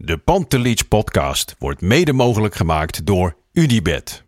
De 0.00 0.18
Pantelich 0.18 0.88
podcast 0.88 1.54
wordt 1.58 1.80
mede 1.80 2.12
mogelijk 2.12 2.54
gemaakt 2.54 3.06
door 3.06 3.36
UdiBet. 3.52 4.24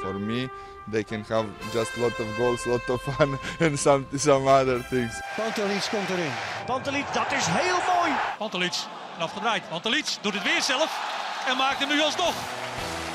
For 0.00 0.14
me, 0.14 0.48
they 0.90 1.04
can 1.04 1.24
have 1.28 1.46
just 1.72 1.96
a 1.96 2.00
lot 2.00 2.20
of 2.20 2.36
goals, 2.36 2.66
a 2.66 2.68
lot 2.68 2.88
of 2.88 3.02
fun, 3.02 3.38
and 3.66 3.78
some 3.78 4.04
some 4.14 4.48
other 4.48 4.86
things. 4.88 5.20
Pantelic 5.36 5.88
komt 5.90 6.08
erin. 6.08 6.32
Pantelic, 6.66 7.04
dat 7.12 7.32
is 7.32 7.46
heel 7.46 7.96
mooi. 7.96 8.12
Pantelic, 8.38 8.74
afgedraaid. 9.18 9.68
Pantelic 9.68 10.16
doet 10.22 10.34
het 10.34 10.42
weer 10.42 10.62
zelf 10.62 11.17
en 11.46 11.56
maakt 11.56 11.78
hem 11.78 11.88
nu 11.88 12.00
alsnog. 12.00 12.34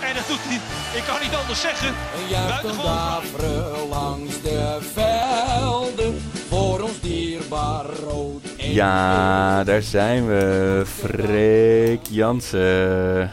En 0.01 0.15
dat 0.15 0.27
doet 0.27 0.39
hij, 0.41 0.59
ik 0.99 1.03
kan 1.03 1.21
niet 1.21 1.35
anders 1.35 1.61
zeggen. 1.61 1.87
Een 1.87 2.27
juichend 2.29 2.61
Buitengewoon 2.61 2.95
daveren 2.95 3.87
langs 3.87 4.41
de 4.41 4.77
velden 4.93 6.21
voor 6.47 6.81
ons 6.81 6.99
dierbaar 6.99 7.85
rood. 7.85 8.41
Ja, 8.57 9.63
daar 9.63 9.81
zijn 9.81 10.27
we. 10.27 10.83
Freek 10.85 12.05
Jansen. 12.09 13.31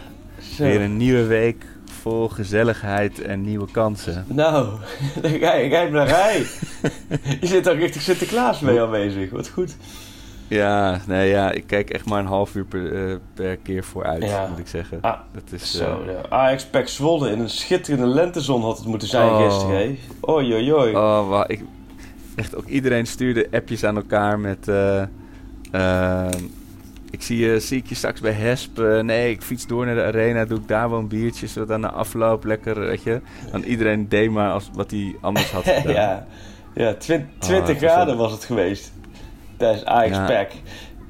Weer 0.59 0.81
een 0.81 0.97
nieuwe 0.97 1.25
week 1.25 1.65
vol 2.01 2.29
gezelligheid 2.29 3.21
en 3.21 3.43
nieuwe 3.43 3.71
kansen. 3.71 4.25
Nou, 4.29 4.69
ga 5.41 5.55
je 5.55 5.89
naar 5.91 6.07
rij. 6.07 6.47
je 7.41 7.47
zit 7.47 7.65
daar 7.65 7.77
richting 7.77 8.05
Sinterklaas 8.05 8.61
mee 8.61 8.81
aanwezig. 8.81 9.31
Wat 9.31 9.49
goed. 9.49 9.77
Ja, 10.51 11.01
nee, 11.07 11.29
ja, 11.31 11.51
ik 11.53 11.65
kijk 11.67 11.91
echt 11.91 12.05
maar 12.07 12.21
een 12.21 12.27
half 12.27 12.55
uur 12.55 12.65
per, 12.65 13.09
eh, 13.11 13.17
per 13.35 13.57
keer 13.57 13.85
vooruit, 13.85 14.23
Ja. 14.25 14.47
moet 14.49 14.59
ik 14.59 14.67
zeggen. 14.67 14.99
Ah, 15.01 15.19
dat 15.33 15.43
is, 15.51 15.77
Zo, 15.77 16.03
eh, 16.07 16.13
ja. 16.13 16.29
Ajax 16.37 16.65
Pek 16.67 16.89
Zwolle 16.89 17.31
in 17.31 17.39
een 17.41 17.51
schitterende 17.51 18.07
lentezon 18.07 18.63
had 18.63 18.79
het 18.79 18.87
moeten 18.87 19.09
zijn 19.09 19.29
Oh. 19.29 19.45
gisteren. 19.45 19.77
hè? 19.79 19.99
Oei, 20.31 20.53
oei, 20.55 20.73
oei. 20.75 20.95
Oh, 20.97 21.29
wa- 21.29 21.49
ik, 21.49 21.63
echt 22.37 22.57
ook 22.57 22.67
iedereen 22.67 23.07
stuurde 23.07 23.49
appjes 23.53 23.85
aan 23.85 23.97
elkaar 23.97 24.39
met... 24.39 24.69
eh, 24.69 26.27
ik 27.11 27.23
zie, 27.23 27.39
je, 27.39 27.61
zie 27.61 27.79
ik 27.79 27.87
je 27.87 27.95
straks 27.95 28.21
bij 28.21 28.33
Hesp. 28.33 28.79
nee, 29.03 29.31
ik 29.31 29.43
fiets 29.43 29.67
door 29.67 29.87
naar 29.87 29.95
de 29.95 30.03
arena, 30.05 30.45
doe 30.45 30.59
ik 30.59 30.69
daar 30.69 30.91
wel 30.91 30.99
een 30.99 31.09
biertje, 31.09 31.47
zodat 31.47 31.71
aan 31.71 31.81
de 31.81 31.91
afloop 31.91 32.45
lekker, 32.45 32.81
weet 32.81 33.03
je. 33.03 33.21
Dan 33.53 33.63
iedereen 33.63 34.09
deed 34.09 34.31
maar 34.31 34.53
als 34.53 34.71
wat 34.73 34.91
hij 34.91 35.17
anders 35.21 35.51
had 35.51 35.65
gedaan. 35.69 35.93
ja, 35.95 36.27
ja 36.75 36.95
twin- 36.95 37.29
Oh, 37.35 37.39
20 37.41 37.69
het 37.75 37.81
was 37.83 37.91
graden 37.93 38.17
was 38.17 38.33
het 38.33 38.45
geweest. 38.45 38.93
Ajax 39.85 40.17
Ja. 40.17 40.25
Pek. 40.25 40.53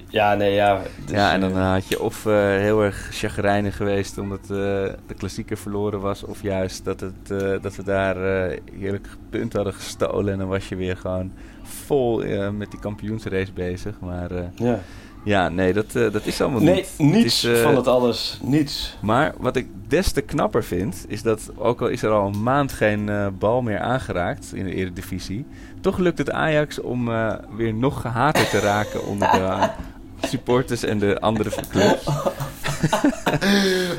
Ja, 0.09 0.35
nee, 0.35 0.53
ja. 0.55 0.81
is, 1.07 1.11
ja, 1.11 1.33
en 1.33 1.41
dan 1.41 1.51
eh, 1.57 1.73
had 1.73 1.89
je 1.89 2.01
of 2.03 2.27
eh, 2.27 2.33
heel 2.35 2.83
erg 2.83 3.09
chagrijnig 3.13 3.77
geweest 3.77 4.19
omdat 4.19 4.41
eh, 4.41 4.49
de 4.49 5.15
klassieker 5.17 5.57
verloren 5.57 6.01
was, 6.01 6.25
of 6.25 6.43
juist 6.43 6.85
dat, 6.85 7.01
het, 7.01 7.31
eh, 7.31 7.63
dat 7.63 7.77
we 7.77 7.83
daar 7.83 8.17
eh, 8.51 8.59
heerlijk 8.79 9.09
punt 9.31 9.53
hadden 9.53 9.75
gestolen. 9.75 10.33
En 10.33 10.39
dan 10.39 10.49
was 10.49 10.69
je 10.69 10.77
weer 10.77 10.97
gewoon 10.97 11.33
vol 11.63 12.23
eh, 12.23 12.49
met 12.51 12.71
die 12.71 12.81
kampioensrace 12.81 13.53
bezig. 13.53 14.01
Maar 14.01 14.31
eh, 14.31 14.43
ja. 14.55 14.79
Ja, 15.25 15.49
nee, 15.49 15.73
dat, 15.73 15.85
eh, 15.95 16.13
dat 16.13 16.27
is 16.27 16.41
allemaal 16.41 16.61
Nee, 16.61 16.75
niet. 16.75 16.89
niets 16.99 17.43
Het 17.43 17.53
is, 17.53 17.59
eh, 17.59 17.63
van 17.63 17.77
het 17.77 17.87
alles. 17.87 18.39
Niets. 18.43 18.97
Maar 19.01 19.35
wat 19.39 19.57
ik 19.57 19.67
des 19.89 20.13
te 20.13 20.21
knapper 20.21 20.65
vind, 20.65 21.05
is 21.09 21.23
dat 21.23 21.51
ook 21.57 21.81
al 21.81 21.89
is 21.89 22.03
er 22.03 22.11
al 22.11 22.27
een 22.27 22.43
maand 22.43 22.73
geen 22.73 23.09
eh, 23.09 23.27
bal 23.39 23.63
meer 23.63 23.79
aangeraakt 23.79 24.51
in 24.55 24.65
de 24.65 24.75
Eredivisie, 24.75 25.47
toch 25.81 25.99
lukt 25.99 26.19
het 26.19 26.31
Ajax 26.31 26.81
om 26.81 27.11
weer 27.57 27.75
nog 27.75 28.01
gehater 28.01 28.49
te 28.49 28.59
raken 28.59 29.07
onder 29.07 29.31
de 29.33 29.69
supporters 30.29 30.83
en 30.85 30.99
de 30.99 31.21
andere 31.21 31.51
clubs. 31.71 32.05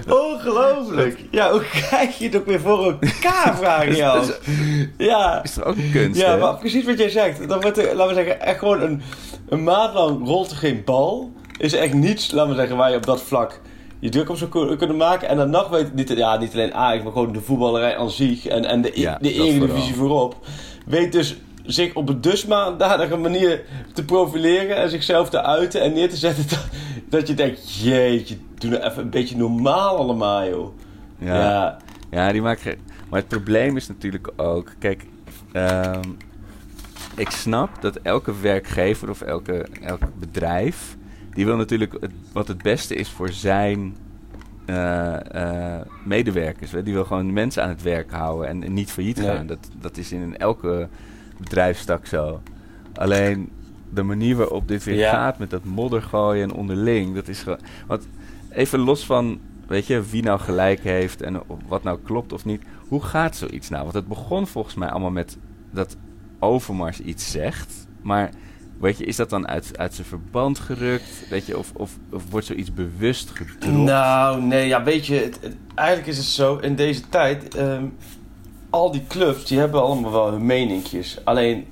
Ongelooflijk. 0.07 1.19
Ja, 1.31 1.51
hoe 1.51 1.63
krijg 1.71 2.17
je 2.17 2.25
het 2.25 2.35
ook 2.35 2.45
weer 2.45 2.59
voor 2.59 2.83
elkaar, 2.85 3.55
vraag 3.61 3.85
je 3.85 3.95
je 3.95 4.05
af. 4.05 4.39
Ja. 4.97 5.43
Is 5.43 5.53
toch 5.53 5.63
ook 5.63 5.75
een 5.75 5.91
kunst, 5.91 6.19
Ja, 6.21 6.31
hè? 6.31 6.37
maar 6.37 6.55
precies 6.57 6.85
wat 6.85 6.97
jij 6.97 7.09
zegt. 7.09 7.47
Dan 7.47 7.61
wordt 7.61 7.77
er, 7.77 7.95
laten 7.95 8.15
we 8.15 8.23
zeggen, 8.23 8.41
echt 8.41 8.59
gewoon 8.59 8.81
een, 8.81 9.01
een 9.51 9.63
maand 9.63 9.93
lang 9.93 10.25
rolt 10.27 10.51
er 10.51 10.57
geen 10.57 10.81
bal. 10.85 11.31
Is 11.57 11.73
er 11.73 11.79
echt 11.79 11.93
niets, 11.93 12.31
laten 12.31 12.49
we 12.51 12.57
zeggen, 12.57 12.77
waar 12.77 12.89
je 12.91 12.97
op 12.97 13.05
dat 13.05 13.21
vlak 13.21 13.61
je 13.99 14.09
druk 14.09 14.29
op 14.29 14.37
zou 14.37 14.49
kun- 14.49 14.77
kunnen 14.77 14.97
maken. 14.97 15.27
En 15.27 15.37
dan 15.37 15.49
nog 15.49 15.69
weet 15.69 15.93
niet, 15.93 16.09
ja, 16.09 16.37
niet 16.37 16.53
alleen 16.53 16.73
Ajax, 16.73 17.03
maar 17.03 17.11
gewoon 17.11 17.31
de 17.31 17.41
voetballerij 17.41 17.97
aan 17.97 18.09
zich 18.11 18.45
en, 18.47 18.65
en 18.65 18.81
de, 18.81 18.91
Ja, 18.95 19.17
de 19.21 19.33
Eredivisie 19.33 19.95
voorop. 19.95 20.35
Weet 20.85 21.11
dus 21.11 21.35
zich 21.65 21.93
op 21.93 22.09
een 22.09 22.21
dusdanige 22.21 23.15
manier 23.17 23.63
te 23.93 24.05
profileren 24.05 24.75
en 24.77 24.89
zichzelf 24.89 25.29
te 25.29 25.41
uiten 25.43 25.81
en 25.81 25.93
neer 25.93 26.09
te 26.09 26.15
zetten 26.15 26.45
dat, 26.49 26.65
dat 27.09 27.27
je 27.27 27.33
denkt, 27.33 27.73
jeetje, 27.75 28.35
doe 28.57 28.69
nou 28.71 28.83
even 28.83 29.03
een 29.03 29.09
beetje 29.09 29.37
normaal 29.37 29.97
allemaal, 29.97 30.47
joh. 30.47 30.67
Ja. 31.19 31.35
ja. 31.39 31.77
Ja, 32.11 32.31
die 32.31 32.41
maken. 32.41 32.77
Maar 33.09 33.19
het 33.19 33.29
probleem 33.29 33.77
is 33.77 33.87
natuurlijk 33.87 34.31
ook. 34.35 34.73
Kijk, 34.79 35.05
ehm, 35.51 36.01
ik 37.15 37.29
snap 37.29 37.81
dat 37.81 37.95
elke 37.95 38.39
werkgever 38.39 39.09
of 39.09 39.21
elke, 39.21 39.67
elk 39.81 40.01
bedrijf. 40.19 40.97
die 41.33 41.45
wil 41.45 41.55
natuurlijk 41.55 41.97
het, 41.99 42.11
wat 42.31 42.47
het 42.47 42.61
beste 42.61 42.95
is 42.95 43.09
voor 43.09 43.29
zijn 43.29 43.95
eh, 44.65 45.75
eh, 45.79 45.85
medewerkers. 46.05 46.71
hè. 46.71 46.83
Die 46.83 46.93
wil 46.93 47.03
gewoon 47.05 47.33
mensen 47.33 47.63
aan 47.63 47.69
het 47.69 47.81
werk 47.81 48.11
houden 48.11 48.47
en, 48.49 48.63
en 48.63 48.73
niet 48.73 48.91
failliet 48.91 49.17
Nee. 49.17 49.25
gaan. 49.27 49.47
Dat, 49.47 49.69
dat 49.81 49.97
is 49.97 50.11
in 50.11 50.37
elke 50.37 50.87
bedrijfstak 51.37 52.05
zo. 52.05 52.41
Alleen 52.93 53.49
de 53.93 54.03
manier 54.03 54.35
waarop 54.35 54.67
dit 54.67 54.83
weer 54.83 54.95
Ja. 54.95 55.11
gaat 55.11 55.37
met 55.39 55.49
dat 55.49 55.63
moddergooien 55.63 56.43
en 56.43 56.53
onderling. 56.55 57.15
Dat 57.15 57.27
is 57.27 57.41
gewoon. 57.43 57.59
Want 57.87 58.07
even 58.49 58.79
los 58.79 59.05
van 59.05 59.39
weet 59.67 59.87
je, 59.87 60.01
wie 60.09 60.23
nou 60.23 60.39
gelijk 60.39 60.79
heeft 60.79 61.21
en 61.21 61.41
wat 61.67 61.83
nou 61.83 61.99
klopt 62.03 62.33
of 62.33 62.45
niet. 62.45 62.61
Hoe 62.87 63.03
gaat 63.03 63.35
zoiets 63.35 63.69
nou? 63.69 63.81
Want 63.83 63.93
het 63.95 64.07
begon 64.07 64.47
volgens 64.47 64.75
mij 64.75 64.89
allemaal 64.89 65.11
met 65.11 65.37
dat 65.71 65.95
Overmars 66.41 66.99
iets 66.99 67.31
zegt. 67.31 67.87
Maar 68.01 68.29
weet 68.79 68.97
je, 68.97 69.05
is 69.05 69.15
dat 69.15 69.29
dan 69.29 69.47
uit, 69.47 69.77
uit 69.77 69.93
zijn 69.93 70.07
verband 70.07 70.59
gerukt? 70.59 71.29
Weet 71.29 71.45
je, 71.45 71.57
of, 71.57 71.71
of, 71.75 71.91
of 72.11 72.23
wordt 72.29 72.45
zoiets 72.45 72.73
bewust 72.73 73.29
gedropt? 73.29 73.77
Nou, 73.85 74.41
nee, 74.41 74.67
ja, 74.67 74.83
weet 74.83 75.05
je, 75.05 75.13
het- 75.15 75.39
eigenlijk 75.75 76.09
is 76.09 76.17
het 76.17 76.25
zo, 76.25 76.57
in 76.57 76.75
deze 76.75 77.09
tijd, 77.09 77.55
ehm, 77.55 77.85
al 78.69 78.91
die 78.91 79.03
clubs, 79.07 79.45
die 79.45 79.59
hebben 79.59 79.81
allemaal 79.81 80.11
wel 80.11 80.31
hun 80.31 80.45
meningjes. 80.45 81.17
Alleen, 81.23 81.65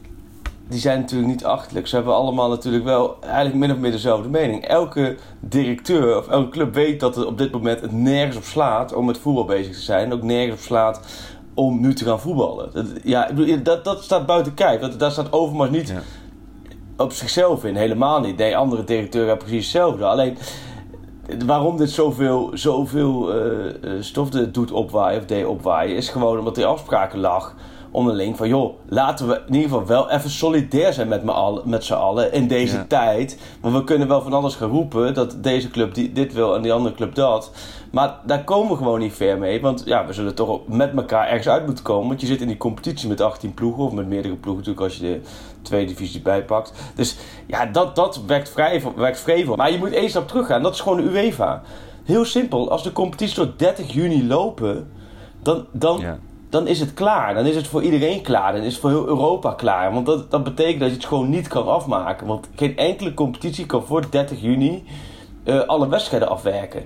die 0.67 0.79
zijn 0.79 0.99
natuurlijk 0.99 1.29
niet 1.31 1.45
achterlijk. 1.45 1.87
Ze 1.87 1.95
hebben 1.95 2.13
allemaal 2.13 2.49
natuurlijk 2.49 2.83
wel 2.83 3.17
eigenlijk 3.23 3.55
min 3.55 3.71
of 3.71 3.77
meer 3.77 3.91
dezelfde 3.91 4.29
mening. 4.29 4.65
Elke 4.65 5.17
directeur 5.39 6.17
of 6.17 6.27
elke 6.27 6.49
club 6.49 6.73
weet 6.73 6.99
dat 6.99 7.15
het 7.15 7.25
op 7.25 7.37
dit 7.37 7.51
moment 7.51 7.81
het 7.81 7.91
nergens 7.91 8.37
op 8.37 8.43
slaat 8.43 8.93
om 8.93 9.05
met 9.05 9.17
voetbal 9.17 9.45
bezig 9.45 9.73
te 9.75 9.81
zijn. 9.81 10.13
Ook 10.13 10.23
nergens 10.23 10.59
op 10.59 10.65
slaat 10.65 11.01
om 11.59 11.81
nu 11.81 11.93
te 11.93 12.05
gaan 12.05 12.19
voetballen. 12.19 12.69
Dat, 12.73 12.85
ja, 13.03 13.29
dat, 13.63 13.83
dat 13.83 14.03
staat 14.03 14.25
buiten 14.25 14.53
kijf. 14.53 14.81
Dat, 14.81 14.99
daar 14.99 15.11
staat 15.11 15.31
Overmars 15.33 15.69
niet 15.69 15.87
Ja. 15.87 16.01
op 16.97 17.11
zichzelf 17.11 17.65
in. 17.65 17.75
Helemaal 17.75 18.19
niet. 18.19 18.37
Nee, 18.37 18.57
andere 18.57 18.83
directeuren 18.83 19.29
hebben 19.29 19.47
precies 19.47 19.65
hetzelfde. 19.65 20.05
Alleen, 20.05 20.37
waarom 21.45 21.77
dit 21.77 21.89
zoveel, 21.89 22.51
zoveel 22.53 23.33
eh, 23.33 23.91
stof 23.99 24.29
doet 24.29 24.71
opwaaien 24.71 25.19
of 25.19 25.25
deed 25.25 25.45
opwaaien... 25.45 25.95
is 25.95 26.09
gewoon 26.09 26.39
omdat 26.39 26.57
er 26.57 26.65
afspraken 26.65 27.19
lag 27.19 27.55
onderling 27.91 28.37
van... 28.37 28.47
joh, 28.47 28.73
laten 28.85 29.27
we 29.27 29.41
in 29.47 29.53
ieder 29.53 29.69
geval 29.69 29.85
wel 29.85 30.09
even 30.09 30.29
solidair 30.29 30.93
zijn 30.93 31.07
met, 31.07 31.23
me 31.23 31.31
allen, 31.31 31.69
met 31.69 31.83
z'n 31.83 31.93
allen 31.93 32.33
in 32.33 32.47
deze 32.47 32.75
Ja. 32.75 32.85
tijd. 32.87 33.39
Want 33.61 33.75
we 33.75 33.83
kunnen 33.83 34.07
wel 34.07 34.21
van 34.21 34.33
alles 34.33 34.55
gaan 34.55 34.69
roepen 34.69 35.13
dat 35.13 35.43
deze 35.43 35.69
club 35.69 35.93
die, 35.93 36.11
dit 36.11 36.33
wil 36.33 36.55
en 36.55 36.61
die 36.61 36.73
andere 36.73 36.95
club 36.95 37.15
dat... 37.15 37.51
Maar 37.91 38.15
daar 38.25 38.43
komen 38.43 38.71
we 38.71 38.77
gewoon 38.77 38.99
niet 38.99 39.13
ver 39.13 39.37
mee. 39.37 39.61
Want 39.61 39.81
ja, 39.85 40.05
we 40.05 40.13
zullen 40.13 40.35
toch 40.35 40.59
met 40.67 40.95
elkaar 40.95 41.27
ergens 41.27 41.49
uit 41.49 41.65
moeten 41.65 41.83
komen. 41.83 42.07
Want 42.07 42.21
je 42.21 42.27
zit 42.27 42.41
in 42.41 42.47
die 42.47 42.57
competitie 42.57 43.07
met 43.09 43.21
18 43.21 43.53
ploegen. 43.53 43.83
Of 43.83 43.91
met 43.91 44.07
meerdere 44.07 44.35
ploegen 44.35 44.63
natuurlijk 44.65 44.85
als 44.91 44.95
je 44.97 45.01
de 45.03 45.21
tweede 45.61 45.91
divisie 45.91 46.21
bijpakt. 46.21 46.73
Dus 46.95 47.17
ja, 47.47 47.65
dat, 47.65 47.95
dat 47.95 48.21
werkt, 48.27 48.49
vrij, 48.49 48.81
werkt 48.95 49.19
vrevel. 49.19 49.55
Maar 49.55 49.71
je 49.71 49.77
moet 49.77 49.91
één 49.91 50.09
stap 50.09 50.27
terug 50.27 50.45
gaan. 50.47 50.61
Dat 50.63 50.73
is 50.73 50.79
gewoon 50.79 50.97
de 50.97 51.03
UEFA. 51.03 51.61
Heel 52.03 52.25
simpel. 52.25 52.71
Als 52.71 52.83
de 52.83 52.91
competitie 52.91 53.35
tot 53.35 53.59
30 53.59 53.93
juni 53.93 54.27
lopen... 54.27 54.91
Dan, 55.41 55.65
dan, 55.71 55.99
Ja. 55.99 56.19
Dan 56.49 56.67
is 56.67 56.79
het 56.79 56.93
klaar. 56.93 57.33
Dan 57.33 57.45
is 57.45 57.55
het 57.55 57.67
voor 57.67 57.83
iedereen 57.83 58.21
klaar. 58.21 58.53
Dan 58.53 58.61
is 58.61 58.71
het 58.71 58.81
voor 58.81 58.89
heel 58.89 59.07
Europa 59.07 59.53
klaar. 59.53 59.93
Want 59.93 60.05
dat, 60.05 60.31
dat 60.31 60.43
betekent 60.43 60.79
dat 60.79 60.89
je 60.89 60.95
het 60.95 61.05
gewoon 61.05 61.29
niet 61.29 61.47
kan 61.47 61.67
afmaken. 61.67 62.27
Want 62.27 62.49
geen 62.55 62.77
enkele 62.77 63.13
competitie 63.13 63.65
kan 63.65 63.83
voor 63.85 64.09
30 64.09 64.41
juni... 64.41 64.83
eh, 65.43 65.59
alle 65.59 65.89
wedstrijden 65.89 66.29
afwerken. 66.29 66.83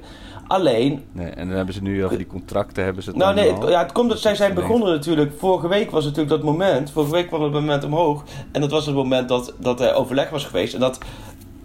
Alleen, 0.47 1.03
Nee, 1.11 1.29
en 1.29 1.47
dan 1.47 1.55
hebben 1.55 1.73
ze 1.73 1.81
nu 1.81 2.05
over 2.05 2.17
die 2.17 2.27
contracten 2.27 2.83
hebben 2.83 3.03
ze 3.03 3.09
het 3.09 3.17
nou 3.17 3.35
nee, 3.35 3.51
al. 3.51 3.61
het, 3.61 3.69
ja, 3.69 3.81
het 3.81 3.91
komt 3.91 4.09
dat 4.09 4.19
zij 4.19 4.35
zijn 4.35 4.53
begonnen 4.53 4.89
natuurlijk. 4.89 5.31
Vorige 5.37 5.67
week 5.67 5.91
was 5.91 6.03
natuurlijk 6.03 6.29
dat 6.29 6.43
moment. 6.43 6.91
Vorige 6.91 7.11
week 7.11 7.27
kwam 7.27 7.43
het 7.43 7.51
moment 7.51 7.83
omhoog. 7.83 8.23
En 8.51 8.61
dat 8.61 8.71
was 8.71 8.85
het 8.85 8.95
moment 8.95 9.29
dat, 9.29 9.53
dat 9.59 9.81
er 9.81 9.93
overleg 9.93 10.29
was 10.29 10.45
geweest. 10.45 10.73
En 10.73 10.79
dat 10.79 10.97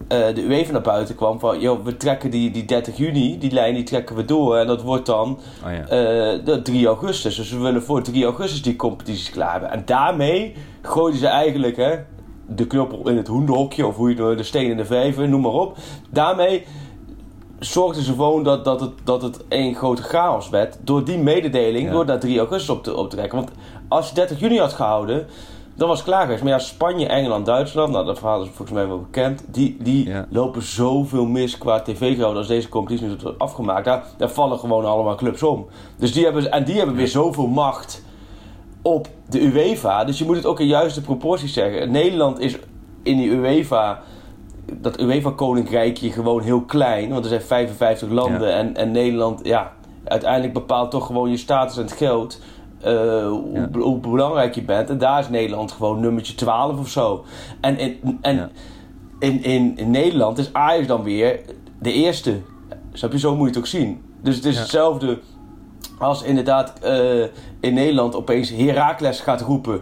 eh, 0.09 0.35
de 0.35 0.41
UEFA 0.43 0.71
naar 0.71 0.81
buiten 0.81 1.15
kwam 1.15 1.39
van... 1.39 1.59
Joh, 1.59 1.83
we 1.85 1.97
trekken 1.97 2.31
die, 2.31 2.51
die 2.51 2.65
30 2.65 2.97
juni, 2.97 3.37
die 3.37 3.51
lijn 3.51 3.73
die 3.73 3.83
trekken 3.83 4.15
we 4.15 4.25
door. 4.25 4.57
En 4.57 4.67
dat 4.67 4.81
wordt 4.81 5.05
dan 5.05 5.39
Oh 5.65 5.71
ja. 5.71 5.81
eh, 5.81 6.45
de 6.45 6.59
3 6.63 6.87
augustus. 6.87 7.35
Dus 7.35 7.51
we 7.51 7.57
willen 7.57 7.83
voor 7.83 8.01
3 8.01 8.23
augustus 8.25 8.61
die 8.61 8.75
competities 8.75 9.29
klaar 9.29 9.51
hebben. 9.51 9.71
En 9.71 9.81
daarmee 9.85 10.55
gooiden 10.81 11.19
ze 11.19 11.27
eigenlijk 11.27 11.77
hè, 11.77 11.95
de 12.47 12.67
knuppel 12.67 13.09
in 13.09 13.17
het 13.17 13.27
hoenderhokje... 13.27 13.87
of 13.87 13.95
hoe 13.95 14.09
je 14.09 14.35
de 14.35 14.43
steen 14.43 14.69
in 14.69 14.77
de 14.77 14.85
vijver, 14.85 15.29
noem 15.29 15.41
maar 15.41 15.51
op. 15.51 15.77
Daarmee 16.09 16.65
zorgden 17.59 18.03
ze 18.03 18.11
gewoon 18.11 18.43
dat, 18.43 18.65
dat, 18.65 18.79
het, 18.79 18.91
dat 19.03 19.21
het 19.21 19.47
één 19.47 19.75
grote 19.75 20.01
chaos 20.01 20.49
werd. 20.49 20.77
Door 20.81 21.03
die 21.03 21.17
mededeling, 21.17 21.85
Ja. 21.87 21.91
door 21.91 22.05
daar 22.05 22.19
3 22.19 22.39
augustus 22.39 22.69
op 22.69 22.83
te, 22.83 22.95
op 22.95 23.09
te 23.09 23.15
trekken. 23.15 23.37
Want 23.37 23.51
als 23.87 24.09
je 24.09 24.15
30 24.15 24.39
juni 24.39 24.59
had 24.59 24.73
gehouden, 24.73 25.27
dan 25.79 25.87
was 25.87 25.97
het 25.97 26.07
klaar 26.07 26.21
geweest. 26.21 26.43
Maar 26.43 26.51
ja, 26.51 26.59
Spanje, 26.59 27.07
Engeland, 27.07 27.45
Duitsland, 27.45 27.91
nou 27.91 28.05
dat 28.05 28.19
verhaal 28.19 28.41
is 28.41 28.47
volgens 28.47 28.71
mij 28.71 28.87
wel 28.87 28.99
bekend. 28.99 29.43
Die, 29.47 29.77
die 29.79 30.07
Ja. 30.07 30.25
lopen 30.29 30.61
zoveel 30.61 31.25
mis 31.25 31.57
qua 31.57 31.81
tv-gelden 31.81 32.37
als 32.37 32.47
deze 32.47 32.69
competitie 32.69 33.07
nu 33.07 33.15
wordt 33.21 33.39
afgemaakt. 33.39 33.85
Daar, 33.85 34.03
daar 34.17 34.29
vallen 34.29 34.59
gewoon 34.59 34.85
allemaal 34.85 35.15
clubs 35.15 35.43
om. 35.43 35.65
Dus 35.97 36.13
die 36.13 36.23
hebben, 36.23 36.51
en 36.51 36.63
die 36.63 36.77
hebben 36.77 36.95
weer 36.95 37.07
zoveel 37.07 37.47
macht 37.47 38.03
op 38.81 39.07
de 39.29 39.41
UEFA. 39.41 40.03
Dus 40.03 40.19
je 40.19 40.25
moet 40.25 40.35
het 40.35 40.45
ook 40.45 40.59
in 40.59 40.67
juiste 40.67 41.01
proporties 41.01 41.53
zeggen. 41.53 41.91
Nederland 41.91 42.39
is 42.39 42.57
in 43.03 43.17
die 43.17 43.29
UEFA, 43.29 44.01
dat 44.73 44.99
UEFA-koninkrijkje 45.01 46.11
gewoon 46.11 46.41
heel 46.41 46.61
klein. 46.61 47.09
Want 47.09 47.23
er 47.23 47.29
zijn 47.29 47.41
55 47.41 48.09
landen 48.09 48.47
Ja. 48.49 48.53
en, 48.57 48.75
en 48.75 48.91
Nederland, 48.91 49.39
ja, 49.45 49.71
uiteindelijk 50.03 50.53
bepaalt 50.53 50.91
toch 50.91 51.05
gewoon 51.05 51.29
je 51.29 51.37
status 51.37 51.77
en 51.77 51.83
het 51.83 51.91
geld. 51.91 52.39
Eh, 52.81 52.91
hoe, 53.27 53.43
Ja. 53.53 53.69
hoe 53.79 53.97
belangrijk 53.97 54.55
je 54.55 54.61
bent. 54.61 54.89
En 54.89 54.97
daar 54.97 55.19
is 55.19 55.29
Nederland 55.29 55.71
gewoon 55.71 55.99
nummertje 55.99 56.35
12 56.35 56.79
of 56.79 56.89
zo. 56.89 57.23
En, 57.61 57.77
in, 57.79 58.17
en 58.21 58.35
Ja. 58.35 58.49
in, 59.19 59.43
in, 59.43 59.77
in 59.77 59.91
Nederland 59.91 60.37
is 60.37 60.53
Ajax 60.53 60.87
dan 60.87 61.03
weer 61.03 61.39
de 61.79 61.93
eerste. 61.93 62.37
Snap 62.93 63.11
je? 63.11 63.19
Zo 63.19 63.31
moet 63.35 63.41
je 63.41 63.47
het 63.49 63.57
ook 63.57 63.67
zien. 63.67 64.01
Dus 64.21 64.35
het 64.35 64.45
is 64.45 64.53
Ja. 64.55 64.59
hetzelfde 64.61 65.19
als 65.99 66.23
inderdaad 66.23 66.79
eh, 66.79 67.21
in 67.59 67.73
Nederland 67.73 68.15
opeens 68.15 68.49
Heracles 68.49 69.19
gaat 69.19 69.41
roepen 69.41 69.81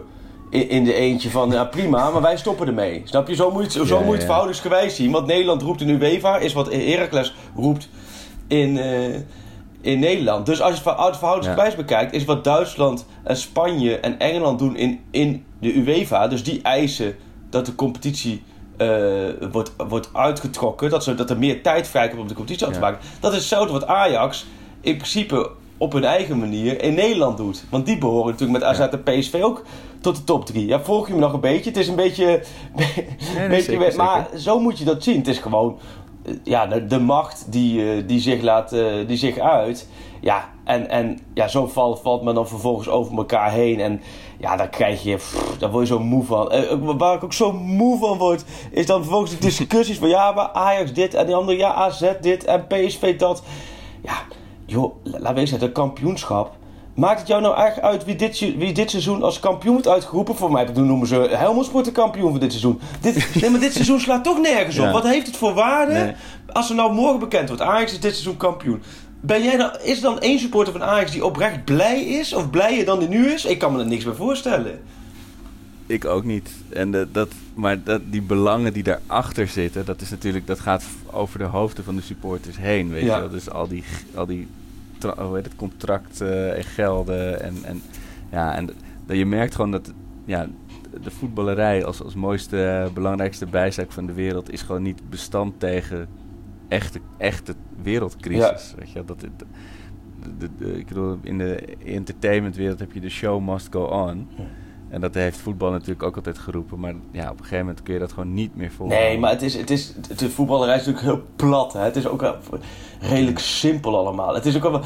in, 0.50 0.68
in 0.68 0.84
de 0.84 0.94
eentje 0.94 1.30
van 1.30 1.50
ja 1.50 1.64
prima, 1.64 2.10
maar 2.10 2.22
wij 2.22 2.36
stoppen 2.36 2.66
ermee. 2.66 3.02
Snap 3.04 3.28
je? 3.28 3.34
Zo 3.34 3.50
moet 3.50 3.72
je 3.72 3.78
het, 3.78 3.88
zo 3.88 3.96
moet 3.98 4.06
je 4.06 4.12
het 4.14 4.24
verhoudingsgewijs 4.24 4.96
zien. 4.96 5.10
Wat 5.10 5.26
Nederland 5.26 5.62
roept 5.62 5.80
in 5.80 5.88
UEFA 5.88 6.36
is 6.38 6.52
wat 6.52 6.72
Heracles 6.72 7.34
roept 7.56 7.88
in, 8.46 8.78
eh, 8.78 9.14
in 9.80 9.98
Nederland. 9.98 10.46
Dus 10.46 10.60
als 10.60 10.68
je 10.78 10.80
het 10.82 10.94
ver- 10.96 11.06
het 11.06 11.16
verhoudingsgewijs 11.16 11.74
bekijkt, 11.74 12.12
is 12.12 12.24
wat 12.24 12.44
Duitsland 12.44 13.06
en 13.24 13.36
Spanje 13.36 13.96
en 14.00 14.18
Engeland 14.18 14.58
doen 14.58 14.76
in, 14.76 15.00
in 15.10 15.44
de 15.60 15.74
UEFA. 15.74 16.28
Dus 16.28 16.44
die 16.44 16.62
eisen 16.62 17.16
dat 17.50 17.66
de 17.66 17.74
competitie 17.74 18.42
eh, 18.76 18.88
wordt, 19.52 19.72
wordt 19.88 20.08
uitgetrokken. 20.12 20.90
Dat, 20.90 21.04
ze, 21.04 21.14
dat 21.14 21.30
er 21.30 21.38
meer 21.38 21.62
tijd 21.62 21.88
vrijkomt 21.88 22.20
om 22.20 22.28
de 22.28 22.34
competitie 22.34 22.66
af 22.66 22.72
te 22.72 22.78
Ja. 22.78 22.84
maken. 22.84 23.00
Dat 23.20 23.32
is 23.32 23.38
hetzelfde 23.38 23.72
wat 23.72 23.86
Ajax 23.86 24.46
in 24.80 24.96
principe 24.96 25.50
op 25.76 25.92
hun 25.92 26.04
eigen 26.04 26.38
manier 26.38 26.82
in 26.82 26.94
Nederland 26.94 27.36
doet. 27.36 27.64
Want 27.70 27.86
die 27.86 27.98
behoren 27.98 28.32
natuurlijk 28.32 28.58
met 28.58 28.68
AZ 28.68 28.78
en 28.80 29.02
PSV 29.02 29.40
ook 29.42 29.64
tot 30.00 30.16
de 30.16 30.24
top 30.24 30.46
3. 30.46 30.66
Ja, 30.66 30.80
volg 30.80 31.08
je 31.08 31.14
me 31.14 31.20
nog 31.20 31.32
een 31.32 31.40
beetje? 31.40 31.70
Het 31.70 31.78
is 31.78 31.88
een 31.88 31.94
beetje... 31.96 32.42
nee, 32.76 33.48
beetje 33.48 33.62
zeker, 33.78 33.96
maar 33.96 34.28
zo 34.36 34.58
moet 34.60 34.78
je 34.78 34.84
dat 34.84 35.02
zien. 35.02 35.16
Het 35.16 35.28
is 35.28 35.38
gewoon 35.38 35.78
ja, 36.42 36.66
de, 36.66 36.98
macht 36.98 37.52
die, 37.52 37.92
eh, 37.92 38.02
die, 38.08 38.20
zich 38.20 38.42
laat, 38.42 38.72
eh, 38.72 39.06
die 39.06 39.16
zich 39.16 39.38
uit. 39.38 39.88
Ja, 40.20 40.48
en, 40.64 40.90
en 40.90 41.18
ja, 41.34 41.48
zo 41.48 41.66
valt, 41.66 42.00
valt 42.00 42.22
men 42.22 42.34
dan 42.34 42.48
vervolgens 42.48 42.88
over 42.88 43.16
elkaar 43.16 43.50
heen. 43.52 43.80
En 43.80 44.00
ja, 44.38 44.56
dan 44.56 44.70
krijg 44.70 45.02
je, 45.02 45.18
daar 45.58 45.70
word 45.70 45.88
je 45.88 45.94
zo 45.94 46.00
moe 46.00 46.24
van. 46.24 46.50
Eh, 46.50 46.76
waar 46.96 47.14
ik 47.14 47.24
ook 47.24 47.32
zo 47.32 47.52
moe 47.52 47.98
van 47.98 48.18
word, 48.18 48.44
is 48.70 48.86
dan 48.86 49.00
vervolgens 49.00 49.30
de 49.30 49.38
discussies 49.38 49.98
van 49.98 50.08
ja, 50.08 50.32
maar 50.32 50.48
Ajax 50.52 50.92
dit 50.92 51.14
en 51.14 51.26
die 51.26 51.34
andere, 51.34 51.58
ja, 51.58 51.72
AZ 51.72 52.12
dit 52.20 52.44
en 52.44 52.66
PSV 52.66 53.18
dat. 53.18 53.42
Ja, 54.02 54.14
joh, 54.66 54.94
la- 55.02 55.18
laat 55.20 55.34
wezen, 55.34 55.60
het 55.60 55.72
kampioenschap. 55.72 56.56
Maakt 56.98 57.18
het 57.18 57.28
jou 57.28 57.42
nou 57.42 57.56
echt 57.56 57.80
uit 57.80 58.04
wie 58.04 58.16
dit, 58.16 58.38
wie 58.38 58.72
dit 58.72 58.90
seizoen 58.90 59.22
als 59.22 59.40
kampioen 59.40 59.72
wordt 59.72 59.88
uitgeroepen? 59.88 60.34
Voor 60.36 60.52
mij 60.52 60.64
noemen 60.74 61.06
ze 61.06 61.14
Helmond 61.14 61.66
Sport 61.66 61.84
de 61.84 61.92
kampioen 61.92 62.30
van 62.30 62.40
dit 62.40 62.50
seizoen. 62.50 62.80
Dit, 63.00 63.28
nee, 63.40 63.50
maar 63.50 63.60
dit 63.60 63.72
seizoen 63.72 64.00
slaat 64.00 64.24
toch 64.24 64.40
nergens 64.40 64.78
op. 64.78 64.84
Ja. 64.84 64.92
Wat 64.92 65.06
heeft 65.06 65.26
het 65.26 65.36
voor 65.36 65.54
waarde 65.54 65.92
Nee. 65.92 66.12
als 66.52 66.68
er 66.68 66.74
nou 66.76 66.92
morgen 66.94 67.18
bekend 67.18 67.48
wordt? 67.48 67.62
Ajax 67.62 67.92
is 67.92 68.00
dit 68.00 68.12
seizoen 68.12 68.36
kampioen. 68.36 68.82
Ben 69.20 69.42
jij 69.42 69.56
dan, 69.56 69.70
is 69.82 69.96
er 69.96 70.02
dan 70.02 70.20
één 70.20 70.38
supporter 70.38 70.72
van 70.72 70.82
Ajax 70.82 71.10
die 71.10 71.24
oprecht 71.24 71.64
blij 71.64 72.00
is? 72.02 72.34
Of 72.34 72.50
blijer 72.50 72.84
dan 72.84 72.98
die 72.98 73.08
nu 73.08 73.26
is? 73.32 73.44
Ik 73.44 73.58
kan 73.58 73.72
me 73.72 73.78
er 73.80 73.86
niks 73.86 74.04
bij 74.04 74.14
voorstellen. 74.14 74.80
Ik 75.86 76.04
ook 76.04 76.24
niet. 76.24 76.50
En 76.68 76.90
de, 76.90 77.08
dat, 77.12 77.28
maar 77.54 77.82
dat, 77.82 78.00
die 78.04 78.22
belangen 78.22 78.72
die 78.72 78.82
daarachter 78.82 79.48
zitten, 79.48 79.84
dat 79.84 80.00
is 80.00 80.10
natuurlijk, 80.10 80.46
dat 80.46 80.60
gaat 80.60 80.84
over 81.10 81.38
de 81.38 81.44
hoofden 81.44 81.84
van 81.84 81.96
de 81.96 82.02
supporters 82.02 82.56
heen. 82.56 82.90
Weet 82.90 83.02
Ja. 83.04 83.14
je 83.14 83.20
wel? 83.20 83.30
Dus 83.30 83.50
al 83.50 83.68
die, 83.68 83.84
al 84.14 84.26
die 84.26 84.46
hoe 85.04 85.34
heet 85.36 85.44
het, 85.44 85.56
contracten 85.56 86.56
en 86.56 86.64
gelden. 86.64 87.40
En, 87.42 87.54
en, 87.64 87.82
ja, 88.30 88.54
en 88.54 88.66
dat 89.06 89.16
je 89.16 89.26
merkt 89.26 89.54
gewoon 89.54 89.70
dat 89.70 89.92
ja, 90.24 90.46
de 91.02 91.10
voetballerij 91.10 91.84
als, 91.84 92.02
als 92.02 92.14
mooiste, 92.14 92.90
belangrijkste 92.94 93.46
bijzaak 93.46 93.92
van 93.92 94.06
de 94.06 94.12
wereld 94.12 94.52
is 94.52 94.62
gewoon 94.62 94.82
niet 94.82 95.10
bestand 95.10 95.60
tegen 95.60 96.08
echte, 96.68 97.00
echte 97.16 97.54
wereldcrisis. 97.82 98.74
Weet 98.78 98.90
je? 98.90 99.04
Dat, 99.04 99.20
het- 99.20 99.38
de, 99.38 99.46
de, 100.38 100.48
de- 100.58 100.78
ik 100.78 100.86
bedoel, 100.86 101.18
in 101.22 101.38
de 101.38 101.76
entertainmentwereld 101.84 102.78
heb 102.78 102.92
je 102.92 103.00
de 103.00 103.08
show 103.08 103.48
must 103.48 103.68
go 103.70 103.82
on. 103.84 104.28
En 104.88 105.00
dat 105.00 105.14
heeft 105.14 105.38
voetbal 105.38 105.70
natuurlijk 105.70 106.02
ook 106.02 106.16
altijd 106.16 106.38
geroepen. 106.38 106.80
Maar 106.80 106.94
ja, 107.12 107.24
op 107.30 107.38
een 107.38 107.44
gegeven 107.44 107.58
moment 107.58 107.82
kun 107.82 107.94
je 107.94 108.00
dat 108.00 108.12
gewoon 108.12 108.34
niet 108.34 108.56
meer 108.56 108.70
volhouden. 108.70 109.08
Nee, 109.08 109.18
maar 109.18 109.30
het 109.30 109.42
is, 109.42 109.54
het 109.54 109.70
is, 109.70 109.94
de 110.16 110.30
voetballerij 110.30 110.76
is 110.76 110.86
natuurlijk 110.86 111.14
heel 111.14 111.26
plat. 111.36 111.72
Hè? 111.72 111.80
Het 111.80 111.96
is 111.96 112.06
ook 112.06 112.36
redelijk 113.00 113.38
simpel 113.38 113.98
allemaal. 113.98 114.34
Het 114.34 114.46
is 114.46 114.56
ook 114.56 114.62
wel, 114.62 114.80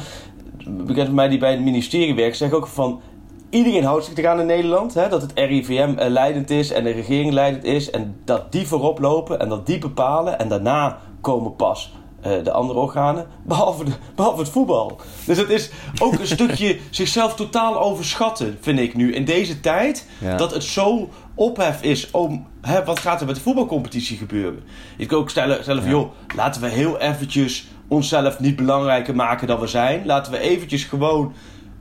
bekend 0.65 1.05
van 1.05 1.15
mij 1.15 1.27
die 1.27 1.39
bij 1.39 1.51
het 1.51 1.61
ministerie 1.61 2.15
werkt, 2.15 2.37
zeg 2.37 2.51
ook 2.51 2.67
van... 2.67 3.01
Iedereen 3.49 3.83
houdt 3.83 4.05
zich 4.05 4.15
eraan 4.15 4.39
in 4.39 4.45
Nederland. 4.45 4.93
Hè? 4.93 5.09
Dat 5.09 5.21
het 5.21 5.31
RIVM 5.35 5.93
eh, 5.97 6.09
leidend 6.09 6.49
is 6.49 6.71
en 6.71 6.83
de 6.83 6.91
regering 6.91 7.31
leidend 7.31 7.63
is. 7.63 7.89
En 7.89 8.15
dat 8.25 8.51
die 8.51 8.67
voorop 8.67 8.99
lopen 8.99 9.39
en 9.39 9.49
dat 9.49 9.65
die 9.65 9.77
bepalen. 9.77 10.39
En 10.39 10.47
daarna 10.47 10.97
komen 11.21 11.55
pas 11.55 11.93
de 12.23 12.51
andere 12.51 12.79
organen. 12.79 13.27
Behalve, 13.43 13.83
de, 13.83 13.91
behalve 14.15 14.39
het 14.39 14.49
voetbal. 14.49 14.99
Dus 15.25 15.37
het 15.37 15.49
is 15.49 15.69
ook 16.01 16.19
een 16.19 16.27
stukje 16.27 16.79
zichzelf 16.89 17.35
totaal 17.35 17.79
overschatten, 17.79 18.57
vind 18.61 18.79
ik 18.79 18.95
nu. 18.95 19.13
In 19.13 19.25
deze 19.25 19.59
tijd. 19.59 20.07
Ja. 20.19 20.37
Dat 20.37 20.53
het 20.53 20.63
zo 20.63 21.09
ophef 21.35 21.81
is 21.81 22.11
om... 22.11 22.47
Hè, 22.61 22.83
wat 22.83 22.99
gaat 22.99 23.19
er 23.19 23.25
met 23.25 23.35
de 23.35 23.41
voetbalcompetitie 23.41 24.17
gebeuren? 24.17 24.63
Ik 24.97 25.07
kan 25.07 25.17
ook 25.17 25.29
stellen, 25.29 25.61
stellen 25.61 25.81
van... 25.81 25.91
Ja. 25.91 25.97
joh, 25.97 26.11
laten 26.35 26.61
we 26.61 26.67
heel 26.67 26.99
eventjes 26.99 27.67
onszelf 27.87 28.39
niet 28.39 28.55
belangrijker 28.55 29.15
maken 29.15 29.47
dan 29.47 29.59
we 29.59 29.67
zijn. 29.67 30.05
Laten 30.05 30.31
we 30.31 30.39
eventjes 30.39 30.83
gewoon 30.83 31.33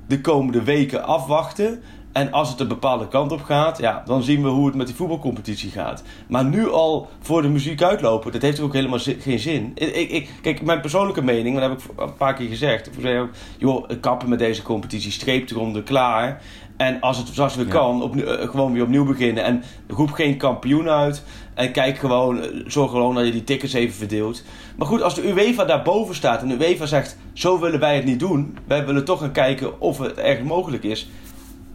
de 0.06 0.20
komende 0.20 0.62
weken 0.62 1.04
afwachten. 1.04 1.82
En 2.12 2.32
als 2.32 2.48
het 2.48 2.60
een 2.60 2.68
bepaalde 2.68 3.08
kant 3.08 3.32
op 3.32 3.42
gaat, 3.42 3.78
ja, 3.78 4.02
dan 4.06 4.22
zien 4.22 4.42
we 4.42 4.48
hoe 4.48 4.66
het 4.66 4.74
met 4.74 4.86
die 4.86 4.96
voetbalcompetitie 4.96 5.70
gaat. 5.70 6.02
Maar 6.28 6.44
nu 6.44 6.70
al 6.70 7.08
voor 7.20 7.42
de 7.42 7.48
muziek 7.48 7.82
uitlopen, 7.82 8.32
dat 8.32 8.42
heeft 8.42 8.60
ook 8.60 8.72
helemaal 8.72 8.98
geen 8.98 9.38
zin. 9.38 9.72
Ik, 9.74 10.10
ik, 10.10 10.30
kijk, 10.42 10.62
mijn 10.62 10.80
persoonlijke 10.80 11.22
mening, 11.22 11.58
dat 11.58 11.68
heb 11.70 11.78
ik 11.78 11.84
een 11.96 12.14
paar 12.14 12.34
keer 12.34 12.48
gezegd. 12.48 12.86
Ik 12.86 12.92
zei 13.00 13.28
joh, 13.58 13.88
kappen 14.00 14.28
met 14.28 14.38
deze 14.38 14.62
competitie, 14.62 15.12
streep 15.12 15.50
eronder, 15.50 15.82
klaar. 15.82 16.42
En 16.76 17.00
als 17.00 17.18
het 17.18 17.28
zoals 17.28 17.54
weer 17.56 17.66
Ja. 17.66 17.72
kan, 17.72 18.24
eh, 18.24 18.48
gewoon 18.50 18.72
weer 18.72 18.82
opnieuw 18.82 19.04
beginnen. 19.04 19.44
En 19.44 19.62
roep 19.88 20.10
geen 20.10 20.36
kampioen 20.36 20.88
uit. 20.88 21.24
En 21.54 21.72
kijk 21.72 21.98
gewoon, 21.98 22.40
eh, 22.40 22.48
zorg 22.66 22.90
gewoon 22.90 23.14
dat 23.14 23.26
je 23.26 23.32
die 23.32 23.44
tickets 23.44 23.72
even 23.72 23.94
verdeelt. 23.94 24.42
Maar 24.76 24.86
goed, 24.86 25.02
als 25.02 25.14
de 25.14 25.28
UEFA 25.28 25.64
daarboven 25.64 26.14
staat 26.14 26.42
en 26.42 26.48
de 26.48 26.66
UEFA 26.66 26.86
zegt: 26.86 27.16
zo 27.32 27.60
willen 27.60 27.80
wij 27.80 27.94
het 27.96 28.04
niet 28.04 28.20
doen. 28.20 28.58
Wij 28.66 28.86
willen 28.86 29.04
toch 29.04 29.20
gaan 29.20 29.32
kijken 29.32 29.80
of 29.80 29.98
het 29.98 30.16
ergens 30.16 30.48
mogelijk 30.48 30.84
is. 30.84 31.08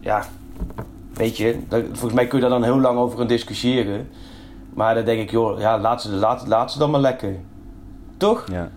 Ja, 0.07 0.23
weet 1.13 1.37
je, 1.37 1.59
volgens 1.69 2.13
mij 2.13 2.27
kun 2.27 2.37
je 2.37 2.41
daar 2.41 2.59
dan 2.59 2.63
heel 2.63 2.79
lang 2.79 2.99
over 2.99 3.17
gaan 3.17 3.27
discussiëren. 3.27 4.09
Maar 4.73 4.95
dan 4.95 5.05
denk 5.05 5.21
ik, 5.21 5.31
joh, 5.31 5.59
ja, 5.59 5.79
laat 5.79 6.01
ze, 6.01 6.09
laat, 6.09 6.47
laat 6.47 6.71
ze 6.71 6.79
dan 6.79 6.91
maar 6.91 6.99
lekker. 6.99 7.35
Toch? 8.17 8.45
Ja, 8.51 8.69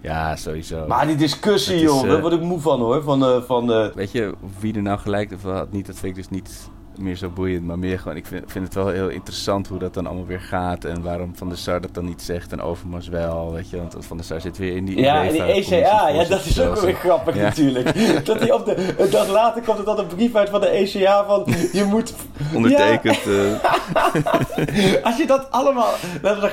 ja 0.00 0.36
sowieso. 0.36 0.86
Maar 0.86 1.06
die 1.06 1.16
discussie, 1.16 1.74
is, 1.74 1.80
joh, 1.80 2.02
eh, 2.02 2.10
daar 2.10 2.20
word 2.20 2.32
ik 2.32 2.40
moe 2.40 2.60
van 2.60 2.80
hoor. 2.80 3.02
Van, 3.02 3.24
eh, 3.24 3.42
van, 3.42 3.72
eh, 3.72 3.86
Weet 3.94 4.12
je, 4.12 4.34
wie 4.60 4.74
er 4.74 4.82
nou 4.82 4.98
gelijk 4.98 5.32
of 5.32 5.42
had 5.42 5.72
niet, 5.72 5.86
dat 5.86 5.96
vind 5.96 6.16
ik 6.16 6.22
dus 6.22 6.30
niet 6.30 6.70
meer 6.98 7.16
zo 7.16 7.28
boeiend. 7.28 7.64
Maar 7.64 7.78
meer 7.78 7.98
gewoon, 7.98 8.16
ik 8.16 8.26
vind, 8.26 8.44
vind 8.46 8.64
het 8.64 8.74
wel 8.74 8.88
heel 8.88 9.08
interessant 9.08 9.66
hoe 9.68 9.78
dat 9.78 9.94
dan 9.94 10.06
allemaal 10.06 10.26
weer 10.26 10.40
gaat. 10.40 10.84
En 10.84 11.02
waarom 11.02 11.36
Van 11.36 11.48
der 11.48 11.58
Sar 11.58 11.80
dat 11.80 11.94
dan 11.94 12.04
niet 12.04 12.22
zegt 12.22 12.52
en 12.52 12.60
Overmars 12.60 13.08
wel. 13.08 13.52
Weet 13.52 13.70
je, 13.70 13.76
want 13.76 13.96
Van 14.00 14.16
der 14.16 14.26
Sar 14.26 14.40
zit 14.40 14.58
weer 14.58 14.76
in 14.76 14.84
die 14.84 15.00
Ja, 15.00 15.24
en 15.24 15.32
die 15.32 15.42
ECA, 15.42 16.08
ja, 16.08 16.24
dat 16.24 16.44
is 16.44 16.60
ook 16.60 16.80
weer 16.80 16.94
grappig 16.94 17.34
Ja. 17.34 17.42
natuurlijk. 17.42 17.94
Dat 18.26 18.38
hij 18.40 18.52
op 18.52 18.64
de, 18.64 18.94
een 18.98 19.10
dag 19.10 19.28
later 19.28 19.62
komt 19.62 19.78
er 19.78 19.84
dan 19.84 19.98
een 19.98 20.06
brief 20.06 20.34
uit 20.34 20.48
van 20.48 20.60
de 20.60 20.66
ECA 20.68 21.24
van 21.26 21.44
je 21.72 21.84
moet... 21.84 22.14
Ondertekend. 22.54 23.18
eh, 23.26 25.04
als 25.06 25.16
je 25.16 25.24
dat 25.26 25.50
allemaal 25.50 25.92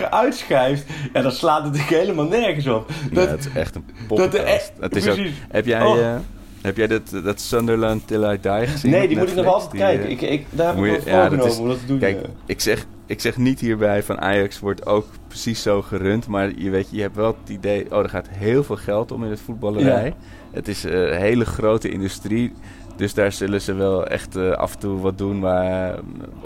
uitschrijft, 0.10 0.86
ja, 1.14 1.22
dan 1.22 1.32
slaat 1.32 1.64
het 1.64 1.72
natuurlijk 1.74 2.02
helemaal 2.02 2.26
nergens 2.26 2.68
op. 2.68 2.90
ja, 3.10 3.16
Dat, 3.16 3.30
het 3.30 3.40
is 3.40 3.52
echt 3.54 3.76
een 3.76 3.84
dat 3.86 3.98
de, 3.98 4.04
poppenkast. 4.30 4.72
Het 4.80 4.96
is 4.96 5.08
ook, 5.08 5.18
heb 5.50 5.66
jij, 5.66 5.82
Oh. 5.86 6.00
eh, 6.00 6.16
heb 6.64 6.78
jij 6.78 6.88
dat, 6.88 7.02
dat 7.24 7.42
Sunderland 7.42 8.08
Till 8.08 8.24
I 8.24 8.38
Die 8.42 8.68
gezien? 8.68 8.92
Nee, 8.92 9.08
die 9.08 9.18
moet 9.18 9.30
ik 9.30 9.36
nog 9.36 9.46
altijd 9.46 9.72
Die, 9.72 9.80
kijken. 9.80 10.10
Ik, 10.10 10.22
ik, 10.22 10.46
daar 10.50 10.68
heb 10.68 10.76
moet 10.76 10.86
ik 10.88 10.92
wel 11.02 11.14
ja, 11.14 11.30
dat 11.30 11.30
voorgenomen 11.30 11.52
is- 11.52 11.58
om 11.60 11.68
dat 11.68 11.80
te 11.80 11.86
doen. 11.86 12.00
Kijk, 12.00 12.22
ja. 12.22 12.28
ik 12.46 12.62
zeg, 12.62 12.86
ik 13.06 13.22
zeg 13.22 13.38
niet 13.38 13.60
hierbij 13.60 14.04
van 14.04 14.22
Ajax 14.22 14.60
wordt 14.60 14.86
ook 14.86 15.06
precies 15.28 15.62
zo 15.62 15.82
gerund. 15.82 16.28
Maar 16.28 16.52
je 16.56 16.70
weet, 16.70 16.88
je 16.92 17.02
hebt 17.02 17.16
wel 17.16 17.36
het 17.42 17.50
idee, 17.50 17.92
oh, 17.92 17.98
er 18.00 18.10
gaat 18.10 18.28
heel 18.32 18.64
veel 18.64 18.76
geld 18.76 19.12
om 19.12 19.24
in 19.24 19.30
het 19.30 19.40
voetballerij. 19.40 20.14
Het 20.52 20.68
is 20.68 20.86
eh, 20.86 20.92
een 21.02 21.18
hele 21.20 21.46
grote 21.46 21.90
industrie. 21.90 22.54
Dus 22.96 23.14
daar 23.14 23.32
zullen 23.32 23.62
ze 23.62 23.74
wel 23.74 24.06
echt 24.08 24.36
eh, 24.36 24.52
af 24.52 24.74
en 24.74 24.80
toe 24.80 25.00
wat 25.00 25.18
doen 25.18 25.40
waar 25.40 25.94
eh, 25.94 26.00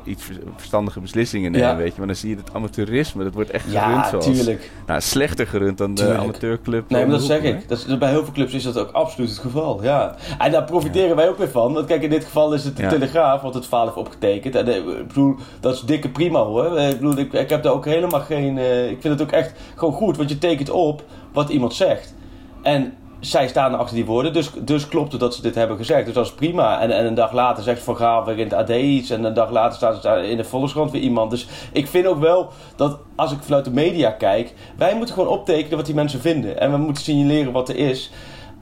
iets 0.03 0.23
ver- 0.23 0.39
verstandige 0.55 0.99
beslissingen 0.99 1.51
nemen, 1.51 1.67
Ja. 1.67 1.75
weet 1.75 1.91
je. 1.91 1.97
Maar 1.97 2.07
dan 2.07 2.15
zie 2.15 2.29
je 2.29 2.35
het 2.35 2.53
amateurisme, 2.53 3.23
dat 3.23 3.33
wordt 3.33 3.49
echt 3.49 3.63
gerund 3.63 3.95
Ja, 3.95 4.09
zoals... 4.09 4.25
tuurlijk. 4.25 4.71
Nou, 4.85 5.01
slechter 5.01 5.47
gerund 5.47 5.77
dan 5.77 5.93
de 5.95 6.17
amateurclub. 6.17 6.89
Nee, 6.89 7.01
maar 7.01 7.09
dat 7.11 7.19
hoek, 7.19 7.29
zeg 7.29 7.41
ik. 7.41 7.69
Dat 7.69 7.77
is, 7.87 7.97
bij 7.97 8.09
heel 8.09 8.23
veel 8.23 8.33
clubs 8.33 8.53
is 8.53 8.63
dat 8.63 8.77
ook 8.77 8.91
absoluut 8.91 9.29
het 9.29 9.39
geval. 9.39 9.83
Ja. 9.83 10.15
En 10.37 10.51
daar 10.51 10.63
profiteren 10.63 11.15
wij 11.15 11.29
ook 11.29 11.37
weer 11.37 11.49
van. 11.49 11.73
Want 11.73 11.85
kijk, 11.85 12.01
in 12.03 12.09
dit 12.09 12.23
geval 12.25 12.53
is 12.53 12.63
het 12.63 12.77
de. 12.77 12.87
Telegraaf 12.87 13.41
wat 13.41 13.53
het 13.53 13.65
verhaal 13.67 13.85
heeft 13.85 13.97
opgetekend. 13.97 14.55
En 14.55 14.67
eh, 14.67 14.75
ik 14.75 15.07
bedoel, 15.07 15.35
dat 15.59 15.73
is 15.73 15.81
dikke 15.81 16.09
prima 16.09 16.39
hoor. 16.39 16.79
Ik 16.79 16.99
bedoel, 16.99 17.17
ik, 17.17 17.33
ik 17.33 17.49
heb 17.49 17.63
daar 17.63 17.73
ook 17.73 17.85
helemaal 17.85 18.21
geen... 18.21 18.57
ik 18.89 18.97
vind 19.01 19.13
het 19.19 19.21
ook 19.21 19.31
echt 19.31 19.53
gewoon 19.75 19.93
goed, 19.93 20.17
want 20.17 20.29
je 20.29 20.37
tekent 20.37 20.69
op 20.69 21.03
wat 21.33 21.49
iemand 21.49 21.73
zegt. 21.73 22.15
En 22.61 22.93
zij 23.19 23.47
staan 23.47 23.77
achter 23.77 23.95
die 23.95 24.05
woorden, 24.05 24.33
dus, 24.33 24.51
dus 24.59 24.87
klopt 24.87 25.11
het 25.11 25.21
dat 25.21 25.35
ze 25.35 25.41
dit 25.41 25.55
hebben 25.55 25.77
gezegd. 25.77 26.05
Dus 26.05 26.13
dat 26.13 26.25
is 26.25 26.33
prima. 26.33 26.81
En, 26.81 26.91
en 26.91 27.05
een 27.05 27.13
dag 27.13 27.31
later 27.31 27.63
zegt 27.63 27.83
Van 27.83 27.97
Gaal 27.97 28.25
weer 28.25 28.37
in 28.37 28.43
het 28.43 28.53
AD 28.53 28.69
iets. 28.69 29.09
En 29.09 29.23
een 29.23 29.33
dag 29.33 29.51
later 29.51 29.75
staat 29.75 30.05
er 30.05 30.23
in 30.23 30.37
de 30.37 30.43
Volkskrant 30.43 30.91
weer 30.91 31.01
iemand. 31.01 31.31
Dus 31.31 31.47
ik 31.71 31.87
vind 31.87 32.05
ook 32.05 32.19
wel 32.19 32.49
dat 32.75 32.99
als 33.15 33.31
ik 33.31 33.37
vanuit 33.41 33.65
de 33.65 33.71
media 33.71 34.11
kijk... 34.11 34.53
wij 34.77 34.95
moeten 34.95 35.15
gewoon 35.15 35.29
optekenen 35.29 35.77
wat 35.77 35.85
die 35.85 35.95
mensen 35.95 36.21
vinden. 36.21 36.59
En 36.59 36.71
we 36.71 36.77
moeten 36.77 37.03
signaleren 37.03 37.51
wat 37.51 37.69
er 37.69 37.75
is. 37.75 38.11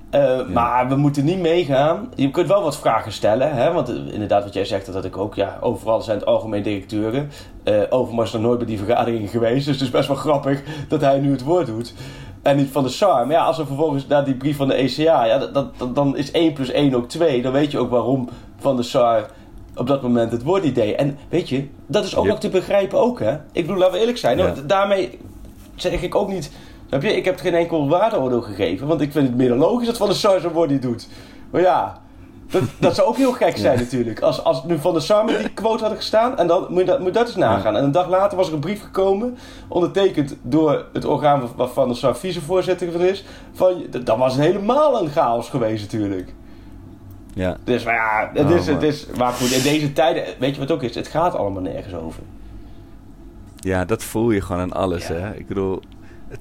Eh, 0.09 0.47
Maar 0.47 0.87
we 0.89 0.95
moeten 0.95 1.25
niet 1.25 1.39
meegaan. 1.39 2.11
Je 2.15 2.31
kunt 2.31 2.47
wel 2.47 2.63
wat 2.63 2.77
vragen 2.77 3.11
stellen. 3.11 3.55
Hè? 3.55 3.71
Want 3.73 3.89
eh, 3.89 3.95
inderdaad, 3.95 4.43
wat 4.43 4.53
jij 4.53 4.65
zegt, 4.65 4.85
dat 4.85 4.95
had 4.95 5.05
ik 5.05 5.17
ook. 5.17 5.35
Ja, 5.35 5.57
overal 5.61 6.01
zijn 6.01 6.17
het 6.17 6.25
algemeen 6.25 6.63
directeuren. 6.63 7.29
Eh 7.63 7.81
Overmars 7.89 8.27
is 8.27 8.33
nog 8.33 8.41
nooit 8.41 8.57
bij 8.57 8.67
die 8.67 8.77
vergaderingen 8.77 9.27
geweest. 9.29 9.65
Dus 9.65 9.75
het 9.75 9.83
is 9.83 9.89
best 9.89 10.07
wel 10.07 10.17
grappig 10.17 10.63
dat 10.87 11.01
hij 11.01 11.19
nu 11.19 11.31
het 11.31 11.43
woord 11.43 11.65
doet. 11.65 11.93
En 12.45 12.57
niet 12.57 12.71
van 12.71 12.83
de 12.83 12.89
SAR. 12.89 13.27
Maar 13.27 13.35
ja, 13.35 13.45
als 13.45 13.59
er 13.59 13.65
vervolgens 13.65 14.07
naar 14.07 14.25
die 14.25 14.35
brief 14.35 14.57
van 14.57 14.67
de 14.67 14.73
ECA... 14.73 15.25
Ja, 15.25 15.37
dat, 15.37 15.53
dat, 15.53 15.95
dan 15.95 16.17
is 16.17 16.31
1 16.31 16.53
plus 16.53 16.71
1 16.71 16.95
ook 16.95 17.09
2. 17.09 17.41
Dan 17.41 17.51
weet 17.51 17.71
je 17.71 17.79
ook 17.79 17.89
waarom 17.89 18.29
van 18.57 18.75
de 18.75 18.83
SAR 18.83 19.29
op 19.75 19.87
dat 19.87 20.01
moment 20.01 20.31
het 20.31 20.43
woord 20.43 20.63
niet 20.63 20.75
deed. 20.75 20.95
En 20.95 21.17
weet 21.29 21.49
je, 21.49 21.67
dat 21.87 22.05
is 22.05 22.15
ook 22.15 22.25
nog 22.25 22.39
te 22.39 22.49
begrijpen 22.49 22.99
ook, 22.99 23.19
hè. 23.19 23.33
Ik 23.33 23.61
bedoel, 23.65 23.77
laten 23.77 23.93
we 23.93 23.99
eerlijk 23.99 24.17
zijn. 24.17 24.37
Ja. 24.37 24.43
Nou, 24.45 24.65
Daarmee 24.65 25.19
zeg 25.75 26.01
ik 26.01 26.15
ook 26.15 26.29
niet... 26.29 26.51
Snap 26.87 27.01
je? 27.01 27.15
Ik 27.15 27.25
heb 27.25 27.39
geen 27.39 27.53
enkel 27.53 27.89
waardeoordeel 27.89 28.41
gegeven. 28.41 28.87
Want 28.87 29.01
ik 29.01 29.11
vind 29.11 29.27
het 29.27 29.37
meer 29.37 29.49
dan 29.49 29.57
logisch 29.57 29.87
dat 29.87 29.97
Van 29.97 30.07
der 30.07 30.15
Sar 30.15 30.39
zijn 30.39 30.53
woord 30.53 30.69
niet 30.69 30.81
doet. 30.81 31.07
Maar 31.51 31.61
ja, 31.61 32.01
dat, 32.49 32.63
dat 32.79 32.95
zou 32.95 33.07
ook 33.07 33.17
heel 33.17 33.31
gek 33.31 33.57
zijn 33.57 33.79
natuurlijk. 33.79 34.19
Als, 34.21 34.43
als 34.43 34.63
nu 34.63 34.77
Van 34.77 34.93
der 34.93 35.01
Sar 35.01 35.25
met 35.25 35.39
die 35.39 35.49
quote 35.53 35.79
hadden 35.79 35.97
gestaan. 35.97 36.37
En 36.37 36.47
dan 36.47 36.65
moet 36.69 36.79
je 36.79 36.85
dat, 36.85 36.99
moet 36.99 37.13
dat 37.13 37.27
eens 37.27 37.35
nagaan. 37.35 37.75
En 37.75 37.83
een 37.83 37.91
dag 37.91 38.09
later 38.09 38.37
was 38.37 38.47
er 38.47 38.53
een 38.53 38.59
brief 38.59 38.81
gekomen. 38.83 39.37
Ondertekend 39.67 40.35
door 40.41 40.85
het 40.93 41.05
orgaan 41.05 41.39
waar- 41.39 41.49
waar 41.55 41.67
Van 41.67 41.87
der 41.87 41.97
Sar 41.97 42.17
vicevoorzitter 42.17 42.91
van 42.91 43.01
is. 43.01 43.25
Van, 43.53 43.83
dan 44.03 44.19
was 44.19 44.33
het 44.35 44.41
helemaal 44.45 45.01
een 45.01 45.09
chaos 45.09 45.49
geweest 45.49 45.91
natuurlijk. 45.91 46.33
Ja. 47.33 47.57
Dus 47.63 47.83
maar 47.83 47.93
ja, 47.93 48.29
het 48.33 48.51
Oh, 48.51 48.55
is, 48.57 48.67
het 48.67 48.83
is, 48.83 49.05
maar 49.17 49.31
goed, 49.31 49.51
in 49.51 49.61
deze 49.63 49.93
tijden, 49.93 50.23
weet 50.39 50.53
je 50.53 50.59
wat 50.59 50.69
het 50.69 50.71
ook 50.77 50.83
is? 50.83 50.95
Het 50.95 51.07
gaat 51.07 51.35
allemaal 51.35 51.61
nergens 51.61 51.93
over. 51.93 52.23
Ja, 53.55 53.85
dat 53.85 54.03
voel 54.03 54.31
je 54.31 54.41
gewoon 54.41 54.61
aan 54.61 54.73
alles. 54.73 55.07
Ja. 55.07 55.13
Hè? 55.13 55.33
Ik 55.35 55.47
bedoel, 55.47 55.79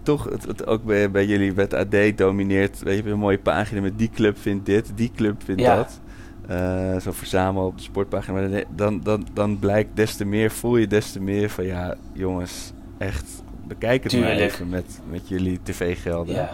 toch, 0.03 0.25
het, 0.25 0.47
het 0.47 0.67
ook 0.67 0.85
bij, 0.85 1.11
bij 1.11 1.27
jullie, 1.27 1.53
bij 1.53 1.67
het 1.71 1.75
AD 1.75 2.19
domineert. 2.19 2.83
Weet 2.83 3.05
je, 3.05 3.11
een 3.11 3.19
mooie 3.19 3.39
pagina 3.39 3.81
met 3.81 3.99
die 3.99 4.11
club 4.15 4.39
vindt 4.39 4.67
dit, 4.67 4.93
die 4.95 5.11
club 5.15 5.43
vindt 5.45 5.61
Ja. 5.61 5.77
dat. 5.77 6.01
Eh, 6.47 6.97
zo 7.01 7.13
verzamel 7.13 7.67
op 7.67 7.77
de 7.77 7.83
sportpagina. 7.83 8.41
Maar 8.41 8.65
dan- 8.77 9.01
dan, 9.03 9.27
dan, 9.33 9.59
blijkt 9.59 9.97
des 9.97 10.15
te 10.17 10.25
meer, 10.25 10.51
voel 10.51 10.77
je 10.77 10.87
des 10.87 11.13
te 11.13 11.21
meer 11.21 11.51
van 11.51 11.65
ja, 11.65 11.95
jongens, 12.13 12.73
echt, 12.99 13.43
bekijk 13.67 14.05
het 14.05 14.21
maar 14.21 14.31
even 14.31 14.69
met, 14.69 15.01
met 15.11 15.29
jullie 15.29 15.59
tv-gelden. 15.63 16.35
Ja. 16.35 16.51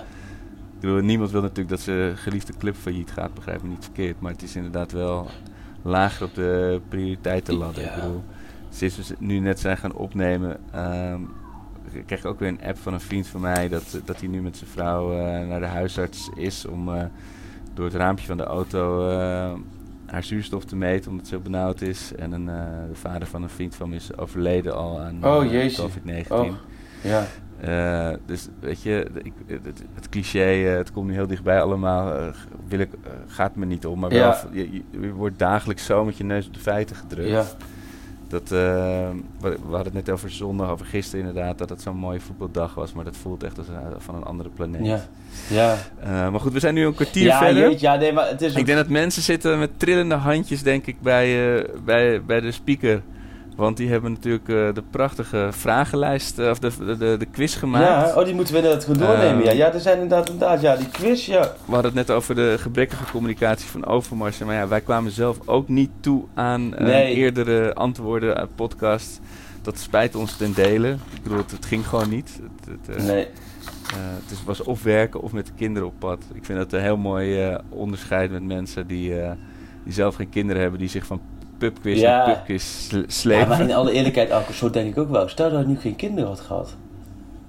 Ik 0.75 0.81
bedoel, 0.87 1.01
niemand 1.03 1.31
wil 1.31 1.41
natuurlijk 1.41 1.69
dat 1.69 1.81
zijn 1.81 2.17
geliefde 2.17 2.53
club 2.59 2.75
failliet 2.77 3.11
gaat, 3.11 3.35
begrijp 3.35 3.63
me 3.63 3.69
niet 3.69 3.85
verkeerd. 3.85 4.21
Maar 4.21 4.33
het 4.33 4.43
is 4.43 4.57
inderdaad 4.57 4.93
wel 4.93 5.27
lager 5.83 6.27
op 6.27 6.35
de 6.35 6.81
prioriteitenladder. 6.89 7.83
Ja. 7.83 7.89
Ik 7.95 8.03
bedoel, 8.03 8.23
sinds 8.71 8.97
we 8.97 9.03
ze 9.03 9.15
nu 9.19 9.39
net 9.39 9.61
zijn 9.61 9.77
gaan 9.77 9.93
opnemen, 9.95 10.57
ehm, 10.73 11.21
ik 11.93 12.07
kreeg 12.07 12.25
ook 12.25 12.39
weer 12.39 12.49
een 12.49 12.63
app 12.65 12.79
van 12.79 12.93
een 12.93 13.01
vriend 13.01 13.27
van 13.27 13.41
mij 13.41 13.69
dat, 13.69 14.01
dat 14.05 14.21
hij 14.21 14.29
nu 14.29 14.43
met 14.43 14.57
zijn 14.57 14.71
vrouw 14.71 15.13
eh, 15.13 15.47
naar 15.47 15.61
de 15.61 15.67
huisarts 15.67 16.31
is 16.35 16.67
om 16.67 16.95
eh, 16.95 17.05
door 17.75 17.85
het 17.85 17.95
raampje 17.95 18.27
van 18.27 18.37
de 18.37 18.43
auto 18.45 19.09
eh, 19.09 19.53
haar 20.07 20.23
zuurstof 20.25 20.65
te 20.65 20.77
meten 20.77 21.11
omdat 21.11 21.27
ze 21.27 21.35
heel 21.35 21.43
benauwd 21.43 21.81
is. 21.81 22.15
En 22.15 22.33
een, 22.33 22.47
de 22.89 22.95
vader 22.95 23.29
van 23.29 23.43
een 23.43 23.49
vriend 23.49 23.75
van 23.75 23.89
me 23.89 23.95
is 23.95 24.17
overleden 24.17 24.75
al 24.77 25.01
aan 25.01 25.25
Oh, 25.25 25.45
eh, 25.45 25.53
jeetje. 25.53 25.83
COVID-19. 25.83 26.29
Oh. 26.29 26.49
Ja. 27.03 27.27
Dus 28.27 28.49
weet 28.61 28.83
je, 28.83 29.11
ik, 29.23 29.33
het, 29.47 29.83
het 29.95 30.09
cliché, 30.09 30.41
het 30.55 30.93
komt 30.93 31.07
nu 31.09 31.13
heel 31.15 31.27
dichtbij 31.27 31.63
allemaal, 31.63 32.33
wil 32.69 32.79
ik, 32.79 32.91
gaat 33.27 33.57
me 33.57 33.67
niet 33.67 33.87
om. 33.87 33.99
Maar 33.99 34.11
wel, 34.11 34.19
Ja. 34.19 34.45
je, 34.53 34.73
je 34.91 35.13
wordt 35.13 35.39
dagelijks 35.39 35.85
zo 35.85 36.05
met 36.05 36.17
je 36.17 36.25
neus 36.25 36.47
op 36.47 36.55
de 36.55 36.61
feiten 36.61 36.97
gedrukt. 36.97 37.29
Ja. 37.29 37.45
Dat, 38.31 38.43
eh, 38.43 39.09
we, 39.41 39.57
hadden 39.63 39.85
het 39.85 39.93
net 39.93 40.11
over 40.11 40.31
zondag, 40.31 40.71
over 40.71 40.87
gisteren 40.87 41.27
inderdaad, 41.27 41.59
dat 41.59 41.69
het 41.69 41.83
zo'n 41.83 41.97
mooie 41.97 42.21
voetbaldag 42.21 42.75
was. 42.75 42.93
Maar 42.93 43.05
dat 43.05 43.17
voelt 43.17 43.43
echt 43.43 43.59
als 43.59 43.67
van 43.99 44.15
een 44.15 44.25
andere 44.25 44.49
planeet. 44.49 44.87
Ja. 44.87 45.01
Ja. 45.49 45.77
Eh, 46.01 46.31
maar 46.31 46.41
goed, 46.41 46.53
we 46.53 46.61
zijn 46.61 46.75
nu 46.75 46.85
een 46.85 46.95
kwartier 46.95 47.25
Ja, 47.25 47.39
verder. 47.39 47.81
ja, 47.81 47.97
nee, 47.97 48.13
maar 48.13 48.29
het 48.29 48.43
is 48.43 48.55
Ik 48.55 48.67
denk 48.67 48.79
dat 48.79 48.89
mensen 48.89 49.23
zitten 49.23 49.59
met 49.59 49.71
trillende 49.77 50.15
handjes, 50.15 50.63
denk 50.63 50.87
ik, 50.87 51.01
bij, 51.01 51.57
eh, 51.57 51.65
bij, 51.85 52.25
bij 52.25 52.41
de 52.41 52.53
speaker. 52.53 53.03
Want 53.61 53.77
die 53.77 53.89
hebben 53.91 54.13
natuurlijk 54.13 54.49
eh, 54.49 54.55
de 54.75 54.83
prachtige 54.91 55.49
vragenlijst, 55.51 56.39
eh, 56.39 56.51
of 56.51 56.59
de, 56.59 56.97
de, 56.99 57.17
de, 57.19 57.27
quiz 57.33 57.59
gemaakt. 57.59 57.85
Ja, 57.87 58.15
oh, 58.21 58.25
die 58.25 58.35
moeten 58.35 58.55
we 58.55 58.61
inderdaad 58.61 58.85
gaan 58.85 58.97
doornemen. 58.97 59.45
ja. 59.45 59.51
Ehm. 59.51 59.57
ja, 59.57 59.73
er 59.73 59.81
zijn 59.81 60.01
inderdaad, 60.01 60.29
inderdaad, 60.31 60.61
ja, 60.61 60.77
die 60.77 60.89
quiz, 60.89 61.27
ja. 61.27 61.41
We 61.65 61.73
hadden 61.73 61.85
het 61.97 62.07
net 62.07 62.11
over 62.17 62.35
de 62.35 62.57
gebrekkige 62.59 63.05
communicatie 63.13 63.69
van 63.69 63.87
Overmars. 63.87 64.39
Maar 64.39 64.55
ja, 64.55 64.69
wij 64.69 64.81
kwamen 64.81 65.11
zelf 65.11 65.39
ook 65.49 65.69
niet 65.69 65.91
toe 66.01 66.25
aan 66.35 66.75
eh, 66.75 66.87
Nee. 66.87 67.15
eerdere 67.15 67.75
antwoorden 67.75 68.37
uit 68.37 68.55
podcast. 68.55 69.21
Dat 69.63 69.79
spijt 69.79 70.15
ons 70.15 70.37
ten 70.37 70.53
dele. 70.55 70.89
Ik 70.91 71.23
bedoel, 71.23 71.39
het, 71.39 71.51
het 71.51 71.67
ging 71.67 71.87
gewoon 71.87 72.09
niet. 72.09 72.41
Het, 72.67 72.87
het, 72.97 73.07
Nee. 73.07 73.27
het 74.29 74.45
was 74.45 74.63
of 74.63 74.83
werken 74.83 75.21
of 75.21 75.33
met 75.33 75.47
de 75.47 75.53
kinderen 75.57 75.89
op 75.89 75.95
pad. 75.99 76.25
Ik 76.35 76.45
vind 76.45 76.59
dat 76.59 76.73
een 76.73 76.81
heel 76.81 76.97
mooi 76.97 77.57
onderscheid 77.69 78.31
met 78.31 78.43
mensen 78.43 78.87
die, 78.87 79.13
die 79.85 79.93
zelf 79.93 80.15
geen 80.15 80.29
kinderen 80.29 80.63
hebben. 80.63 80.81
Die 80.81 80.89
zich 80.89 81.07
van 81.07 81.21
pubquiz 81.61 82.01
Ja. 82.01 82.27
en 82.27 82.33
pubquiz 82.35 82.91
Ja, 83.23 83.45
maar 83.47 83.61
in 83.61 83.73
alle 83.73 83.93
eerlijkheid, 83.93 84.31
Alko, 84.31 84.53
zo 84.53 84.71
denk 84.71 84.89
ik 84.89 84.99
ook 84.99 85.11
wel. 85.11 85.29
Stel 85.29 85.51
dat 85.51 85.59
hij 85.59 85.69
nu 85.69 85.79
geen 85.81 85.97
kinderen 85.97 86.29
had 86.29 86.41
gehad. 86.41 86.77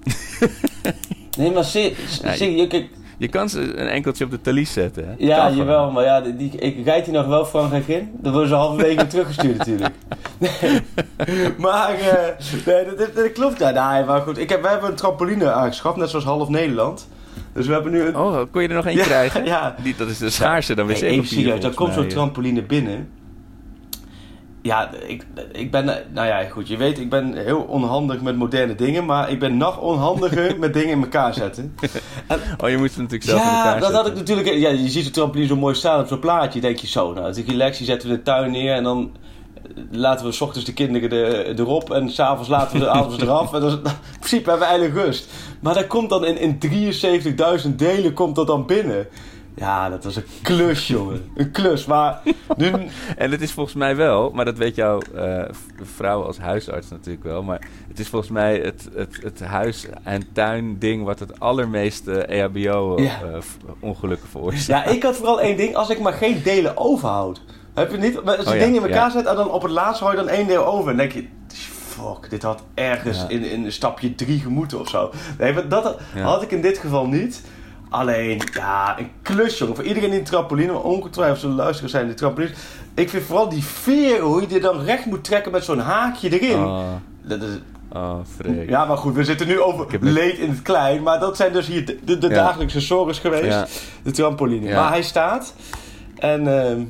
nee, 1.38 1.50
maar 1.52 1.64
zie, 1.64 1.94
Ja, 2.22 2.32
je, 2.32 2.86
Je 3.18 3.28
kan 3.28 3.48
ze 3.48 3.60
een 3.60 3.88
enkeltje 3.88 4.24
op 4.24 4.30
de 4.30 4.40
talies 4.40 4.72
zetten. 4.72 5.06
Hè? 5.08 5.14
ja, 5.18 5.36
Kan 5.46 5.56
jawel, 5.56 5.90
maar 5.90 6.04
ja, 6.04 6.20
die, 6.20 6.36
die- 6.36 6.50
ik 6.58 6.84
rijd 6.84 7.04
hij 7.06 7.14
nog 7.14 7.26
wel 7.26 7.44
Frankrijk 7.44 7.88
in. 7.88 8.10
Dan 8.20 8.32
worden 8.32 8.48
ze 8.50 8.54
halverwege 8.54 8.94
weer 8.96 9.06
teruggestuurd 9.08 9.58
natuurlijk. 9.58 9.94
Nee. 10.38 10.80
Maar, 11.58 11.94
eh, 11.94 12.66
nee, 12.66 12.84
dat, 12.84 12.98
dat, 12.98 13.14
dat 13.14 13.32
klopt. 13.32 13.58
Ja, 13.58 13.92
nee, 13.94 14.04
maar 14.04 14.20
goed, 14.20 14.38
ik 14.38 14.48
heb, 14.48 14.62
wij 14.62 14.70
hebben 14.70 14.90
een 14.90 14.96
trampoline 14.96 15.50
aangeschaft, 15.52 15.96
net 15.96 16.10
zoals 16.10 16.24
half 16.24 16.48
Nederland. 16.48 17.08
Dus 17.52 17.66
we 17.66 17.72
hebben 17.72 17.92
nu 17.92 18.00
een... 18.02 18.16
Oh, 18.16 18.40
kon 18.50 18.62
je 18.62 18.68
er 18.68 18.74
nog 18.74 18.86
één 18.86 18.96
Ja, 18.96 19.02
krijgen? 19.04 19.44
ja. 19.54 19.74
Die, 19.82 19.94
dat 19.96 20.08
is 20.08 20.18
de 20.18 20.30
schaarse 20.30 20.74
dan 20.74 20.86
Nee, 20.86 20.96
wc 20.96 21.02
even 21.02 21.26
serieus, 21.26 21.60
dan 21.60 21.74
komt 21.74 21.94
zo'n 21.94 22.06
trampoline 22.08 22.62
binnen. 22.62 23.08
Ja, 24.62 24.90
ik, 25.06 25.26
ik 25.52 25.70
ben, 25.70 25.84
nou 26.12 26.26
ja, 26.26 26.44
goed, 26.44 26.68
je 26.68 26.76
weet, 26.76 26.98
ik 26.98 27.10
ben 27.10 27.34
heel 27.34 27.60
onhandig 27.60 28.20
met 28.20 28.36
moderne 28.36 28.74
dingen, 28.74 29.04
maar 29.04 29.30
ik 29.30 29.38
ben 29.38 29.56
nog 29.56 29.78
onhandiger 29.78 30.58
met 30.58 30.74
dingen 30.74 30.90
in 30.90 31.02
elkaar 31.02 31.34
zetten. 31.34 31.74
Oh, 32.62 32.68
je 32.68 32.76
moet 32.76 32.88
het 32.88 32.96
natuurlijk 32.96 33.24
zelf 33.24 33.40
in 33.40 33.46
ja, 33.46 33.64
elkaar 33.64 33.80
dat 33.80 33.92
had 33.92 34.06
ik 34.06 34.14
natuurlijk, 34.14 34.48
ja, 34.48 34.68
je 34.68 34.88
ziet 34.88 35.02
zo'n 35.02 35.12
trampoline 35.12 35.48
zo 35.48 35.56
mooi 35.56 35.74
staan 35.74 36.00
op 36.00 36.06
zo'n 36.06 36.18
plaatje, 36.18 36.60
denk 36.60 36.78
je 36.78 36.86
zo, 36.86 37.12
nou, 37.12 37.26
het 37.26 37.36
is 37.36 37.44
relax, 37.44 37.78
die 37.78 37.86
zetten 37.86 38.08
we 38.08 38.14
in 38.14 38.20
de 38.20 38.24
tuin 38.30 38.50
neer 38.50 38.74
en 38.74 38.82
dan 38.82 39.12
laten 39.90 40.26
we 40.26 40.32
s 40.32 40.40
ochtends 40.40 40.66
de 40.66 40.72
kinderen 40.72 41.10
er, 41.10 41.60
erop 41.60 41.90
en 41.90 42.10
s'avonds 42.10 42.48
laten 42.48 42.78
we 42.78 42.84
de 42.84 42.90
avonds 42.90 43.22
eraf. 43.22 43.52
En 43.52 43.60
dan, 43.60 43.70
in 43.70 43.92
principe 44.18 44.50
hebben 44.50 44.68
we 44.68 44.74
eigenlijk 44.74 45.06
rust. 45.06 45.28
Maar 45.60 45.74
dat 45.74 45.86
komt 45.86 46.10
dan 46.10 46.24
in, 46.24 46.38
in 46.38 46.58
73.000 47.66 47.74
delen 47.76 48.12
komt 48.12 48.36
dat 48.36 48.46
dan 48.46 48.66
binnen. 48.66 49.06
Ja, 49.54 49.88
dat 49.90 50.04
was 50.04 50.16
een 50.16 50.24
klus, 50.42 50.86
jongen. 50.88 51.30
Een 51.34 51.50
klus. 51.50 51.84
Maar 51.86 52.20
nu, 52.56 52.72
En 53.16 53.30
het 53.30 53.40
is 53.42 53.52
volgens 53.52 53.74
mij 53.76 53.96
wel, 53.96 54.30
maar 54.30 54.44
dat 54.44 54.56
weet 54.56 54.74
jouw 54.74 55.00
v- 55.50 55.86
vrouw 55.96 56.22
als 56.24 56.38
huisarts 56.38 56.88
natuurlijk 56.88 57.24
wel. 57.24 57.42
Maar 57.42 57.60
het 57.88 57.98
is 57.98 58.08
volgens 58.08 58.30
mij 58.30 58.58
het, 58.58 58.88
het, 58.94 59.18
het 59.22 59.40
huis- 59.40 59.86
en 60.02 60.32
tuin-ding 60.32 61.04
wat 61.04 61.18
het 61.18 61.40
allermeeste 61.40 62.32
E 62.34 62.36
Ja. 62.36 62.48
EHBO-ongelukken 62.48 64.28
veroorzaakt. 64.28 64.86
ja, 64.88 64.92
ik 64.94 65.02
had 65.02 65.16
vooral 65.16 65.40
één 65.40 65.56
ding. 65.56 65.74
Als 65.76 65.90
ik 65.90 66.00
maar 66.00 66.12
geen 66.12 66.42
delen 66.42 66.76
overhoud. 66.76 67.42
Heb 67.74 67.90
je 67.90 67.96
niet? 67.98 68.16
Als 68.24 68.36
je 68.36 68.40
Oh 68.50 68.54
ja, 68.54 68.64
dingen 68.64 68.74
in 68.82 68.82
elkaar 68.82 69.06
ja. 69.06 69.10
zet 69.10 69.26
en 69.26 69.36
dan 69.36 69.50
op 69.50 69.62
het 69.62 69.70
laatst 69.70 70.00
hou 70.00 70.12
je 70.12 70.18
dan 70.18 70.28
één 70.28 70.46
deel 70.46 70.66
over. 70.66 70.90
En 70.90 70.96
denk 70.96 71.12
je, 71.12 71.26
fuck, 71.88 72.30
dit 72.30 72.42
had 72.42 72.62
ergens 72.74 73.24
in, 73.28 73.44
in 73.44 73.72
stapje 73.72 74.14
drie 74.14 74.40
gemoeten 74.40 74.80
of 74.80 74.88
zo. 74.88 75.10
Nee, 75.38 75.52
maar 75.52 75.68
dat 75.68 75.96
had 76.22 76.42
ik 76.42 76.50
in 76.50 76.60
dit 76.62 76.78
geval 76.78 77.06
niet. 77.06 77.42
Alleen, 77.92 78.40
ja, 78.54 78.98
een 78.98 79.10
klus, 79.22 79.58
jongen. 79.58 79.74
Voor 79.76 79.84
iedereen 79.84 80.10
die 80.10 80.18
een 80.18 80.24
trampoline, 80.24 80.72
maar 80.72 80.82
ongetwijfeld 80.82 81.38
zullen 81.40 81.56
luisteren 81.56 81.90
zijn 81.90 82.06
die 82.06 82.14
trampolines. 82.14 82.56
Ik 82.94 83.10
vind 83.10 83.24
vooral 83.24 83.48
die 83.48 83.64
veer, 83.64 84.20
hoe 84.20 84.40
je 84.40 84.46
die 84.46 84.60
dan 84.60 84.80
recht 84.84 85.06
moet 85.06 85.24
trekken 85.24 85.52
met 85.52 85.64
zo'n 85.64 85.78
haakje 85.78 86.40
erin. 86.40 86.64
Oh, 86.64 86.84
Dat 87.22 87.42
is, 87.42 87.48
Oh, 87.94 88.14
Freek. 88.36 88.68
ja, 88.68 88.84
maar 88.84 88.96
goed, 88.96 89.14
we 89.14 89.24
zitten 89.24 89.46
nu 89.46 89.60
over 89.60 89.86
leed 90.00 90.38
in 90.38 90.50
het 90.50 90.62
klein. 90.62 91.02
Maar 91.02 91.20
dat 91.20 91.36
zijn 91.36 91.52
dus 91.52 91.66
hier 91.66 91.84
de, 91.86 91.98
de, 92.04 92.18
de 92.18 92.28
Ja. 92.28 92.34
dagelijkse 92.34 92.80
zorgers 92.80 93.18
geweest. 93.18 93.44
Ja. 93.44 93.66
De 94.02 94.10
trampoline. 94.10 94.66
Ja. 94.66 94.80
Maar 94.80 94.90
hij 94.90 95.02
staat. 95.02 95.54
En 96.18 96.60
ehm, 96.60 96.80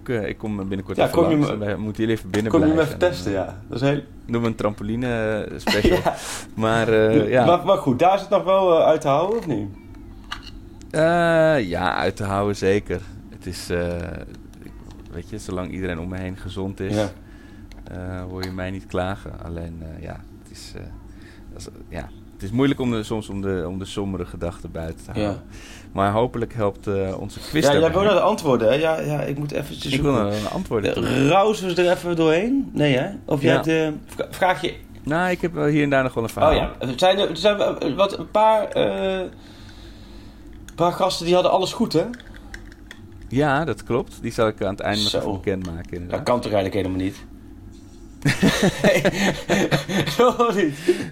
Ik, 0.00 0.08
eh, 0.08 0.28
ik 0.28 0.38
kom 0.38 0.56
binnenkort 0.56 0.96
Ja, 0.96 1.04
even 1.06 1.16
kom 1.22 1.30
je 1.30 1.36
me- 1.36 1.76
moeten 1.76 2.02
jullie 2.02 2.18
even 2.18 2.30
binnen 2.30 2.52
kom 2.52 2.60
je 2.60 2.66
blijven. 2.72 2.86
even 2.86 2.98
testen, 2.98 3.32
ja. 3.32 3.58
Dat 3.68 3.82
is 3.82 3.88
heel... 3.88 4.00
We 4.26 4.38
een 4.46 4.54
trampoline 4.54 5.06
eh, 5.44 5.58
special. 5.66 5.96
Ja. 5.96 6.14
Maar 6.54 6.88
eh, 6.88 7.28
ja. 7.30 7.44
Maar, 7.44 7.64
maar 7.66 7.76
goed, 7.78 7.98
daar 7.98 8.14
is 8.14 8.20
het 8.20 8.30
nog 8.30 8.44
wel 8.44 8.82
uit 8.84 9.00
te 9.00 9.08
houden, 9.08 9.38
of 9.38 9.46
niet? 9.46 9.68
Ja, 11.68 11.94
uit 11.96 12.16
te 12.16 12.24
houden 12.24 12.56
zeker. 12.56 13.00
Het 13.30 13.46
is, 13.46 13.66
weet 15.12 15.28
je, 15.30 15.38
zolang 15.38 15.70
iedereen 15.70 15.98
om 15.98 16.08
me 16.08 16.18
heen 16.18 16.36
gezond 16.36 16.80
is, 16.80 16.94
Ja. 16.94 18.22
hoor 18.28 18.42
je 18.44 18.50
mij 18.50 18.70
niet 18.70 18.86
klagen. 18.86 19.32
Alleen, 19.44 19.82
ja, 20.00 20.20
het 20.42 20.50
is, 20.50 20.72
als- 21.54 21.68
ja, 21.88 22.08
het 22.34 22.42
is 22.42 22.50
moeilijk 22.50 22.80
om 22.80 22.90
de, 22.90 23.02
soms 23.02 23.28
om 23.28 23.40
de, 23.40 23.64
om 23.68 23.78
de 23.78 23.84
sombere 23.84 24.24
gedachten 24.26 24.70
buiten 24.70 25.04
te 25.04 25.10
houden. 25.10 25.32
Ja. 25.32 25.56
Maar 25.92 26.10
hopelijk 26.12 26.54
helpt 26.54 26.86
eh, 26.86 27.18
onze 27.20 27.38
quiz 27.40 27.64
Ja, 27.66 27.72
jij 27.78 27.92
wil 27.92 28.02
naar 28.02 28.12
de 28.12 28.20
antwoorden, 28.20 28.68
hè? 28.68 28.74
Ja, 28.74 29.00
ja, 29.00 29.20
ik 29.20 29.38
moet 29.38 29.52
eventjes 29.52 29.92
Ik 29.92 30.02
wil 30.02 30.12
naar 30.12 30.26
een 30.32 30.48
antwoord. 30.52 30.94
toe. 30.94 31.28
Rauzen 31.28 31.74
we 31.74 31.82
er 31.82 31.90
even 31.96 32.16
doorheen? 32.16 32.70
Nee, 32.72 32.96
hè? 32.96 33.10
Of 33.24 33.42
jij 33.42 33.52
Ja. 33.64 33.70
hebt, 33.72 33.96
vra- 34.06 34.26
vraag 34.30 34.60
je... 34.60 34.74
Nou, 35.04 35.30
ik 35.30 35.40
heb 35.40 35.52
wel 35.54 35.64
hier 35.66 35.82
en 35.82 35.90
daar 35.90 36.02
nog 36.02 36.14
wel 36.14 36.22
een 36.24 36.28
verhaal. 36.30 36.50
Oh 36.50 36.56
ja, 36.56 36.70
er 36.78 36.92
zijn, 36.96 37.18
er 37.18 37.36
zijn 37.36 37.58
eh, 37.60 37.94
wat, 37.96 38.18
een 38.18 38.30
paar, 38.30 38.76
een 38.76 39.30
paar 40.74 40.92
gasten 40.92 41.24
die 41.26 41.34
hadden 41.34 41.52
alles 41.52 41.72
goed, 41.72 41.92
hè? 41.92 42.04
Ja, 43.28 43.64
dat 43.64 43.84
klopt. 43.84 44.18
Die 44.22 44.32
zal 44.32 44.48
ik 44.48 44.62
aan 44.62 44.70
het 44.70 44.80
einde 44.80 45.02
nog 45.02 45.12
even 45.14 45.32
bekendmaken. 45.32 46.08
Dat 46.08 46.22
kan 46.22 46.40
toch 46.40 46.52
eigenlijk 46.52 46.74
helemaal 46.74 47.04
niet? 47.04 47.24
Niet. 50.54 50.78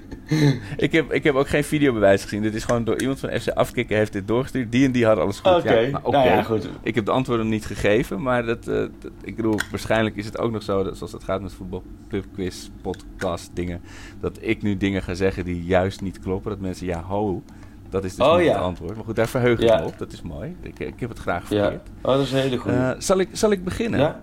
Ik, 0.77 0.93
heb, 0.93 1.13
ik 1.13 1.25
heb 1.25 1.35
ook 1.35 1.49
geen 1.49 1.65
videobewijs 1.65 2.23
gezien. 2.23 2.43
Dit 2.43 2.55
is 2.55 2.65
gewoon 2.65 2.85
door 2.85 3.01
iemand 3.01 3.21
van 3.21 3.31
FC 3.41 3.49
Afkikken 3.49 3.97
heeft 3.97 4.13
dit 4.13 4.29
doorgestuurd. 4.29 4.73
Die 4.73 4.85
en 4.85 4.93
die 4.93 5.05
hadden 5.07 5.25
alles 5.25 5.39
goed. 5.39 5.53
Oké, 5.57 5.79
Ja, 5.79 6.01
nou 6.05 6.17
ja, 6.29 6.43
goed. 6.43 6.69
Ik 6.83 6.95
heb 6.95 7.05
de 7.05 7.11
antwoorden 7.11 7.49
niet 7.49 7.67
gegeven, 7.67 8.23
maar 8.23 8.45
dat, 8.47 8.69
eh, 8.69 8.75
dat- 8.75 9.11
ik 9.23 9.37
bedoel, 9.37 9.59
waarschijnlijk 9.71 10.17
is 10.17 10.25
het 10.25 10.39
ook 10.39 10.53
nog 10.53 10.63
zo, 10.63 10.83
dat, 10.85 10.97
zoals 10.97 11.13
het 11.13 11.25
gaat 11.25 11.41
met 11.43 11.53
voetbal, 11.53 11.83
pubquiz, 12.09 12.69
podcast, 12.83 13.51
dingen, 13.55 13.81
dat 14.21 14.39
ik 14.41 14.63
nu 14.63 14.77
dingen 14.77 15.03
ga 15.03 15.15
zeggen 15.15 15.45
die 15.45 15.65
juist 15.65 16.01
niet 16.01 16.19
kloppen. 16.21 16.51
Dat 16.51 16.61
mensen, 16.61 16.87
ja, 16.87 17.03
ho, 17.03 17.43
dat 17.89 18.05
is 18.05 18.15
dus 18.17 18.27
Oh, 18.27 18.37
niet 18.37 18.45
ja. 18.47 18.53
het 18.53 18.63
antwoord. 18.63 18.95
Maar 18.97 19.05
goed, 19.05 19.17
daar 19.17 19.29
verheug 19.29 19.59
ik 19.59 19.69
Ja. 19.69 19.79
me 19.79 19.85
op. 19.87 19.99
Dat 19.99 20.13
is 20.13 20.23
mooi. 20.23 20.57
Ik, 20.63 20.79
ik 20.79 21.01
heb 21.01 21.09
het 21.09 21.19
graag 21.19 21.51
Ja, 21.51 21.61
verkeerd. 21.63 21.89
oh, 22.03 22.13
dat 22.13 22.21
is 22.23 22.33
een 22.33 22.39
hele 22.39 22.57
goede. 22.57 22.77
Eh, 22.77 22.91
zal, 22.99 23.19
ik, 23.19 23.29
zal 23.33 23.51
ik 23.51 23.65
beginnen? 23.65 24.01
ja? 24.01 24.21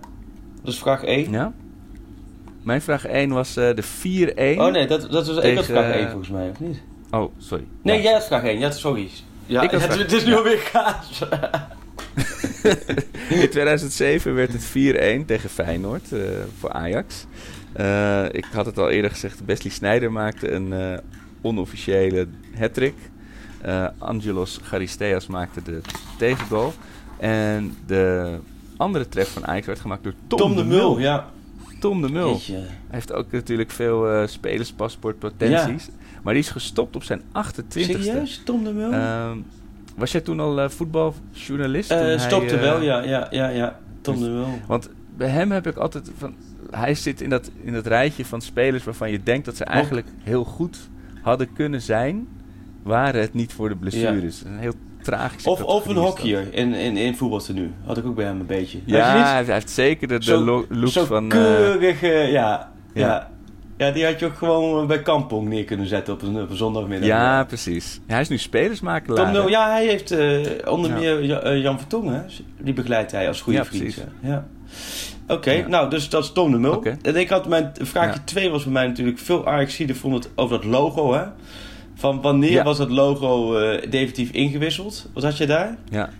Dus 0.62 0.78
vraag 0.78 1.04
1. 1.04 1.30
Ja? 1.30 1.52
Mijn 2.68 2.82
vraag 2.82 3.06
1 3.06 3.30
was 3.30 3.56
eh, 3.56 3.68
de 3.74 3.82
4-1. 4.56 4.60
Oh 4.60 4.72
nee, 4.72 4.86
dat, 4.86 5.00
dat 5.00 5.10
was, 5.10 5.28
ik 5.28 5.34
had 5.34 5.42
Tegen, 5.42 5.64
vraag 5.64 5.92
1 5.92 6.02
eh, 6.04 6.08
volgens 6.08 6.28
mij, 6.30 6.50
of 6.50 6.60
niet? 6.60 6.80
Oh, 7.10 7.32
sorry. 7.38 7.64
Nee, 7.82 7.96
Ja. 7.96 8.02
jij 8.02 8.12
had 8.12 8.26
vraag 8.26 8.42
1. 8.44 8.58
Ja, 8.58 8.70
sorry. 8.70 9.08
Ja, 9.46 9.62
Ik 9.62 9.70
had 9.70 9.80
het, 9.80 9.90
vraag- 9.92 10.02
het 10.02 10.12
is 10.12 10.24
nu 10.24 10.30
ja. 10.30 10.36
alweer 10.36 10.68
kaas. 10.72 11.20
In 13.42 13.50
2007 13.50 14.34
werd 14.34 14.52
het 14.52 14.68
4-1 15.22 15.26
tegen 15.26 15.50
Feyenoord 15.50 16.12
eh, 16.12 16.20
voor 16.58 16.72
Ajax. 16.72 17.26
Eh, 17.72 18.24
ik 18.30 18.46
had 18.52 18.66
het 18.66 18.78
al 18.78 18.90
eerder 18.90 19.10
gezegd, 19.10 19.44
Wesley 19.44 19.72
Sneijder 19.72 20.12
maakte 20.12 20.50
een 20.52 20.72
eh, 20.72 20.98
onofficiële 21.42 22.26
hat-trick. 22.58 22.94
Eh, 23.60 23.86
Angelos 23.98 24.60
Charisteas 24.62 25.26
maakte 25.26 25.62
de 25.62 25.80
tegengoal. 26.18 26.72
En 27.18 27.76
de 27.86 28.34
andere 28.76 29.08
treffer 29.08 29.40
van 29.40 29.50
Ajax 29.50 29.66
werd 29.66 29.80
gemaakt 29.80 30.02
door 30.04 30.14
Tom, 30.26 30.38
Tom 30.38 30.56
de 30.56 30.64
Mul, 30.64 30.98
ja. 30.98 31.30
Tom 31.78 32.02
de 32.02 32.10
Mul. 32.10 32.30
Jeetje. 32.30 32.52
Hij 32.52 32.66
heeft 32.88 33.12
ook 33.12 33.30
natuurlijk 33.30 33.70
veel 33.70 34.10
eh 34.10 34.26
spelerspaspoortpotenties. 34.26 35.88
Maar 36.22 36.34
die 36.34 36.42
is 36.42 36.50
gestopt 36.50 36.96
op 36.96 37.04
zijn 37.04 37.20
28e. 37.20 37.64
Serieus? 37.68 38.42
Tom 38.44 38.64
de 38.64 38.72
Mul? 38.72 38.92
Ehm, 38.92 39.38
was 39.96 40.12
jij 40.12 40.20
toen 40.20 40.40
al 40.40 40.60
eh, 40.60 40.68
voetbaljournalist? 40.68 41.88
Hij, 41.88 42.18
stopte 42.18 42.58
wel, 42.58 42.80
ja, 42.80 43.02
ja, 43.02 43.28
ja, 43.30 43.48
ja. 43.48 43.78
Tom 44.00 44.20
de 44.20 44.28
Mul. 44.28 44.48
Want 44.66 44.88
bij 45.16 45.28
hem 45.28 45.50
heb 45.50 45.66
ik 45.66 45.76
altijd 45.76 46.10
van. 46.16 46.34
Hij 46.70 46.94
zit 46.94 47.20
in 47.20 47.30
dat, 47.30 47.50
in 47.62 47.72
dat 47.72 47.86
rijtje 47.86 48.24
van 48.24 48.40
spelers 48.40 48.84
waarvan 48.84 49.10
je 49.10 49.22
denkt 49.22 49.44
dat 49.44 49.56
ze 49.56 49.64
eigenlijk 49.64 50.06
heel 50.22 50.44
goed 50.44 50.78
hadden 51.22 51.52
kunnen 51.52 51.82
zijn. 51.82 52.28
Waren 52.82 53.20
het 53.20 53.34
niet 53.34 53.52
voor 53.52 53.68
de 53.68 53.76
blessures. 53.76 54.44
Een 54.44 54.58
heel 54.58 54.74
Of, 55.44 55.62
of 55.62 55.86
een 55.86 55.96
hockeyer 55.96 56.46
in, 56.54 56.74
in, 56.74 56.96
in 56.96 57.16
voetbaltenu. 57.16 57.72
Had 57.86 57.96
ik 57.96 58.06
ook 58.06 58.14
bij 58.14 58.24
hem 58.24 58.40
een 58.40 58.46
beetje. 58.46 58.78
Ja, 58.84 59.22
hij 59.32 59.44
heeft 59.44 59.70
zeker 59.70 60.08
de, 60.08 60.18
de 60.18 60.24
Zo- 60.24 60.44
lo- 60.44 60.64
looks 60.68 60.92
Zo'n 60.92 61.06
van. 61.06 61.24
eh, 61.24 61.28
keurige, 61.38 62.06
ja, 62.06 62.28
ja. 62.30 62.70
ja. 62.94 63.28
ja. 63.76 63.90
die 63.90 64.04
had 64.04 64.18
je 64.20 64.26
ook 64.26 64.36
gewoon 64.36 64.86
bij 64.86 65.02
Kampong 65.02 65.48
neer 65.48 65.64
kunnen 65.64 65.86
zetten 65.86 66.14
op 66.14 66.22
een, 66.22 66.42
op 66.42 66.50
een 66.50 66.56
zondagmiddag. 66.56 67.08
ja, 67.08 67.44
precies. 67.44 68.00
Hij 68.06 68.20
is 68.20 68.28
nu 68.28 68.38
spelersmakelaar. 68.38 69.32
Tom 69.34 69.48
ja, 69.48 69.70
hij 69.70 69.86
heeft 69.86 70.10
eh, 70.10 70.40
onder 70.72 70.90
meer 70.90 71.22
Ja- 71.24 71.40
eh, 71.40 71.62
Jan 71.62 71.78
Vertongen, 71.78 72.26
die 72.60 72.74
begeleidt 72.74 73.12
hij 73.12 73.28
als 73.28 73.40
goede 73.40 73.58
Ja, 73.58 73.64
vriend. 73.64 73.82
precies. 73.82 74.02
Ja. 74.22 74.46
Oké, 75.28 75.68
nou, 75.68 75.90
dus 75.90 76.08
dat 76.08 76.24
is 76.24 76.32
Tom 76.32 76.50
de 76.52 76.58
Mul. 76.58 76.82
En 77.02 77.16
ik 77.16 77.28
had 77.28 77.48
mijn 77.48 77.72
vraagje 77.80 78.12
Ja. 78.18 78.22
2 78.24 78.50
was 78.50 78.62
bij 78.64 78.72
mij 78.72 78.86
natuurlijk 78.86 79.18
veel 79.18 79.46
Ajaxiden 79.46 79.96
vonden 79.96 80.20
het 80.20 80.30
over 80.34 80.56
dat 80.60 80.64
logo, 80.64 81.12
hè? 81.14 81.22
Van 81.98 82.20
wanneer 82.22 82.50
Ja. 82.50 82.64
was 82.64 82.78
dat 82.78 82.90
logo 82.90 83.56
eh, 83.58 83.90
definitief 83.90 84.30
ingewisseld? 84.30 85.08
Wat 85.14 85.22
had 85.22 85.36
je 85.36 85.46
daar? 85.46 85.76
Ja. 85.90 86.10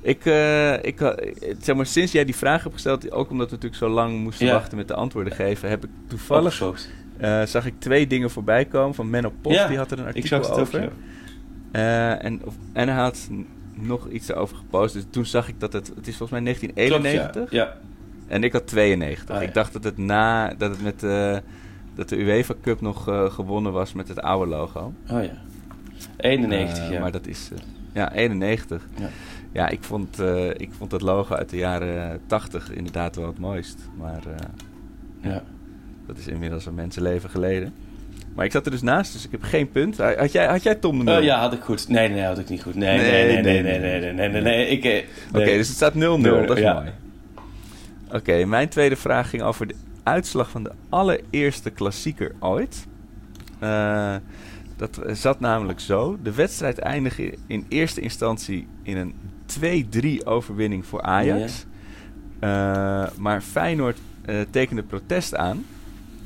Ik, 0.00 0.24
eh, 0.26 0.72
ik, 0.74 1.00
eh, 1.00 1.12
zeg 1.60 1.76
maar, 1.76 1.86
sinds 1.86 2.12
jij 2.12 2.24
die 2.24 2.36
vraag 2.36 2.62
hebt 2.62 2.74
gesteld, 2.74 3.10
ook 3.12 3.30
omdat 3.30 3.46
we 3.46 3.54
natuurlijk 3.54 3.82
zo 3.82 3.88
lang 3.88 4.18
moesten 4.22 4.46
Ja. 4.46 4.52
wachten 4.52 4.76
met 4.78 4.88
de 4.88 4.94
antwoorden 4.94 5.32
geven, 5.32 5.68
heb 5.68 5.84
ik 5.84 5.90
toevallig 6.08 6.52
zag 7.44 7.66
ik 7.66 7.74
twee 7.78 8.06
dingen 8.06 8.30
voorbij 8.30 8.64
komen 8.64 8.94
van 8.94 9.10
Menno 9.10 9.32
Post. 9.42 9.56
Ja, 9.56 9.66
die 9.68 9.76
had 9.76 9.90
er 9.90 9.98
een 9.98 10.02
Ik 10.08 10.14
artikel 10.14 10.28
zag 10.28 10.46
het 10.48 10.54
ook, 10.54 10.60
over. 10.60 10.82
ja. 10.82 10.88
Eh, 11.72 12.24
en, 12.24 12.40
of, 12.44 12.54
en 12.72 12.88
hij 12.88 13.02
had 13.02 13.28
nog 13.74 14.08
iets 14.08 14.28
erover 14.28 14.56
gepost. 14.56 14.94
Dus 14.94 15.04
toen 15.10 15.26
zag 15.26 15.48
ik 15.48 15.60
dat 15.60 15.72
het... 15.72 15.92
Het 15.96 16.06
is 16.08 16.16
volgens 16.16 16.40
mij 16.40 16.52
Klopt, 16.52 16.72
1991. 16.72 17.50
ja. 17.50 17.76
En 18.26 18.44
ik 18.44 18.52
had 18.52 18.66
92. 18.66 19.36
Ah. 19.36 19.42
Ik 19.42 19.54
dacht 19.54 19.72
dat 19.72 19.84
het 19.84 19.98
na... 19.98 20.54
Dat 20.58 20.70
het 20.70 20.82
met 20.82 21.02
dat 21.98 22.08
de 22.08 22.16
UEFA 22.16 22.54
Cup 22.62 22.80
nog 22.80 23.08
eh, 23.08 23.30
gewonnen 23.30 23.72
was 23.72 23.92
met 23.92 24.08
het 24.08 24.20
oude 24.20 24.50
logo. 24.50 24.92
Oh 25.10 25.22
ja. 25.22 25.30
91, 26.16 26.78
eh, 26.78 26.90
ja. 26.90 27.00
Maar 27.00 27.12
dat 27.12 27.26
is... 27.26 27.50
Eh, 27.52 27.58
ja, 27.92 28.12
91. 28.12 28.86
Ja. 28.98 29.08
Ja, 29.52 29.68
ik 29.68 29.82
vond, 29.82 30.20
uh, 30.20 30.48
ik 30.48 30.70
vond 30.78 30.90
dat 30.90 31.00
logo 31.02 31.34
uit 31.34 31.50
de 31.50 31.56
jaren 31.56 32.20
80 32.26 32.72
inderdaad 32.72 33.16
wel 33.16 33.26
het 33.26 33.38
mooist. 33.38 33.78
Maar 33.96 34.22
ja. 35.20 35.42
dat 36.06 36.18
is 36.18 36.26
inmiddels 36.26 36.66
een 36.66 36.74
mensenleven 36.74 37.30
geleden. 37.30 37.74
Maar 38.34 38.44
ik 38.44 38.52
zat 38.52 38.64
er 38.64 38.70
dus 38.70 38.82
naast, 38.82 39.12
dus 39.12 39.24
ik 39.24 39.30
heb 39.30 39.42
geen 39.42 39.70
punt. 39.70 39.98
Had 39.98 40.32
jij, 40.32 40.46
had 40.46 40.62
jij 40.62 40.74
Tom 40.74 40.92
de 40.92 40.98
oh 40.98 41.06
nul? 41.06 41.18
Uh, 41.18 41.24
ja, 41.24 41.40
had 41.40 41.52
ik 41.52 41.60
goed. 41.60 41.88
Nee, 41.88 42.08
nee, 42.08 42.22
had 42.22 42.38
ik 42.38 42.48
niet 42.48 42.62
goed. 42.62 42.74
Nee, 42.74 42.98
nee, 42.98 43.10
nee, 43.10 43.42
nee, 43.42 43.62
nee, 43.62 43.78
nee, 43.78 44.12
nee, 44.12 44.28
nee. 44.28 44.42
nee, 44.42 45.04
Oké, 45.32 45.44
dus 45.44 45.68
het 45.68 45.76
staat 45.76 45.94
0-0. 45.94 45.96
Dat 45.96 46.50
is 46.50 46.58
ja. 46.58 46.72
mooi. 46.72 46.90
Oké, 48.12 48.44
mijn 48.44 48.68
tweede 48.68 48.96
vraag 48.96 49.30
ging 49.30 49.42
over 49.42 49.66
de 49.66 49.74
uitslag 50.08 50.50
van 50.50 50.62
de 50.62 50.72
allereerste 50.88 51.70
klassieker 51.70 52.34
ooit. 52.40 52.86
Eh, 53.58 54.14
dat 54.76 55.00
zat 55.06 55.40
namelijk 55.40 55.80
zo. 55.80 56.18
De 56.22 56.34
wedstrijd 56.34 56.78
eindigde 56.78 57.34
in 57.46 57.66
eerste 57.68 58.00
instantie 58.00 58.66
in 58.82 58.96
een 58.96 59.14
2-3 59.46 60.24
overwinning 60.24 60.86
voor 60.86 61.02
Ajax. 61.02 61.66
Eh, 62.38 63.06
maar 63.16 63.40
Feyenoord 63.40 63.98
eh, 64.24 64.36
tekende 64.50 64.82
protest 64.82 65.34
aan. 65.34 65.64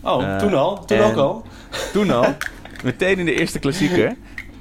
Oh, 0.00 0.36
toen 0.36 0.54
al? 0.54 0.84
Toen 0.84 0.98
en- 0.98 1.04
ook 1.04 1.16
al? 1.16 1.44
Toen 1.92 2.10
al, 2.10 2.34
meteen 2.84 3.18
in 3.18 3.24
de 3.24 3.34
eerste 3.34 3.58
klassieker. 3.58 4.16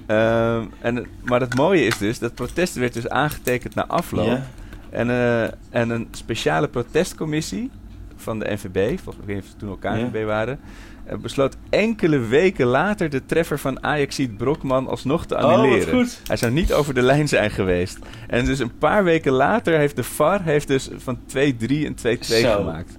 Ehm, 0.05 0.65
en, 0.79 1.05
maar 1.23 1.39
het 1.39 1.55
mooie 1.55 1.85
is 1.85 1.97
dus, 1.97 2.19
dat 2.19 2.33
protest 2.33 2.75
werd 2.75 2.93
dus 2.93 3.09
aangetekend 3.09 3.75
na 3.75 3.87
afloop. 3.87 4.39
En, 4.89 5.09
eh, 5.09 5.43
en 5.69 5.89
een 5.89 6.07
speciale 6.11 6.67
protestcommissie 6.67 7.71
van 8.21 8.39
de 8.39 8.45
NVB, 8.53 8.99
volgens 9.03 9.25
mij 9.25 9.37
of 9.37 9.45
ze 9.45 9.55
toen 9.55 9.69
elkaar 9.69 9.99
Ja. 9.99 10.25
Waren, 10.25 10.59
eh, 11.05 11.17
besloot 11.17 11.55
enkele 11.69 12.19
weken 12.19 12.65
later 12.65 13.09
de 13.09 13.25
treffer 13.25 13.59
van 13.59 13.83
Ajaxiet 13.83 14.37
Brokman 14.37 14.87
alsnog 14.87 15.25
te 15.25 15.35
Oh, 15.35 15.41
annuleren. 15.43 16.07
Hij 16.27 16.37
zou 16.37 16.51
niet 16.51 16.73
over 16.73 16.93
de 16.93 17.01
lijn 17.01 17.27
zijn 17.27 17.51
geweest. 17.51 17.99
En 18.27 18.45
dus 18.45 18.59
een 18.59 18.77
paar 18.77 19.03
weken 19.03 19.31
later 19.31 19.77
heeft 19.77 19.95
de 19.95 20.03
VAR 20.03 20.43
heeft 20.43 20.67
dus 20.67 20.89
van 20.97 21.19
2-3 21.25 21.85
en 21.85 21.95
2-2 21.95 22.39
Zo. 22.41 22.55
gemaakt. 22.55 22.89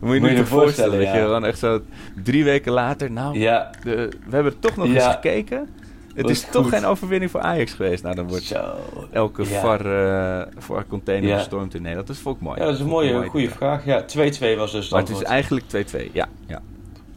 Dat 0.00 0.10
moet 0.10 0.14
je 0.14 0.20
Moet 0.20 0.30
je 0.30 0.36
je 0.36 0.46
voorstellen. 0.46 0.98
weet 0.98 1.12
je, 1.12 1.18
gewoon 1.20 1.44
echt 1.44 1.58
zo 1.58 1.80
drie 2.22 2.44
weken 2.44 2.72
later. 2.72 3.10
Nou, 3.10 3.38
Ja. 3.38 3.70
de- 3.82 4.08
we 4.28 4.34
hebben 4.34 4.58
toch 4.58 4.76
nog 4.76 4.86
Ja. 4.86 4.92
eens 4.94 5.04
gekeken. 5.14 5.68
Het 6.14 6.28
is 6.30 6.46
toch 6.50 6.68
geen 6.68 6.84
overwinning 6.84 7.30
voor 7.30 7.40
Ajax 7.40 7.72
geweest. 7.72 8.02
Nou, 8.02 8.14
dan 8.14 8.28
wordt 8.28 8.44
Zo. 8.44 8.74
elke 9.12 9.42
Ja. 9.48 9.60
VAR 9.60 9.86
eh 9.86 10.46
voor 10.58 10.84
container 10.88 11.28
Ja. 11.28 11.36
gestormd 11.38 11.74
in 11.74 11.80
Nederland. 11.80 12.06
Dat 12.06 12.16
is 12.16 12.22
volk 12.22 12.40
mooi. 12.40 12.58
Ja, 12.60 12.64
dat 12.64 12.74
is 12.74 12.80
een 12.80 12.86
mooie, 12.86 13.26
goede 13.28 13.50
vraag. 13.50 13.84
Ja, 13.84 14.04
2-2 14.06 14.56
was 14.56 14.72
dus 14.72 14.82
het 14.84 14.90
Maar 14.92 15.00
het 15.00 15.10
is 15.10 15.22
eigenlijk 15.22 15.64
2-2. 15.68 16.10
Ja, 16.12 16.28
ja. 16.46 16.60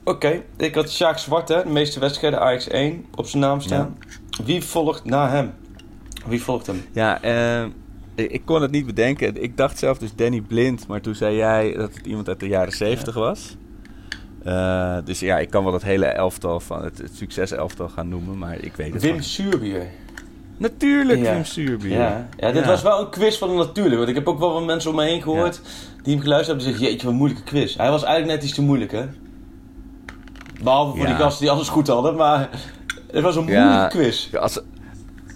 Oké, 0.03 0.41
ik 0.57 0.75
had 0.75 0.91
Sjaak 0.91 1.17
Zwart, 1.17 1.47
hè, 1.47 1.63
de 1.63 1.69
meeste 1.69 1.99
wedstrijden 1.99 2.39
Ajax 2.41 2.67
1 2.67 3.05
op 3.15 3.25
zijn 3.25 3.41
naam 3.43 3.61
staan. 3.61 3.97
Wie 4.43 4.63
volgt 4.63 5.05
na 5.05 5.29
hem? 5.29 5.53
Wie 6.25 6.41
volgt 6.43 6.67
hem? 6.67 6.85
ja 6.91 7.21
eh, 7.21 7.63
ik, 8.15 8.31
ik 8.31 8.41
kon 8.45 8.61
het 8.61 8.71
niet 8.71 8.85
bedenken. 8.85 9.43
Ik 9.43 9.57
dacht 9.57 9.77
zelf 9.77 9.97
dus 9.97 10.15
Danny 10.15 10.41
Blind. 10.41 10.87
Maar 10.87 11.01
toen 11.01 11.15
zei 11.15 11.35
jij 11.35 11.73
dat 11.73 11.93
het 11.95 12.05
iemand 12.05 12.27
uit 12.27 12.39
de 12.39 12.47
jaren 12.47 12.73
70 12.73 13.15
was. 13.15 13.55
Eh, 14.45 14.97
dus 15.05 15.19
ja, 15.19 15.37
ik 15.39 15.49
kan 15.49 15.63
wel 15.63 15.73
het 15.73 15.83
hele 15.83 16.05
elftal 16.05 16.59
van 16.59 16.83
het, 16.83 16.97
het 16.97 17.15
succeselftal 17.15 17.89
gaan 17.89 18.09
noemen, 18.09 18.37
maar 18.37 18.57
ik 18.59 18.75
weet 18.75 18.93
het 18.93 19.01
Wim. 19.01 19.21
Suurbier. 19.21 19.81
Natuurlijk 20.57 21.19
Ja. 21.19 21.33
Wim 21.33 21.45
Suurbier. 21.45 21.91
Ja. 21.97 22.27
ja, 22.37 22.51
dit 22.51 22.61
Ja. 22.63 22.69
was 22.69 22.81
wel 22.81 22.99
een 22.99 23.09
quiz 23.09 23.37
van 23.37 23.49
de 23.49 23.55
natuurlijk. 23.55 23.95
Want 23.95 24.09
ik 24.09 24.15
heb 24.15 24.27
ook 24.27 24.39
wel 24.39 24.53
wat 24.53 24.65
mensen 24.65 24.89
om 24.89 24.95
me 24.95 25.03
heen 25.03 25.21
gehoord 25.21 25.61
die 26.03 26.13
hem 26.13 26.23
geluisterd 26.23 26.47
hebben. 26.47 26.57
Die 26.57 26.65
zeggen, 26.67 26.85
jeetje, 26.85 27.03
wat 27.03 27.11
een 27.11 27.17
moeilijke 27.19 27.43
quiz. 27.43 27.75
Hij 27.77 27.89
was 27.89 28.03
eigenlijk 28.03 28.35
net 28.35 28.43
iets 28.49 28.55
te 28.55 28.61
moeilijk, 28.61 28.91
hè? 28.91 29.05
Behalve 30.63 30.97
voor 30.97 31.05
die 31.05 31.15
gasten 31.15 31.41
die 31.41 31.51
alles 31.51 31.69
goed 31.69 31.87
hadden. 31.87 32.15
Maar 32.15 32.49
het 33.11 33.23
was 33.23 33.35
een 33.35 33.43
moeilijke 33.43 33.87
quiz. 33.97 34.33
Als, 34.33 34.59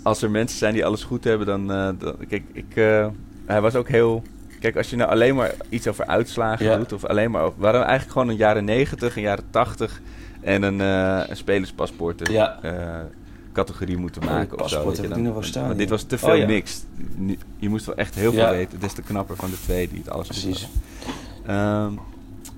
als 0.04 0.22
er 0.22 0.32
mensen 0.32 0.58
zijn 0.58 0.74
die 0.74 0.86
alles 0.86 1.04
goed 1.04 1.24
hebben, 1.24 1.48
dan... 1.48 1.72
eh, 1.72 1.90
dan 2.00 2.16
kijk, 2.30 2.44
ik, 2.54 2.76
eh, 2.76 3.08
hij 3.46 3.62
was 3.62 3.76
ook 3.76 3.88
heel... 3.88 4.24
Kijk, 4.60 4.78
als 4.78 4.90
je 4.90 4.96
nou 4.96 5.10
alleen 5.12 5.36
maar 5.36 5.52
iets 5.70 5.88
over 5.88 6.06
uitslagen 6.06 6.66
Ja. 6.66 6.78
doet, 6.78 6.94
of 6.94 7.06
alleen 7.06 7.32
maar 7.32 7.42
over... 7.44 7.58
We 7.60 7.64
hadden 7.64 7.84
eigenlijk 7.84 8.12
gewoon 8.12 8.30
een 8.30 8.36
jaren 8.36 8.66
90, 8.66 9.16
een 9.16 9.22
jaren 9.22 9.44
80 9.50 10.02
en 10.42 10.64
een, 10.64 10.82
eh 10.82 11.24
een 11.30 11.38
spelerspaspoort 11.38 12.28
Ja. 12.32 12.60
eh, 12.62 13.00
categorie 13.54 13.98
moeten 13.98 14.26
maken 14.26 14.60
of 14.62 14.70
zo. 14.70 14.92
je 15.02 15.08
dan. 15.08 15.22
nog 15.22 15.46
staan, 15.46 15.70
ja. 15.70 15.74
dit 15.74 15.90
was 15.90 16.04
te 16.04 16.16
Oh, 16.16 16.22
veel 16.22 16.34
ja. 16.34 16.46
mixed. 16.46 16.86
Je 17.58 17.70
moest 17.70 17.86
wel 17.86 17.96
echt 17.96 18.16
heel 18.16 18.32
veel 18.32 18.42
Ja. 18.42 18.50
weten. 18.52 18.80
Des 18.80 18.94
te 18.94 19.02
knapper 19.02 19.36
van 19.36 19.50
de 19.50 19.60
twee 19.64 19.88
die 19.90 19.98
het 19.98 20.10
alles 20.10 20.28
Precies. 20.28 20.68
Ehm, 21.46 21.92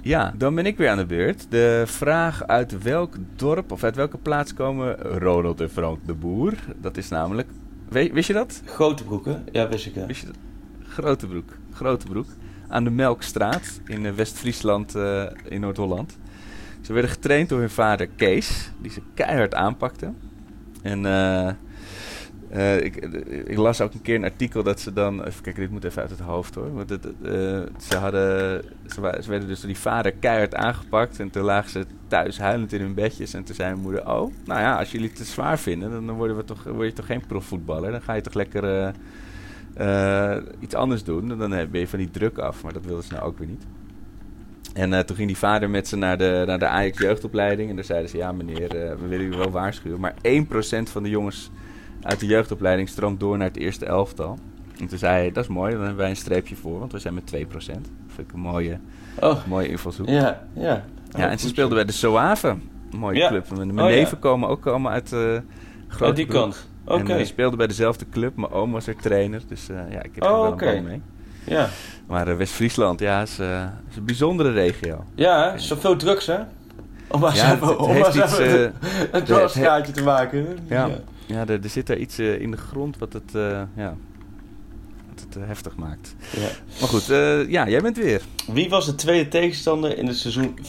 ja, 0.02 0.34
dan 0.38 0.56
ben 0.56 0.66
ik 0.66 0.78
weer 0.78 0.90
aan 0.90 0.98
de 0.98 1.06
beurt. 1.06 1.46
De 1.50 1.84
vraag 1.86 2.48
uit 2.48 2.84
welk 2.84 3.16
dorp 3.36 3.72
of 3.72 3.84
uit 3.84 3.96
welke 3.96 4.18
plaats 4.18 4.54
komen 4.54 4.96
Ronald 5.00 5.62
en 5.62 5.70
Frank 5.70 6.00
de 6.06 6.14
Boer? 6.14 6.54
Dat 6.82 6.98
is 6.98 7.10
namelijk... 7.10 7.48
wist 7.90 8.28
je 8.28 8.34
dat? 8.34 8.62
Grote 8.66 9.04
broeken, 9.04 9.44
ja, 9.52 9.68
wist 9.68 9.86
ik. 9.86 9.96
Ja. 9.96 10.06
Wist 10.06 10.22
je 10.22 10.28
dat? 10.28 10.36
Grotebroek. 10.88 11.50
Grotebroek. 11.82 12.28
Aan 12.67 12.84
de 12.84 12.89
Melkstraat 12.89 13.82
in 13.86 14.06
eh, 14.06 14.13
West-Friesland 14.13 14.96
eh, 14.96 15.24
in 15.44 15.62
Noord-Holland. 15.62 16.17
Ze 16.82 16.94
werden 16.94 17.12
getraind 17.12 17.50
door 17.50 17.60
hun 17.60 17.70
vader 17.70 18.08
Kees, 18.08 18.72
die 18.82 18.91
ze 18.91 19.02
keihard 19.13 19.54
aanpakte. 19.54 20.13
En 20.82 21.06
eh, 22.50 22.84
ik, 22.84 22.96
ik 23.46 23.58
las 23.58 23.82
ook 23.82 23.94
een 23.94 24.02
keer 24.02 24.15
een 24.15 24.24
artikel 24.24 24.63
dat 24.63 24.80
ze 24.80 24.94
dan... 24.94 25.24
Even 25.24 25.44
kijken, 25.44 25.62
dit 25.62 25.72
moet 25.72 25.84
even 25.84 26.02
uit 26.02 26.10
het 26.10 26.20
hoofd 26.20 26.56
hoor. 26.56 26.74
Want 26.74 26.89
ze, 27.78 27.98
hadden, 27.98 28.63
ze, 28.88 29.02
werden 29.02 29.48
dus 29.48 29.60
door 29.60 29.70
die 29.70 29.80
vader 29.80 30.12
keihard 30.12 30.56
aangepakt. 30.56 31.20
En 31.20 31.30
toen 31.30 31.44
lagen 31.44 31.70
ze 31.70 31.86
thuis 32.08 32.38
huilend 32.38 32.74
in 32.74 32.82
hun 32.82 32.94
bedjes. 32.94 33.34
En 33.34 33.44
toen 33.44 33.56
zei 33.56 33.70
mijn 33.70 33.82
moeder... 33.82 34.10
Oh, 34.10 34.34
nou 34.46 34.60
ja, 34.60 34.78
als 34.78 34.91
jullie 34.91 35.08
het 35.08 35.17
te 35.17 35.24
zwaar 35.24 35.60
vinden... 35.60 36.06
dan 36.06 36.15
worden 36.15 36.38
we 36.38 36.44
toch, 36.44 36.63
word 36.63 36.88
je 36.88 36.94
toch 36.94 37.06
geen 37.06 37.26
profvoetballer. 37.28 37.91
Dan 37.91 38.02
ga 38.02 38.13
je 38.13 38.22
toch 38.22 38.34
lekker... 38.34 38.94
eh, 39.74 40.36
iets 40.60 40.76
anders 40.76 41.04
doen. 41.04 41.32
En 41.32 41.38
dan 41.38 41.50
ben 41.50 41.80
je 41.80 41.88
van 41.88 42.00
die 42.00 42.12
druk 42.12 42.38
af. 42.38 42.64
Maar 42.64 42.74
dat 42.74 42.86
wilden 42.86 43.04
ze 43.04 43.14
nou 43.14 43.26
ook 43.26 43.38
weer 43.38 43.48
niet. 43.48 43.66
En 44.74 44.94
eh, 44.94 45.00
toen 45.00 45.16
ging 45.16 45.28
die 45.28 45.38
vader 45.38 45.70
met 45.70 45.88
ze 45.88 45.96
naar 45.96 46.18
de, 46.18 46.44
naar 46.48 46.60
de 46.60 46.68
Ajax 46.68 46.98
jeugdopleiding. 46.98 47.70
En 47.70 47.76
daar 47.76 47.86
zeiden 47.86 48.10
ze, 48.10 48.18
ja 48.18 48.32
meneer, 48.32 48.76
eh, 48.76 48.96
we 49.00 49.08
willen 49.08 49.26
u 49.26 49.30
wel 49.38 49.52
waarschuwen. 49.52 50.00
Maar 50.00 50.14
1% 50.22 50.90
van 50.92 51.04
de 51.04 51.10
jongens 51.10 51.52
uit 52.02 52.20
de 52.20 52.26
jeugdopleiding 52.26 52.90
stroomt 52.90 53.20
door 53.20 53.38
naar 53.38 53.48
het 53.48 53.58
eerste 53.58 53.86
elftal. 53.86 54.38
En 54.80 54.88
toen 54.88 54.98
zei 54.98 55.14
hij, 55.14 55.32
dat 55.32 55.44
is 55.44 55.50
mooi, 55.50 55.72
dan 55.72 55.80
hebben 55.80 56.00
wij 56.00 56.10
een 56.10 56.16
streepje 56.16 56.56
voor. 56.56 56.80
Want 56.80 56.92
we 56.92 57.00
zijn 57.00 57.14
met 57.14 57.34
2%. 57.36 57.48
Dat 57.52 57.66
vind 58.16 58.28
ik 58.28 58.34
een 58.34 58.40
mooie, 58.40 58.80
Oh, 59.20 59.46
mooie 59.48 59.68
invalshoek. 59.68 60.08
Ja, 60.08 60.48
ja, 60.54 60.86
ja. 61.10 61.30
en 61.30 61.40
ze 61.40 61.48
speelden 61.48 61.76
bij 61.76 61.86
de 61.86 61.92
Soave. 61.92 62.48
Een 62.92 63.00
mooie 63.00 63.18
Ja. 63.18 63.28
club. 63.28 63.50
Mijn, 63.56 63.70
Oh, 63.72 63.76
ja. 63.78 63.84
neven 63.86 64.20
komen 64.20 64.50
ook 64.50 64.66
allemaal 64.68 64.92
uit 64.92 65.12
uh, 65.12 65.38
Uit 66.00 66.16
die 66.16 66.26
kant. 66.26 66.70
Oké. 66.86 67.13
En 67.13 67.26
speelden 67.26 67.58
bij 67.58 67.67
dezelfde 67.67 68.06
club. 68.12 68.36
Mijn 68.36 68.52
oom 68.52 68.72
was 68.72 68.88
er 68.88 68.96
trainer. 68.96 69.41
Dus 69.48 69.70
uh, 69.70 69.78
ja, 69.91 70.04
ik 70.04 70.12
heb 70.15 70.24
Oh, 70.24 70.30
er 70.30 70.41
wel 70.41 70.52
oké. 70.52 70.72
een 70.72 70.84
mee. 70.84 71.02
Ja, 71.46 71.70
Maar 72.08 72.28
uh, 72.28 72.36
West-Friesland, 72.36 73.00
ja, 73.00 73.22
is, 73.22 73.32
is 73.89 73.96
een 73.98 74.06
bijzondere 74.06 74.52
regio. 74.52 75.04
ja 75.15 75.58
zoveel 75.58 75.96
drugs, 75.96 76.26
hè? 76.26 76.38
Om 77.08 77.20
maar 77.20 77.36
Ja, 77.36 77.46
het 77.46 77.76
om 77.78 77.89
heeft 77.91 78.15
maar 78.15 78.26
iets, 78.26 78.38
eh, 78.39 78.62
een 79.12 79.24
dwarskaartje 79.24 79.94
te 79.94 80.04
maken. 80.04 80.58
Ja, 80.67 80.89
ja 81.26 81.48
er, 81.48 81.63
er 81.63 81.70
zit 81.70 81.88
daar 81.88 81.98
iets 81.98 82.20
in 82.20 82.52
de 82.52 82.58
grond 82.58 82.98
wat 82.98 83.13
het, 83.13 83.32
ja, 83.76 83.96
wat 85.10 85.26
het 85.30 85.48
heftig 85.48 85.76
maakt. 85.76 86.15
Ja. 86.36 86.48
Maar 86.80 86.89
goed, 86.89 87.10
uh, 87.10 87.50
ja, 87.50 87.70
jij 87.70 87.82
bent 87.82 87.98
weer. 87.98 88.22
Wie 88.54 88.70
was 88.70 88.86
de 88.86 88.96
tweede 88.96 89.30
tegenstander 89.30 89.98
in 89.98 90.08
het 90.08 90.17
seizoen 90.17 90.58
94-95 90.60 90.63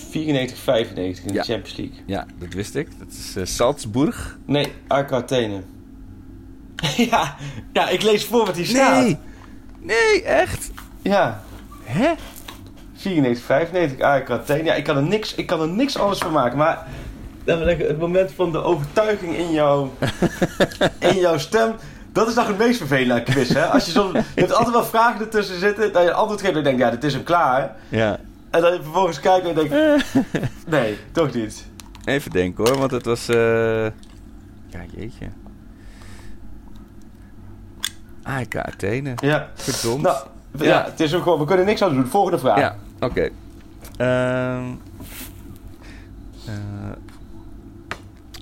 in 1.25 1.33
de. 1.33 1.43
Champions 1.43 1.77
League? 1.77 1.97
Ja, 2.07 2.27
dat 2.39 2.53
wist 2.53 2.75
ik. 2.75 2.89
Dat 2.99 3.09
is 3.09 3.37
uh, 3.37 3.45
Salzburg. 3.45 4.39
Nee, 4.47 4.73
AK 4.87 5.13
Athene. 5.13 5.63
ja, 7.11 7.37
ja, 7.73 7.89
ik 7.89 8.03
lees 8.03 8.25
voor 8.25 8.47
wat 8.47 8.57
hier 8.57 8.67
staat. 8.67 9.03
Nee, 9.03 9.19
nee, 9.81 10.23
echt? 10.23 10.71
Ja. 11.03 11.43
Hè? 11.85 12.11
94, 12.95 13.45
95, 13.45 14.01
AK 14.01 14.31
Athene. 14.31 14.65
Ja, 14.65 14.75
ik 14.75 14.85
kan 14.85 14.97
er 14.97 15.03
niks, 15.03 15.35
ik 15.35 15.47
kan 15.47 15.61
er 15.61 15.69
niks 15.69 15.99
anders 15.99 16.19
van 16.19 16.33
maken, 16.33 16.59
maar 16.59 16.87
het 17.45 17.99
moment 17.99 18.33
van 18.33 18.53
de 18.53 18.63
overtuiging 18.63 19.37
in 19.37 19.53
jouw, 19.53 19.93
in 21.11 21.17
jouw 21.17 21.39
stem. 21.39 21.75
Dat 22.13 22.29
is 22.29 22.35
nog 22.35 22.47
het 22.47 22.59
meest 22.59 22.79
vervelende 22.79 23.15
aan 23.15 23.23
quiz, 23.23 23.49
hè? 23.49 23.67
Als 23.67 23.85
je, 23.85 23.91
zo, 23.91 24.11
je 24.13 24.23
hebt 24.35 24.53
altijd 24.53 24.75
wel 24.75 24.85
vragen 24.85 25.21
ertussen 25.21 25.59
zitten, 25.59 25.93
dat 25.93 26.03
je 26.03 26.13
antwoord 26.13 26.41
geeft 26.41 26.53
en 26.53 26.59
je 26.59 26.65
denkt, 26.65 26.81
ja, 26.81 26.91
dit 26.91 27.05
is 27.05 27.13
hem 27.13 27.23
klaar. 27.23 27.77
Ja. 27.89 28.19
En 28.51 28.61
dan 28.61 28.73
je 28.73 28.83
vervolgens 28.83 29.21
kijkt 29.21 29.47
en 29.47 29.55
denkt, 29.55 30.05
nee, 30.67 30.99
toch 31.13 31.35
niet. 31.35 31.67
Even 32.05 32.31
denken 32.31 32.67
hoor, 32.67 32.79
want 32.79 32.91
het 32.91 33.05
was... 33.05 33.29
Uh... 33.29 33.85
Ja, 34.67 34.81
jeetje. 34.97 35.27
AEK 38.23 38.57
Athene. 38.57 39.13
Ja. 39.17 39.49
Verdomd. 39.55 40.03
Nou, 40.03 40.17
ja. 40.59 40.65
ja, 40.65 40.85
het 40.85 41.01
is 41.01 41.15
ook 41.15 41.23
gewoon, 41.23 41.39
we 41.39 41.45
kunnen 41.45 41.67
niks 41.67 41.83
aan 41.83 41.95
doen. 41.95 42.07
Volgende 42.07 42.39
vraag. 42.39 42.59
Ja, 42.59 42.77
oké. 43.01 43.05
Okay. 43.05 43.31
Uh, 43.99 44.69
uh, 46.49 46.55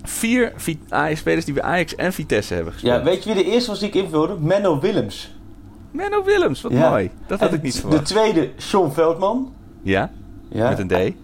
vier 0.03 0.53
spelers 1.15 1.45
die 1.45 1.55
bij 1.55 1.63
Ajax 1.63 1.95
en 1.95 2.13
Vitesse 2.13 2.55
hebben 2.55 2.73
gespeeld. 2.73 2.97
Ja, 2.97 3.03
weet 3.03 3.25
je 3.25 3.35
wie 3.35 3.45
de 3.45 3.51
eerste 3.51 3.71
was 3.71 3.79
die 3.79 3.89
ik 3.89 3.95
invulde? 3.95 4.37
Menno 4.39 4.81
Willems. 4.81 5.35
Menno 5.91 6.25
Willems, 6.25 6.61
wat 6.61 6.73
ja. 6.73 6.91
mooi. 6.91 7.11
Dat 7.27 7.41
had 7.41 7.49
en 7.49 7.55
ik 7.55 7.63
niet 7.63 7.81
verwacht. 7.81 8.09
De 8.09 8.15
tweede, 8.15 8.51
Sean 8.57 8.93
Veldman. 8.93 9.53
Ja, 9.83 10.11
ja. 10.49 10.69
met 10.69 10.79
een 10.79 10.89
D. 10.89 11.15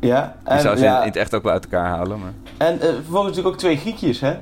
Ja. 0.00 0.36
En, 0.44 0.54
Die 0.54 0.62
zou 0.62 0.76
ze 0.76 0.84
in 0.84 0.92
het 0.92 1.16
echt 1.16 1.34
ook 1.34 1.42
wel 1.42 1.52
uit 1.52 1.64
elkaar 1.64 1.86
halen. 1.86 2.18
Maar... 2.18 2.32
En 2.56 2.74
uh, 2.74 2.80
vervolgens 2.80 3.26
natuurlijk 3.26 3.46
ook 3.46 3.58
twee 3.58 3.76
Griekjes, 3.76 4.20
hè? 4.20 4.36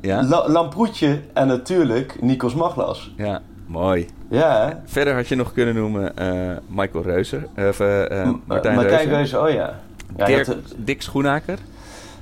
Ja. 0.00 0.22
La 0.22 0.48
Lamproetje 0.48 1.22
en 1.32 1.46
natuurlijk 1.46 2.22
Nikos 2.22 2.54
Maglas. 2.54 3.12
Ja, 3.16 3.42
mooi. 3.66 4.08
Ja? 4.30 4.82
Verder 4.84 5.14
had 5.14 5.28
je 5.28 5.34
nog 5.34 5.52
kunnen 5.52 5.74
noemen 5.74 6.12
uh, 6.20 6.56
Michael 6.66 7.04
Reuser. 7.04 7.46
Of 7.56 7.80
uh, 7.80 8.32
Martijn, 8.44 8.74
Martijn 8.74 9.08
Reuser. 9.08 9.42
Oh 9.42 9.50
ja. 9.50 9.80
ja 10.16 10.26
Dirk, 10.26 10.46
dat, 10.46 10.56
Dick 10.76 11.02
Schoenaker. 11.02 11.58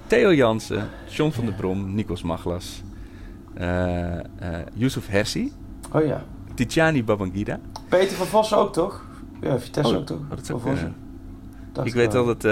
Theo 0.06 0.32
Jansen. 0.32 0.88
John 1.08 1.30
van 1.30 1.44
der 1.44 1.54
Brom. 1.54 1.94
Nikos 1.94 2.22
Maglas. 2.22 2.82
Uh, 3.60 3.66
Yusuf 4.72 5.08
Hersi. 5.08 5.52
Oh 5.92 6.04
ja. 6.04 6.22
Tijani 6.54 7.04
Babangida. 7.04 7.58
Peter 7.88 8.16
van 8.16 8.26
Vossen 8.26 8.58
ook 8.58 8.72
toch? 8.72 9.04
Ja, 9.40 9.58
Vitesse 9.58 9.92
oh, 9.92 9.98
ook 9.98 10.06
toch? 10.06 10.18
Oh, 10.18 10.30
dat 10.30 10.46
zou 10.46 10.60
ik 11.84 11.94
weet 11.94 12.12
wel 12.12 12.24
dat 12.24 12.44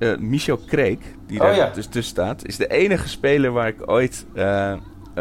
uh, 0.00 0.16
Michel 0.18 0.56
Kreek, 0.56 1.00
die 1.26 1.40
oh, 1.40 1.46
daar 1.46 1.56
ja. 1.56 1.70
dus 1.74 1.86
tussen 1.86 2.14
staat, 2.14 2.46
is 2.46 2.56
de 2.56 2.68
enige 2.68 3.08
speler 3.08 3.52
waar 3.52 3.68
ik 3.68 3.90
ooit 3.90 4.26
uh, 4.34 4.72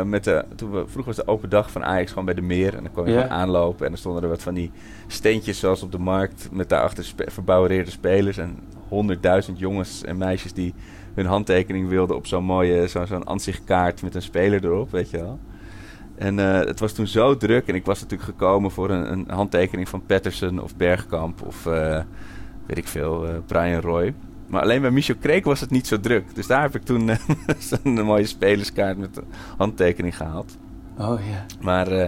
met 0.04 0.24
de, 0.24 0.46
toen 0.56 0.72
we, 0.72 0.78
vroeger 0.78 1.06
was 1.06 1.16
de 1.16 1.32
open 1.32 1.50
dag 1.50 1.72
van 1.72 1.84
Ajax 1.84 2.10
gewoon 2.10 2.26
bij 2.26 2.34
de 2.34 2.42
meer 2.42 2.76
en 2.76 2.84
dan 2.84 2.92
kon 2.92 3.06
je 3.06 3.12
gewoon 3.12 3.30
aanlopen 3.30 3.86
en 3.86 3.92
dan 3.92 4.00
stonden 4.00 4.24
er 4.24 4.30
wat 4.30 4.44
van 4.44 4.54
die 4.54 4.72
steentjes 5.08 5.60
zoals 5.60 5.84
op 5.84 5.92
de 5.92 6.00
markt 6.00 6.50
met 6.52 6.70
daarachter 6.70 7.04
spe 7.04 7.26
verbouwereerde 7.32 7.92
spelers 7.92 8.38
en 8.38 8.60
honderdduizend 8.88 9.60
jongens 9.60 10.04
en 10.04 10.18
meisjes 10.18 10.54
die 10.54 10.74
hun 11.14 11.26
handtekening 11.26 11.90
wilden 11.90 12.16
op 12.16 12.28
zo'n 12.28 12.44
mooie, 12.44 12.88
zo'n 12.88 13.08
zo'n 13.08 13.24
ansichtkaart 13.24 14.02
met 14.02 14.16
een 14.16 14.22
speler 14.22 14.66
erop, 14.66 14.92
weet 14.92 15.10
je 15.10 15.18
wel. 15.18 15.40
En 16.16 16.38
uh, 16.38 16.60
het 16.60 16.80
was 16.80 16.94
toen 16.94 17.08
zo 17.08 17.38
druk 17.38 17.68
en 17.68 17.76
ik 17.76 17.86
was 17.86 18.02
natuurlijk 18.02 18.30
gekomen 18.30 18.72
voor 18.72 18.90
een, 18.90 19.12
een 19.12 19.26
handtekening 19.30 19.90
van 19.90 20.06
Patterson 20.06 20.62
of 20.62 20.76
Bergkamp 20.76 21.42
of 21.46 21.66
uh, 21.66 22.02
weet 22.66 22.78
ik 22.78 22.88
veel, 22.88 23.28
uh, 23.28 23.32
Brian 23.46 23.82
Roy. 23.82 24.14
Maar 24.50 24.62
alleen 24.62 24.82
bij 24.82 24.92
Michel 24.92 25.16
Kreek 25.20 25.46
was 25.46 25.60
het 25.60 25.70
niet 25.70 25.88
zo 25.88 26.00
druk. 26.00 26.36
Dus 26.36 26.48
daar 26.48 26.62
heb 26.62 26.76
ik 26.76 26.84
toen 26.84 27.10
een 27.84 28.06
mooie 28.06 28.26
spelerskaart 28.26 28.98
met 28.98 29.18
een 29.18 29.24
handtekening 29.58 30.18
gehaald. 30.18 30.58
Oh 30.98 31.20
ja. 31.30 31.46
Maar 31.62 31.92
uh, 31.92 32.06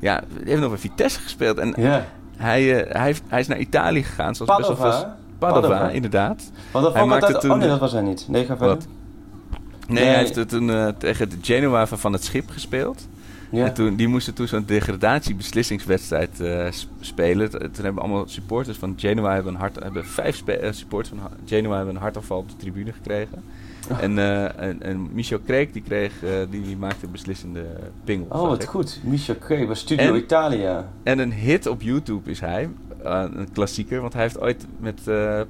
ja, 0.00 0.22
hij 0.34 0.42
heeft 0.44 0.60
nog 0.60 0.70
bij 0.70 0.78
Vitesse 0.78 1.20
gespeeld. 1.20 1.58
En 1.58 1.74
yeah. 1.76 2.02
hij, 2.36 2.86
uh, 2.86 2.92
hij, 2.92 3.14
hij 3.28 3.40
is 3.40 3.46
naar 3.46 3.58
Italië 3.58 4.02
gegaan. 4.02 4.34
Zoals 4.34 4.50
Padova. 4.50 4.84
best 4.84 5.02
wel. 5.02 5.12
Padova, 5.38 5.60
Padova, 5.60 5.90
inderdaad. 5.90 6.50
Want 6.72 6.84
dat 6.84 6.94
hij 6.94 7.04
maakte 7.04 7.38
toen... 7.38 7.50
Oh 7.50 7.56
nee, 7.56 7.68
dat 7.68 7.80
was 7.80 7.92
hij 7.92 8.02
niet. 8.02 8.26
Nee, 8.28 8.44
ga 8.44 8.56
verder. 8.56 8.76
Nee, 8.76 10.04
nee, 10.04 10.04
hij 10.04 10.18
heeft 10.18 10.48
toen 10.48 10.68
uh, 10.68 10.88
tegen 10.88 11.28
de 11.28 11.36
Genoa 11.40 11.86
van 11.86 12.12
het 12.12 12.24
schip 12.24 12.50
gespeeld. 12.50 13.08
Ja. 13.54 13.66
En 13.66 13.74
toen, 13.74 13.96
die 13.96 14.08
moesten 14.08 14.34
toen 14.34 14.46
zo'n 14.46 14.64
degradatiebeslissingswedstrijd 14.66 16.30
s- 16.74 16.88
spelen. 17.00 17.48
T- 17.50 17.52
Toen 17.74 17.84
hebben 17.84 18.02
allemaal 18.02 18.28
supporters 18.28 18.76
van 18.78 18.94
Genoa 18.96 19.34
hebben 19.34 19.54
een 19.54 19.60
hart, 19.60 19.82
hebben 19.82 20.06
vijf 20.06 20.42
eh, 20.46 20.72
supporters 20.72 21.18
van 21.20 21.28
Genoa 21.44 21.76
hebben 21.76 21.94
een 21.94 22.00
hartaanval 22.00 22.38
op 22.38 22.48
de 22.48 22.56
tribune 22.56 22.92
gekregen. 22.92 23.42
Oh. 23.90 24.02
En, 24.02 24.18
eh, 24.18 24.58
en, 24.68 24.82
en 24.82 25.08
Michel 25.12 25.38
Kreek 25.38 25.72
die 25.72 25.82
kreeg, 25.82 26.12
die, 26.50 26.62
die 26.62 26.76
maakte 26.76 27.06
beslissende 27.06 27.64
pingel. 28.04 28.26
Oh, 28.28 28.48
wat 28.48 28.62
ik. 28.62 28.68
goed. 28.68 29.00
Michel 29.02 29.34
Kree 29.34 29.66
bij 29.66 29.74
Studio 29.74 30.06
En- 30.06 30.16
Italia. 30.16 30.88
En 31.02 31.18
een 31.18 31.32
hit 31.32 31.66
op 31.66 31.82
YouTube 31.82 32.30
is 32.30 32.40
hij. 32.40 32.68
een 33.02 33.48
klassieker, 33.52 34.00
want 34.00 34.12
hij 34.12 34.22
heeft 34.22 34.40
ooit 34.40 34.66
met 34.78 35.00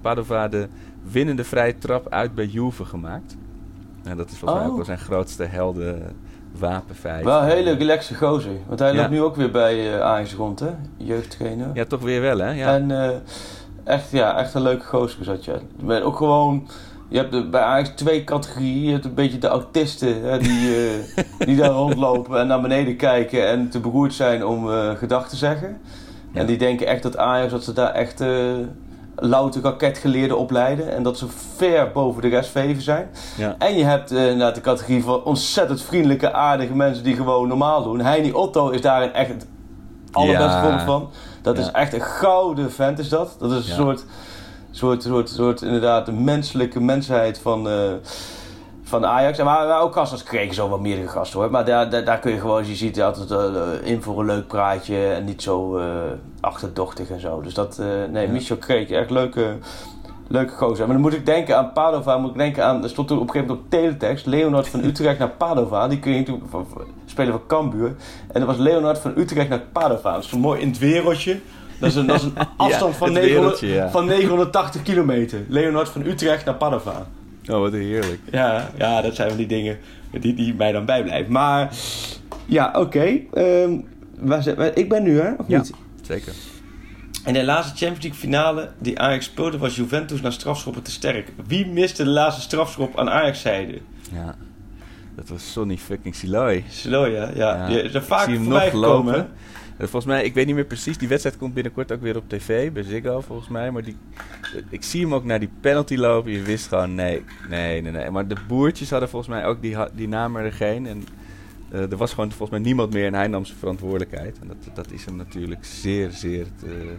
Padova 0.00 0.48
de 0.48 0.68
winnende 1.10 1.44
vrije 1.44 1.78
trap 1.78 2.08
uit 2.08 2.34
bij 2.34 2.46
Juve 2.46 2.84
gemaakt. 2.84 3.36
En 4.02 4.16
dat 4.16 4.30
is 4.30 4.36
volgens 4.38 4.52
mij 4.60 4.62
Oh. 4.62 4.70
ook 4.70 4.76
wel 4.76 4.84
zijn 4.96 4.98
grootste 5.06 5.44
helden 5.44 6.02
wapenfeit. 6.58 7.24
Wel 7.24 7.40
een 7.42 7.48
hele 7.48 7.72
relaxe 7.72 8.14
gozer. 8.14 8.52
Want 8.66 8.78
hij 8.80 8.92
Ja. 8.92 8.96
loopt 8.96 9.10
nu 9.10 9.22
ook 9.22 9.36
weer 9.36 9.50
bij 9.50 9.94
eh 9.94 10.00
Ajax 10.00 10.34
rond, 10.34 10.60
hè? 10.60 10.70
Jeugdtrainer. 10.96 11.68
Ja, 11.74 11.84
toch 11.84 12.00
weer 12.02 12.20
wel, 12.20 12.38
hè? 12.38 12.50
Ja. 12.50 12.74
En 12.74 12.90
eh, 12.90 13.10
echt, 13.84 14.10
ja, 14.10 14.36
echt 14.38 14.54
een 14.54 14.62
leuke 14.62 14.84
gozer 14.84 15.24
zat 15.24 15.44
je. 15.44 15.52
Je 15.78 15.84
bent 15.84 16.04
ook 16.04 16.16
gewoon... 16.16 16.68
Je 17.08 17.18
hebt 17.18 17.50
bij 17.50 17.60
Ajax 17.60 17.88
twee 17.88 18.24
categorieën. 18.24 18.84
Je 18.86 18.92
hebt 18.92 19.04
een 19.04 19.14
beetje 19.14 19.38
de 19.38 19.48
autisten 19.48 20.22
hè, 20.22 20.38
die, 20.38 20.88
eh, 21.16 21.24
die 21.46 21.56
daar 21.56 21.70
rondlopen 21.70 22.40
en 22.40 22.46
naar 22.46 22.60
beneden 22.60 22.96
kijken 22.96 23.46
en 23.48 23.68
te 23.68 23.80
beroerd 23.80 24.14
zijn 24.14 24.46
om 24.46 24.70
eh 24.70 24.90
gedachten 24.94 25.30
te 25.30 25.36
zeggen. 25.36 25.80
Ja. 26.32 26.40
En 26.40 26.46
die 26.46 26.56
denken 26.56 26.86
echt 26.86 27.02
dat 27.02 27.16
Ajax, 27.16 27.50
dat 27.50 27.64
ze 27.64 27.72
daar 27.72 27.90
echt 27.92 28.20
louter 29.16 29.62
raketgeleerden 29.62 30.38
opleiden. 30.38 30.94
En 30.94 31.02
dat 31.02 31.18
ze 31.18 31.26
ver 31.56 31.90
boven 31.92 32.22
de 32.22 32.28
rest 32.28 32.50
veven 32.50 32.82
zijn. 32.82 33.08
Ja. 33.36 33.54
En 33.58 33.76
je 33.76 33.84
hebt 33.84 34.10
inderdaad 34.10 34.54
de 34.54 34.60
categorie 34.60 35.02
van 35.02 35.24
ontzettend 35.24 35.82
vriendelijke, 35.82 36.32
aardige 36.32 36.74
mensen 36.74 37.04
die 37.04 37.16
gewoon 37.16 37.48
normaal 37.48 37.82
doen. 37.82 38.00
Heini 38.00 38.32
Otto 38.32 38.70
is 38.70 38.80
daar 38.80 39.02
een 39.02 39.12
echt 39.12 39.28
het 39.28 39.46
allerbeste 40.10 40.58
voorbeeld 40.60 40.82
van. 40.82 41.10
Dat 41.42 41.58
is 41.58 41.70
echt 41.70 41.92
een 41.92 42.00
gouden 42.00 42.72
vent 42.72 42.98
is 42.98 43.08
dat. 43.08 43.36
Dat 43.38 43.50
is 43.50 43.56
een 43.56 43.74
soort, 43.74 44.04
soort, 44.70 45.02
soort, 45.02 45.28
soort 45.28 45.62
inderdaad 45.62 46.06
de 46.06 46.12
menselijke 46.12 46.80
mensheid 46.80 47.38
van, 47.38 47.68
eh, 47.68 47.92
van 49.00 49.06
Ajax. 49.06 49.38
En 49.38 49.44
maar 49.44 49.80
ook 49.80 49.92
gasten 49.92 50.24
kregen 50.24 50.54
zo 50.54 50.68
wat 50.68 50.80
meerdere 50.80 51.08
gasten 51.08 51.40
hoor. 51.40 51.50
Maar 51.50 51.64
daar, 51.64 51.90
daar, 51.90 52.04
daar 52.04 52.18
kun 52.18 52.32
je 52.32 52.40
gewoon, 52.40 52.66
je 52.66 52.74
ziet 52.74 53.02
altijd 53.02 53.30
eh, 53.30 53.90
in 53.90 54.02
voor 54.02 54.20
een 54.20 54.26
leuk 54.26 54.46
praatje 54.46 55.06
en 55.06 55.24
niet 55.24 55.42
zo 55.42 55.76
eh, 55.76 55.86
achterdochtig 56.40 57.10
en 57.10 57.20
zo. 57.20 57.40
Dus 57.40 57.54
dat, 57.54 57.78
eh, 57.78 57.86
nee, 58.10 58.26
Ja. 58.26 58.32
Michel 58.32 58.56
Kreek, 58.56 58.90
echt 58.90 59.10
leuke, 59.10 59.56
leuke 60.28 60.52
gozer. 60.52 60.84
Maar 60.84 60.94
dan 60.94 61.04
moet 61.04 61.14
ik 61.14 61.26
denken 61.26 61.56
aan 61.56 61.72
Padova, 61.72 62.18
moet 62.18 62.30
ik 62.30 62.36
denken 62.36 62.64
aan, 62.64 62.82
er 62.82 62.88
stond 62.88 63.08
toen 63.08 63.18
op 63.18 63.26
een 63.26 63.30
gegeven 63.30 63.54
moment 63.54 63.72
op 63.72 63.80
teletext, 63.80 64.26
Leonard 64.26 64.68
van 64.68 64.84
Utrecht 64.84 65.18
naar 65.18 65.30
Padova. 65.30 65.88
Die 65.88 65.98
kun 65.98 66.12
je 66.12 66.18
natuurlijk 66.18 66.46
van, 66.50 66.66
spelen 67.06 67.32
van 67.32 67.46
Cambuur. 67.46 67.94
En 68.32 68.40
dat 68.40 68.46
was 68.46 68.56
Leonard 68.56 68.98
van 68.98 69.12
Utrecht 69.16 69.48
naar 69.48 69.62
Padova. 69.72 70.12
Dat 70.12 70.24
is 70.24 70.28
zo 70.28 70.38
mooi 70.38 70.60
in 70.60 70.68
het 70.68 70.78
wereldje. 70.78 71.40
Dat 71.80 71.88
is 71.88 71.94
een, 71.96 72.06
dat 72.06 72.16
is 72.16 72.22
een 72.22 72.34
afstand 72.56 72.96
van, 72.96 73.14
het 73.14 73.22
900, 73.22 73.60
wereldje, 73.60 73.82
ja. 73.82 73.90
van 73.90 74.06
980 74.06 74.82
kilometer. 74.82 75.44
Leonard 75.48 75.88
van 75.88 76.06
Utrecht 76.06 76.44
naar 76.44 76.54
Padova. 76.54 77.06
Oh, 77.50 77.58
wat 77.60 77.72
heerlijk. 77.72 78.20
Ja, 78.30 78.70
ja, 78.78 79.00
dat 79.02 79.14
zijn 79.14 79.28
van 79.28 79.36
die 79.36 79.46
dingen 79.46 79.78
die, 80.20 80.34
die 80.34 80.54
mij 80.54 80.72
dan 80.72 80.84
bijblijven. 80.84 81.32
Maar 81.32 81.74
ja, 82.46 82.72
oké. 82.76 83.18
Ehm, 83.32 83.72
ik 84.74 84.88
ben 84.88 85.02
nu, 85.02 85.20
hè? 85.20 85.32
Of 85.32 85.48
Ja. 85.48 85.58
niet? 85.58 85.72
Zeker. 86.02 86.32
En 87.24 87.32
de 87.32 87.44
laatste 87.44 87.76
Champions 87.76 88.02
League 88.02 88.20
finale 88.20 88.70
die 88.78 89.00
Ajax 89.00 89.24
speelde 89.24 89.58
was 89.58 89.76
Juventus 89.76 90.20
naar 90.20 90.32
strafschoppen 90.32 90.82
te 90.82 90.90
sterk. 90.90 91.28
Wie 91.46 91.66
miste 91.66 92.04
de 92.04 92.10
laatste 92.10 92.40
strafschop 92.42 92.98
aan 92.98 93.10
Ajax-zijde? 93.10 93.78
Ja. 94.12 94.34
Dat 95.16 95.28
was 95.28 95.52
Sonny 95.52 95.76
fucking 95.76 96.14
Siloy. 96.14 96.64
Slow, 96.68 97.12
ja. 97.12 97.30
ja. 97.34 97.56
Ja. 97.56 97.68
Je 97.68 97.82
Ik 97.82 98.02
vaak 98.02 98.24
zie 98.24 98.34
hem 98.34 98.48
nog 98.48 98.72
lopen. 98.72 99.14
Eh, 99.14 99.22
Volgens 99.78 100.04
mij, 100.04 100.24
ik 100.24 100.34
weet 100.34 100.46
niet 100.46 100.54
meer 100.54 100.64
precies, 100.64 100.98
die 100.98 101.08
wedstrijd 101.08 101.36
komt 101.36 101.54
binnenkort 101.54 101.92
ook 101.92 102.00
weer 102.00 102.16
op 102.16 102.28
tv, 102.28 102.72
bij 102.72 102.82
Ziggo 102.82 103.20
volgens 103.20 103.48
mij. 103.48 103.70
Maar 103.70 103.82
die, 103.82 103.96
eh, 104.54 104.62
ik 104.68 104.82
zie 104.82 105.00
hem 105.00 105.14
ook 105.14 105.24
naar 105.24 105.40
die 105.40 105.50
penalty 105.60 105.96
lopen. 105.96 106.32
Je 106.32 106.42
wist 106.42 106.68
gewoon, 106.68 106.94
nee, 106.94 107.24
nee, 107.48 107.82
nee, 107.82 107.92
nee. 107.92 108.10
Maar 108.10 108.28
de 108.28 108.36
boertjes 108.48 108.90
hadden 108.90 109.08
volgens 109.08 109.30
mij 109.30 109.46
ook, 109.46 109.62
die, 109.62 109.76
die 109.94 110.08
namen 110.08 110.42
er 110.42 110.52
geen. 110.52 110.86
En 110.86 111.04
eh, 111.70 111.90
er 111.90 111.96
was 111.96 112.10
gewoon 112.10 112.28
volgens 112.28 112.50
mij 112.50 112.60
niemand 112.60 112.92
meer 112.92 113.06
en 113.06 113.14
hij 113.14 113.28
nam 113.28 113.44
zijn 113.44 113.58
verantwoordelijkheid. 113.58 114.38
En 114.38 114.48
dat, 114.48 114.74
dat 114.74 114.90
is 114.90 115.04
hem 115.04 115.16
natuurlijk 115.16 115.64
zeer, 115.64 116.10
zeer 116.10 116.46
te, 116.60 116.94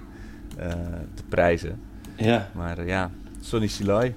eh, 0.58 0.70
te 1.14 1.24
prijzen. 1.30 1.80
Ja. 2.16 2.50
Maar 2.54 2.78
eh, 2.78 2.88
ja, 2.88 3.12
Sonny 3.42 3.68
Siloy, 3.68 4.16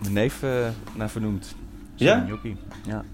mijn 0.00 0.12
neef 0.12 0.42
eh, 0.42 0.68
naar 0.94 1.10
vernoemd. 1.10 1.54
Ja? 1.94 2.14
Sonny 2.14 2.28
Jockey. 2.28 2.56
Ja. 2.86 3.04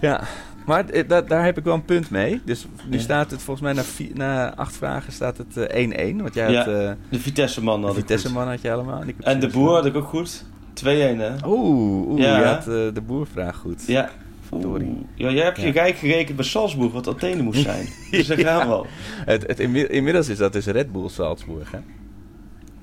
Ja, 0.00 0.24
maar 0.66 0.88
eh, 0.88 1.08
da- 1.08 1.20
daar 1.22 1.44
heb 1.44 1.58
ik 1.58 1.64
wel 1.64 1.74
een 1.74 1.84
punt 1.84 2.10
mee. 2.10 2.40
Dus 2.44 2.66
nu 2.88 2.96
Ja. 2.96 3.02
staat 3.02 3.30
het 3.30 3.42
volgens 3.42 3.74
mij 3.74 3.84
na, 3.84 4.14
na 4.14 4.54
acht 4.54 4.76
vragen 4.76 5.12
staat 5.12 5.36
het 5.38 5.56
eh, 5.56 6.12
1-1. 6.14 6.16
Want 6.22 6.34
jij 6.34 6.50
Ja, 6.52 6.58
had 6.58 6.66
eh 6.74 6.90
De 7.08 7.20
Vitesse-man 7.20 7.80
de 7.80 7.86
had 7.86 7.94
ik 7.96 8.00
Vitesse 8.00 8.26
goed. 8.26 8.36
man 8.36 8.48
had 8.48 8.60
je 8.60 8.72
allemaal. 8.72 9.02
En, 9.20 9.40
de 9.40 9.48
boer 9.48 9.70
had 9.74 9.86
ik 9.86 9.96
ook 9.96 10.08
goed. 10.08 10.44
2-1, 10.74 10.84
hè? 11.18 11.30
Oeh, 11.46 12.08
oeh 12.08 12.20
Ja. 12.20 12.38
je 12.38 12.44
had 12.44 12.58
eh, 12.58 12.94
de 12.94 13.02
boervraag 13.06 13.56
goed. 13.56 13.86
Ja. 13.86 14.10
Verdorie. 14.48 15.06
Ja, 15.14 15.30
jij 15.30 15.44
hebt 15.44 15.60
je 15.60 15.70
rijk 15.70 15.96
gerekend 15.96 16.36
bij 16.36 16.44
Salzburg, 16.44 16.92
wat 16.92 17.08
Athene 17.08 17.42
moest 17.42 17.62
zijn. 17.70 17.86
Dus 18.10 18.26
daar 18.26 18.38
gaan 18.38 18.66
we 18.68 18.74
al. 18.74 18.86
Het, 19.32 19.46
het, 19.46 19.60
inmi- 19.60 19.86
inmiddels 19.86 20.28
is 20.28 20.38
dat 20.38 20.52
dus 20.52 20.66
Red 20.66 20.92
Bull 20.92 21.08
Salzburg, 21.08 21.70
hè? 21.70 21.78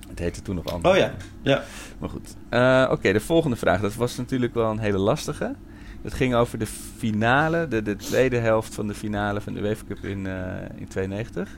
Het 0.09 0.19
heette 0.19 0.41
toen 0.41 0.55
nog 0.55 0.65
anders. 0.73 0.93
Oh 0.95 0.99
ja, 1.01 1.13
ja. 1.41 1.63
Maar 1.99 2.09
goed. 2.09 2.35
Eh, 2.49 2.87
Oké, 2.91 3.13
de 3.13 3.19
volgende 3.19 3.55
vraag. 3.55 3.81
Dat 3.81 3.95
was 3.95 4.17
natuurlijk 4.17 4.53
wel 4.53 4.71
een 4.71 4.79
hele 4.79 4.97
lastige. 4.97 5.55
Het 6.03 6.13
ging 6.13 6.35
over 6.35 6.59
de 6.59 6.65
finale, 6.97 7.67
de, 7.67 7.81
de 7.81 7.95
tweede 7.95 8.37
helft 8.37 8.75
van 8.75 8.87
de 8.87 8.93
finale 8.93 9.41
van 9.41 9.53
de 9.53 9.61
UEFA 9.61 9.83
Cup 9.87 9.97
in, 10.05 10.27
eh, 10.27 10.33
in 10.75 10.87
92. 10.87 11.57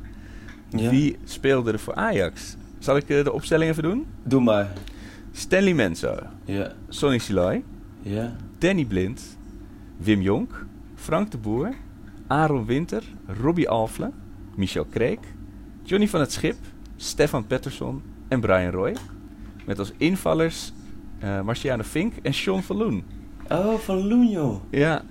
Ja. 0.70 0.90
Wie 0.90 1.18
speelde 1.24 1.72
er 1.72 1.80
voor 1.80 1.96
Ajax? 1.96 2.56
Zal 2.80 2.98
ik 2.98 3.10
eh, 3.10 3.24
de 3.24 3.32
opstelling 3.32 3.72
even 3.72 3.84
doen? 3.84 4.06
Doe 4.24 4.42
maar. 4.42 4.74
Stanley 5.32 5.74
Menzo, 5.74 6.16
Ja, 6.46 6.72
Sonny 6.90 7.18
Siloy, 7.18 7.64
ja. 8.02 8.36
Danny 8.58 8.86
Blind, 8.86 9.38
Wim 9.98 10.22
Jonk, 10.22 10.66
Frank 10.96 11.32
de 11.32 11.38
Boer, 11.38 11.74
Aaron 12.28 12.66
Winter, 12.66 13.04
Robbie 13.42 13.70
Alfle, 13.70 14.12
Michel 14.56 14.86
Kreek, 14.86 15.20
Johnny 15.84 16.08
van 16.08 16.20
het 16.20 16.32
Schip, 16.32 16.56
Stefan 16.96 17.48
Pettersson 17.48 18.02
en 18.28 18.40
Brian 18.40 18.72
Roy. 18.72 18.96
Met 19.66 19.80
als 19.80 19.92
invallers 19.98 20.74
eh 21.20 21.42
Marciano 21.42 21.84
Fink 21.84 22.14
en 22.22 22.34
Sean 22.34 22.64
van 22.64 22.78
Loen. 22.78 23.04
Oh, 23.50 23.74
van 23.80 24.08
Lunjo. 24.08 24.62
Ja. 24.72 25.02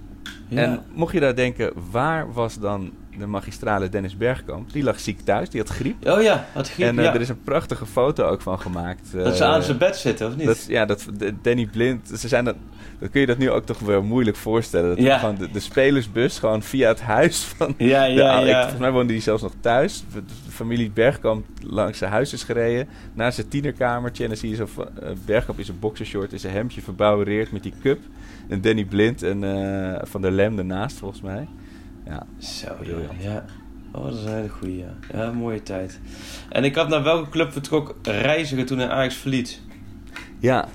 Ja. 0.48 0.62
En 0.62 0.82
mocht 0.94 1.12
je 1.12 1.20
daar 1.20 1.34
denken, 1.36 1.72
waar 1.90 2.32
was 2.32 2.58
dan 2.58 2.90
de 3.18 3.26
magistrale 3.26 3.88
Dennis 3.88 4.16
Bergkamp? 4.16 4.72
Die 4.72 4.82
lag 4.82 5.00
ziek 5.00 5.20
thuis, 5.20 5.50
die 5.50 5.60
had 5.60 5.68
griep. 5.70 6.08
Oh 6.08 6.22
ja, 6.22 6.46
had 6.52 6.70
griep, 6.70 6.86
en 6.86 6.98
eh, 6.98 7.04
ja. 7.04 7.14
er 7.14 7.20
is 7.20 7.28
een 7.28 7.42
prachtige 7.42 7.86
foto 7.86 8.24
ook 8.24 8.40
van 8.42 8.60
gemaakt. 8.60 9.12
Dat 9.12 9.36
ze 9.36 9.42
eh, 9.44 9.50
aan 9.50 9.62
zijn 9.62 9.78
bed 9.78 9.96
zitten, 9.96 10.26
of 10.28 10.36
niet? 10.36 10.46
dat, 10.46 10.64
ja, 10.68 10.84
dat, 10.84 11.06
Danny 11.42 11.66
Blind, 11.66 12.08
ze 12.18 12.28
zijn 12.28 12.44
dat, 12.44 12.54
dan 12.98 13.10
kun 13.10 13.20
je 13.20 13.26
dat 13.26 13.38
nu 13.38 13.50
ook 13.50 13.66
toch 13.66 13.78
wel 13.78 14.02
moeilijk 14.02 14.36
voorstellen. 14.36 14.88
Dat 14.88 14.98
Ja. 15.04 15.18
gewoon 15.18 15.34
de, 15.36 15.50
de 15.50 15.60
spelersbus 15.60 16.38
gewoon 16.38 16.62
via 16.62 16.88
het 16.88 17.00
huis 17.00 17.42
van... 17.56 17.74
Ja, 17.78 18.04
ja, 18.04 18.38
ja. 18.38 18.46
ik- 18.48 18.54
volgens 18.60 18.80
mij 18.80 18.90
woonde 18.90 19.12
hij 19.12 19.22
zelfs 19.22 19.42
nog 19.42 19.52
thuis. 19.60 20.04
Familie 20.54 20.90
Bergkamp 20.90 21.46
langs 21.60 21.98
zijn 21.98 22.10
huis 22.10 22.32
is 22.32 22.42
gereden. 22.42 22.88
Naar 23.14 23.32
zijn 23.32 23.48
tienerkamertje. 23.48 24.22
En 24.22 24.28
dan 24.28 24.38
zie 24.38 24.50
je 24.50 24.56
zo 24.56 24.66
eh, 24.76 25.10
Bergkamp 25.26 25.58
in 25.58 25.64
zijn 25.64 25.78
boxershort, 25.78 26.32
in 26.32 26.38
zijn 26.40 26.52
hemdje 26.52 26.80
verbouwereerd 26.82 27.52
met 27.52 27.62
die 27.62 27.72
cup. 27.82 27.98
En 28.48 28.60
Danny 28.60 28.84
Blind 28.84 29.22
en 29.22 29.44
eh, 29.44 30.00
Van 30.02 30.22
der 30.22 30.30
Lem 30.30 30.58
ernaast 30.58 30.96
volgens 30.96 31.20
mij. 31.20 31.48
Ja, 32.06 32.26
Zo, 32.38 32.66
ja. 32.66 32.72
Briljant. 32.74 33.22
ja. 33.22 33.44
Oh, 33.92 34.04
dat 34.04 34.14
is 34.14 34.24
een 34.24 34.32
hele 34.34 34.48
goeie, 34.48 34.76
ja. 34.76 34.94
Ja, 35.12 35.32
mooie 35.32 35.62
tijd. 35.62 36.00
En 36.48 36.64
ik 36.64 36.74
had 36.74 36.88
naar 36.88 37.02
welke 37.02 37.30
club 37.30 37.52
vertrok 37.52 37.94
reiziger 38.02 38.66
toen 38.66 38.78
hij 38.78 38.88
Ajax 38.88 39.14
verliet? 39.14 39.60
ja 40.38 40.68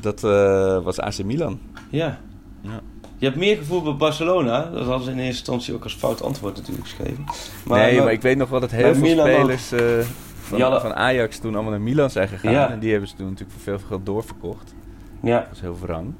dat 0.00 0.24
eh, 0.24 0.82
was 0.84 1.00
AC 1.00 1.22
Milan. 1.24 1.60
Ja. 1.90 2.20
Ja. 2.60 2.80
Je 3.18 3.26
hebt 3.26 3.38
meer 3.38 3.56
gevoel 3.56 3.82
bij 3.82 3.94
Barcelona. 3.96 4.62
Dat 4.64 4.84
hadden 4.86 5.04
ze 5.04 5.10
in 5.10 5.16
eerste 5.18 5.38
instantie 5.38 5.74
ook 5.74 5.82
als 5.82 5.94
fout 5.94 6.22
antwoord 6.22 6.56
natuurlijk 6.56 6.88
geschreven. 6.88 7.24
nee, 7.66 7.98
maar 8.02 8.12
ik 8.12 8.22
weet 8.22 8.36
nog 8.36 8.48
wel 8.48 8.60
dat 8.60 8.70
heel 8.70 8.94
veel 8.94 9.02
Milan 9.02 9.26
spelers 9.26 9.72
eh, 9.72 9.80
van, 10.40 10.80
van 10.80 10.94
Ajax 10.94 11.38
toen 11.38 11.54
allemaal 11.54 11.70
naar 11.70 11.80
Milan 11.80 12.10
zijn 12.10 12.28
gegaan. 12.28 12.52
Ja. 12.52 12.70
En 12.70 12.78
die 12.78 12.90
hebben 12.90 13.08
ze 13.08 13.14
toen 13.16 13.26
natuurlijk 13.26 13.52
voor 13.52 13.62
veel 13.62 13.86
geld 13.88 14.06
doorverkocht. 14.06 14.74
Ja. 15.22 15.38
Dat 15.38 15.48
is 15.52 15.60
heel 15.60 15.78
wrang. 15.80 16.14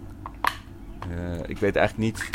Eh, 1.00 1.38
ik 1.46 1.58
weet 1.58 1.76
eigenlijk 1.76 2.12
niet 2.12 2.30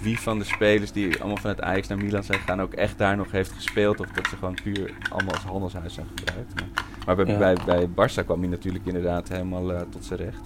wie 0.00 0.20
van 0.20 0.38
de 0.38 0.44
spelers 0.44 0.92
die 0.92 1.18
allemaal 1.18 1.36
vanuit 1.36 1.60
Ajax 1.60 1.88
naar 1.88 1.98
Milan 1.98 2.22
zijn 2.22 2.38
gegaan 2.38 2.60
ook 2.62 2.72
echt 2.72 2.98
daar 2.98 3.16
nog 3.16 3.30
heeft 3.30 3.52
gespeeld. 3.52 4.00
Of 4.00 4.06
dat 4.06 4.26
ze 4.28 4.36
gewoon 4.36 4.58
puur 4.62 4.92
allemaal 5.10 5.34
als 5.34 5.42
handelshuis 5.44 5.94
zijn 5.94 6.06
gebruikt. 6.16 6.52
Maar, 6.54 6.86
maar 7.16 7.24
bij, 7.26 7.34
Ja. 7.34 7.38
bij, 7.38 7.56
bij 7.64 8.08
Barça 8.08 8.24
kwam 8.24 8.40
hij 8.40 8.48
natuurlijk 8.48 8.86
inderdaad 8.86 9.28
helemaal 9.28 9.72
eh, 9.72 9.80
tot 9.90 10.04
zijn 10.04 10.18
recht. 10.20 10.40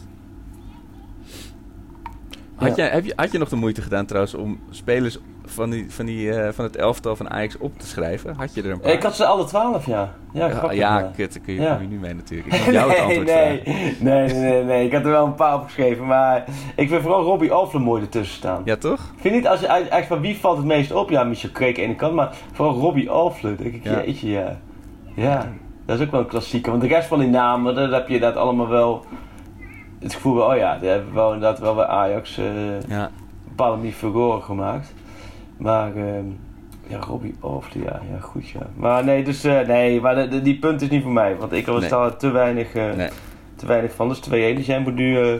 Had, 2.57 2.77
jij, 2.77 2.89
heb 2.89 3.05
je, 3.05 3.13
had 3.17 3.33
je 3.33 3.39
nog 3.39 3.49
de 3.49 3.57
moeite 3.57 3.83
gedaan 3.83 4.07
trouwens 4.07 4.35
om 4.35 4.61
spelers 4.71 5.19
van, 5.45 5.71
die, 5.71 5.87
van, 5.89 6.07
die, 6.07 6.33
eh, 6.33 6.53
van 6.53 6.65
het 6.65 6.77
elftal 6.77 7.17
van 7.17 7.31
Ajax 7.31 7.59
op 7.59 7.79
te 7.79 7.87
schrijven? 7.87 8.35
Had 8.37 8.55
je 8.55 8.63
er 8.63 8.71
een 8.71 8.81
paar? 8.81 8.93
Ik 8.93 9.03
had 9.03 9.17
ze 9.17 9.25
alle 9.27 9.45
twaalf, 9.45 9.87
ja. 9.87 10.15
Ja, 10.33 10.73
Ja, 10.73 11.11
kut, 11.17 11.33
daar 11.35 11.43
kun 11.43 11.55
je, 11.55 11.61
Ja. 11.61 11.79
nu 11.89 11.97
mee 11.99 12.15
natuurlijk. 12.15 12.55
Ik 12.55 12.61
moet 12.65 12.75
jou 12.75 12.91
het 12.91 12.99
antwoord 13.01 13.27
nee, 13.27 13.63
vragen. 13.65 14.05
nee, 14.05 14.27
nee, 14.29 14.35
nee, 14.35 14.65
nee. 14.65 14.87
Ik 14.87 14.93
had 14.93 15.05
er 15.05 15.11
wel 15.11 15.27
een 15.27 15.35
paar 15.35 15.55
opgeschreven, 15.55 16.07
maar 16.07 16.45
ik 16.77 16.89
vind 16.89 17.03
vooral 17.03 17.23
Robbie 17.23 17.53
Alfle 17.53 17.79
mooi 17.79 18.03
ertussen 18.03 18.37
staan. 18.37 18.63
Ja, 18.65 18.77
toch? 18.77 19.01
Ik 19.15 19.21
vind 19.21 19.35
niet, 19.35 19.47
als 19.49 19.61
je 19.61 19.67
echt 19.67 20.07
van 20.07 20.21
wie 20.21 20.37
valt 20.39 20.57
het 20.57 20.67
meest 20.67 20.93
op? 20.93 21.11
Ja, 21.11 21.25
Michel 21.25 21.51
Kreek 21.51 21.69
aan 21.69 21.75
de 21.75 21.83
ene 21.89 21.95
kant, 21.95 22.15
maar 22.15 22.35
vooral 22.53 22.75
Robbie 22.75 23.11
Alfle. 23.11 23.55
denk 23.57 23.75
ik, 23.75 23.85
Ja. 23.85 24.03
jeetje, 24.05 24.29
ja. 24.31 24.59
Ja, 25.15 25.53
dat 25.87 25.99
is 25.99 26.05
ook 26.05 26.11
wel 26.11 26.21
een 26.21 26.27
klassieker. 26.27 26.71
Want 26.71 26.83
de 26.83 26.89
rest 26.89 27.09
van 27.09 27.19
die 27.19 27.29
namen, 27.29 27.75
daar 27.75 27.91
heb 27.91 28.09
je 28.09 28.15
inderdaad 28.15 28.39
allemaal 28.43 28.69
wel 28.69 29.05
het 30.07 30.15
gevoel 30.15 30.37
van, 30.39 30.51
oh 30.51 30.57
ja, 30.57 30.79
die 30.79 30.89
hebben 30.89 31.15
wel 31.15 31.33
inderdaad 31.33 31.59
wel 31.59 31.75
bij 31.75 31.85
Ajax 31.87 32.39
eh 32.39 32.45
Ja. 32.89 33.05
een 33.05 33.11
bepaalde 33.49 33.77
manier 33.77 33.93
furoren 33.93 34.43
gemaakt. 34.43 34.93
Maar, 35.57 35.97
ehm, 35.97 36.25
ja, 36.87 36.99
Robbie 37.01 37.35
Alfle, 37.41 37.83
ja, 37.83 38.01
ja, 38.13 38.21
goed 38.21 38.49
ja. 38.49 38.61
Maar 38.77 39.05
nee, 39.05 39.25
dus, 39.25 39.45
eh, 39.45 39.67
nee, 39.67 40.01
maar 40.01 40.15
de- 40.15 40.29
de- 40.29 40.43
die 40.43 40.59
punt 40.59 40.83
is 40.83 40.89
niet 40.89 41.03
voor 41.03 41.13
mij. 41.13 41.37
Want 41.37 41.53
ik 41.53 41.67
was 41.67 41.81
Nee. 41.81 41.91
daar 41.91 42.17
te 42.17 42.31
weinig, 42.31 42.75
eh, 42.75 42.93
Nee. 42.95 43.09
te 43.57 43.67
weinig 43.67 43.93
van. 43.95 44.09
Dus 44.09 44.19
2-1, 44.19 44.57
dus 44.57 44.67
jij 44.67 44.81
moet 44.81 44.95
nu... 44.95 45.17
eh, 45.21 45.33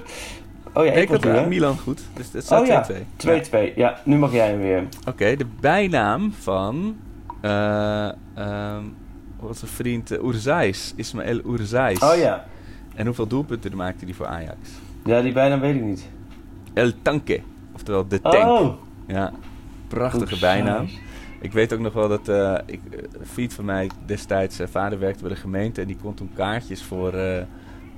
oh 0.73 0.85
ja, 0.85 0.93
Nee, 0.93 1.03
ik 1.03 1.11
ik 1.11 1.25
had 1.25 1.41
nu? 1.43 1.47
Milan 1.49 1.79
goed. 1.79 2.03
Dus 2.15 2.33
het 2.33 2.45
staat 2.45 2.61
Oh 2.61 2.67
ja, 2.67 2.81
2-2. 2.83 3.07
2-2. 3.17 3.73
Ja, 3.77 3.99
nu 4.05 4.17
mag 4.19 4.33
jij 4.33 4.49
hem 4.49 4.61
weer. 4.61 4.83
Oké, 5.09 5.37
de 5.37 5.47
bijnaam 5.61 6.33
van 6.33 6.97
eh 7.41 8.09
ehm 8.35 8.83
onze 9.41 9.67
vriend 9.67 10.13
uh, 10.13 10.23
Oerzais, 10.25 10.93
Ismaël 10.97 11.41
Oerzais. 11.45 11.99
Oh 12.03 12.17
ja. 12.17 12.45
En 12.97 13.07
hoeveel 13.07 13.27
doelpunten 13.27 13.77
maakte 13.77 14.05
hij 14.05 14.15
voor 14.15 14.27
Ajax? 14.27 14.59
Ja, 15.05 15.23
die 15.23 15.33
bijnaam 15.33 15.61
weet 15.61 15.75
ik 15.75 15.83
niet. 15.83 16.09
El 16.73 16.93
Tanque, 17.03 17.41
oftewel 17.75 18.09
de 18.09 18.21
tank. 18.21 18.61
Oh! 18.61 18.73
Ja, 19.07 19.33
prachtige 19.89 20.39
bijnaam. 20.39 20.87
Ik 21.41 21.53
weet 21.53 21.73
ook 21.73 21.81
nog 21.81 21.93
wel 21.93 22.09
dat 22.09 22.29
eh, 22.29 22.55
ik, 22.67 22.81
eh, 22.91 22.99
een 23.21 23.27
vriend 23.27 23.53
van 23.55 23.65
mij 23.65 23.91
destijds, 24.07 24.57
zijn 24.57 24.69
vader 24.69 24.99
werkte 24.99 25.23
bij 25.23 25.33
de 25.33 25.41
gemeente 25.41 25.81
en 25.81 25.87
die 25.87 25.97
kon 25.97 26.15
toen 26.15 26.31
kaartjes 26.35 26.83
voor, 26.83 27.13
eh, 27.13 27.43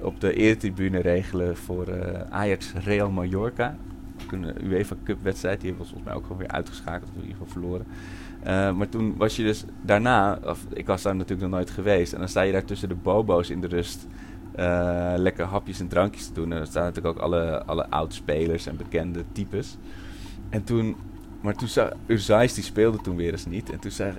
op 0.01 0.21
de 0.21 0.35
eretribune 0.35 1.01
regelen 1.01 1.57
voor 1.57 1.87
eh, 1.87 2.21
Ajax 2.31 2.73
Real 2.85 3.11
Mallorca. 3.11 3.77
Een 4.31 4.55
eh, 4.55 4.69
UEFA 4.71 4.95
Cup 5.05 5.23
wedstrijd, 5.23 5.61
die 5.61 5.69
hebben 5.69 5.87
we 5.87 5.93
volgens 5.93 6.11
mij 6.11 6.19
ook 6.19 6.27
gewoon 6.27 6.39
weer 6.39 6.57
uitgeschakeld, 6.57 7.11
of 7.11 7.17
in 7.17 7.23
ieder 7.23 7.37
geval 7.37 7.53
verloren. 7.53 7.87
Eh, 8.43 8.73
maar 8.73 8.89
toen 8.89 9.15
was 9.17 9.37
je 9.37 9.43
dus 9.43 9.65
daarna, 9.83 10.39
of, 10.45 10.67
ik 10.73 10.87
was 10.87 11.03
daar 11.03 11.15
natuurlijk 11.15 11.49
nog 11.49 11.59
nooit 11.59 11.71
geweest, 11.71 12.13
en 12.13 12.19
dan 12.19 12.29
sta 12.29 12.43
je 12.43 12.53
daar 12.53 12.65
tussen 12.65 12.89
de 12.89 12.95
bobo's 12.95 13.51
in 13.51 13.61
de 13.61 13.67
rust 13.67 14.07
eh, 14.59 15.13
lekker 15.17 15.45
hapjes 15.45 15.81
en 15.81 15.89
drankjes 15.89 16.27
te 16.27 16.33
doen. 16.33 16.53
En 16.53 16.59
dan 16.59 16.67
staan 16.67 16.85
natuurlijk 16.85 17.17
ook 17.17 17.23
alle, 17.23 17.65
alle 17.65 17.91
oud-spelers 17.91 18.67
en 18.67 18.77
bekende 18.77 19.25
types. 19.33 19.77
En 20.51 20.65
toen, 20.65 20.97
maar 21.41 21.55
toen 21.55 21.69
zag 21.69 21.91
Urzais, 22.07 22.55
die 22.55 22.65
speelde 22.65 22.99
toen 22.99 23.17
weer 23.17 23.33
eens 23.33 23.47
niet. 23.47 23.71
En 23.71 23.79
toen 23.79 23.91
zei 23.91 24.13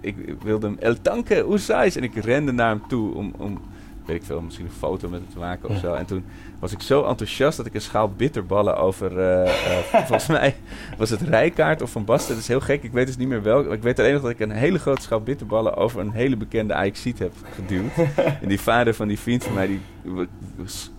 ik, 0.00 0.16
ik 0.16 0.42
wilde 0.42 0.66
hem, 0.66 0.76
El 0.78 1.00
Tanke, 1.00 1.46
Urzais. 1.50 1.96
En 1.96 2.02
ik 2.02 2.14
rende 2.14 2.52
naar 2.52 2.68
hem 2.68 2.88
toe 2.88 3.14
om, 3.14 3.32
om, 3.36 3.60
weet 4.06 4.16
ik 4.16 4.22
veel, 4.24 4.40
misschien 4.40 4.66
een 4.66 4.72
foto 4.72 5.08
met 5.08 5.20
hem 5.20 5.28
te 5.32 5.38
maken 5.38 5.68
of 5.68 5.78
zo. 5.78 5.94
En 5.94 6.06
toen 6.06 6.24
was 6.58 6.72
ik 6.72 6.80
zo 6.80 7.04
enthousiast 7.04 7.56
dat 7.56 7.66
ik 7.66 7.74
een 7.74 7.80
schaal 7.80 8.10
bitterballen 8.10 8.76
over, 8.76 9.18
eh, 9.18 9.42
eh, 9.42 9.84
volgens 10.08 10.26
mij 10.26 10.54
was 10.98 11.10
het 11.10 11.20
Rijkaard 11.20 11.82
of 11.82 11.90
Van 11.90 12.04
Basten. 12.04 12.32
Dat 12.34 12.42
is 12.42 12.48
heel 12.48 12.60
gek, 12.60 12.82
ik 12.82 12.92
weet 12.92 13.06
dus 13.06 13.16
niet 13.16 13.28
meer 13.28 13.42
welk. 13.42 13.72
Ik 13.72 13.82
weet 13.82 13.98
alleen 13.98 14.12
nog 14.12 14.22
dat 14.22 14.30
ik 14.30 14.40
een 14.40 14.50
hele 14.50 14.78
grote 14.78 15.02
schaal 15.02 15.20
bitterballen 15.20 15.76
over 15.76 16.00
een 16.00 16.12
hele 16.12 16.36
bekende 16.36 16.74
Ajaxiet 16.74 17.18
heb 17.18 17.32
geduwd. 17.54 17.92
en 18.42 18.48
die 18.48 18.60
vader 18.60 18.94
van 18.94 19.08
die 19.08 19.18
vriend 19.18 19.44
van 19.44 19.54
mij, 19.54 19.66
die 19.66 19.80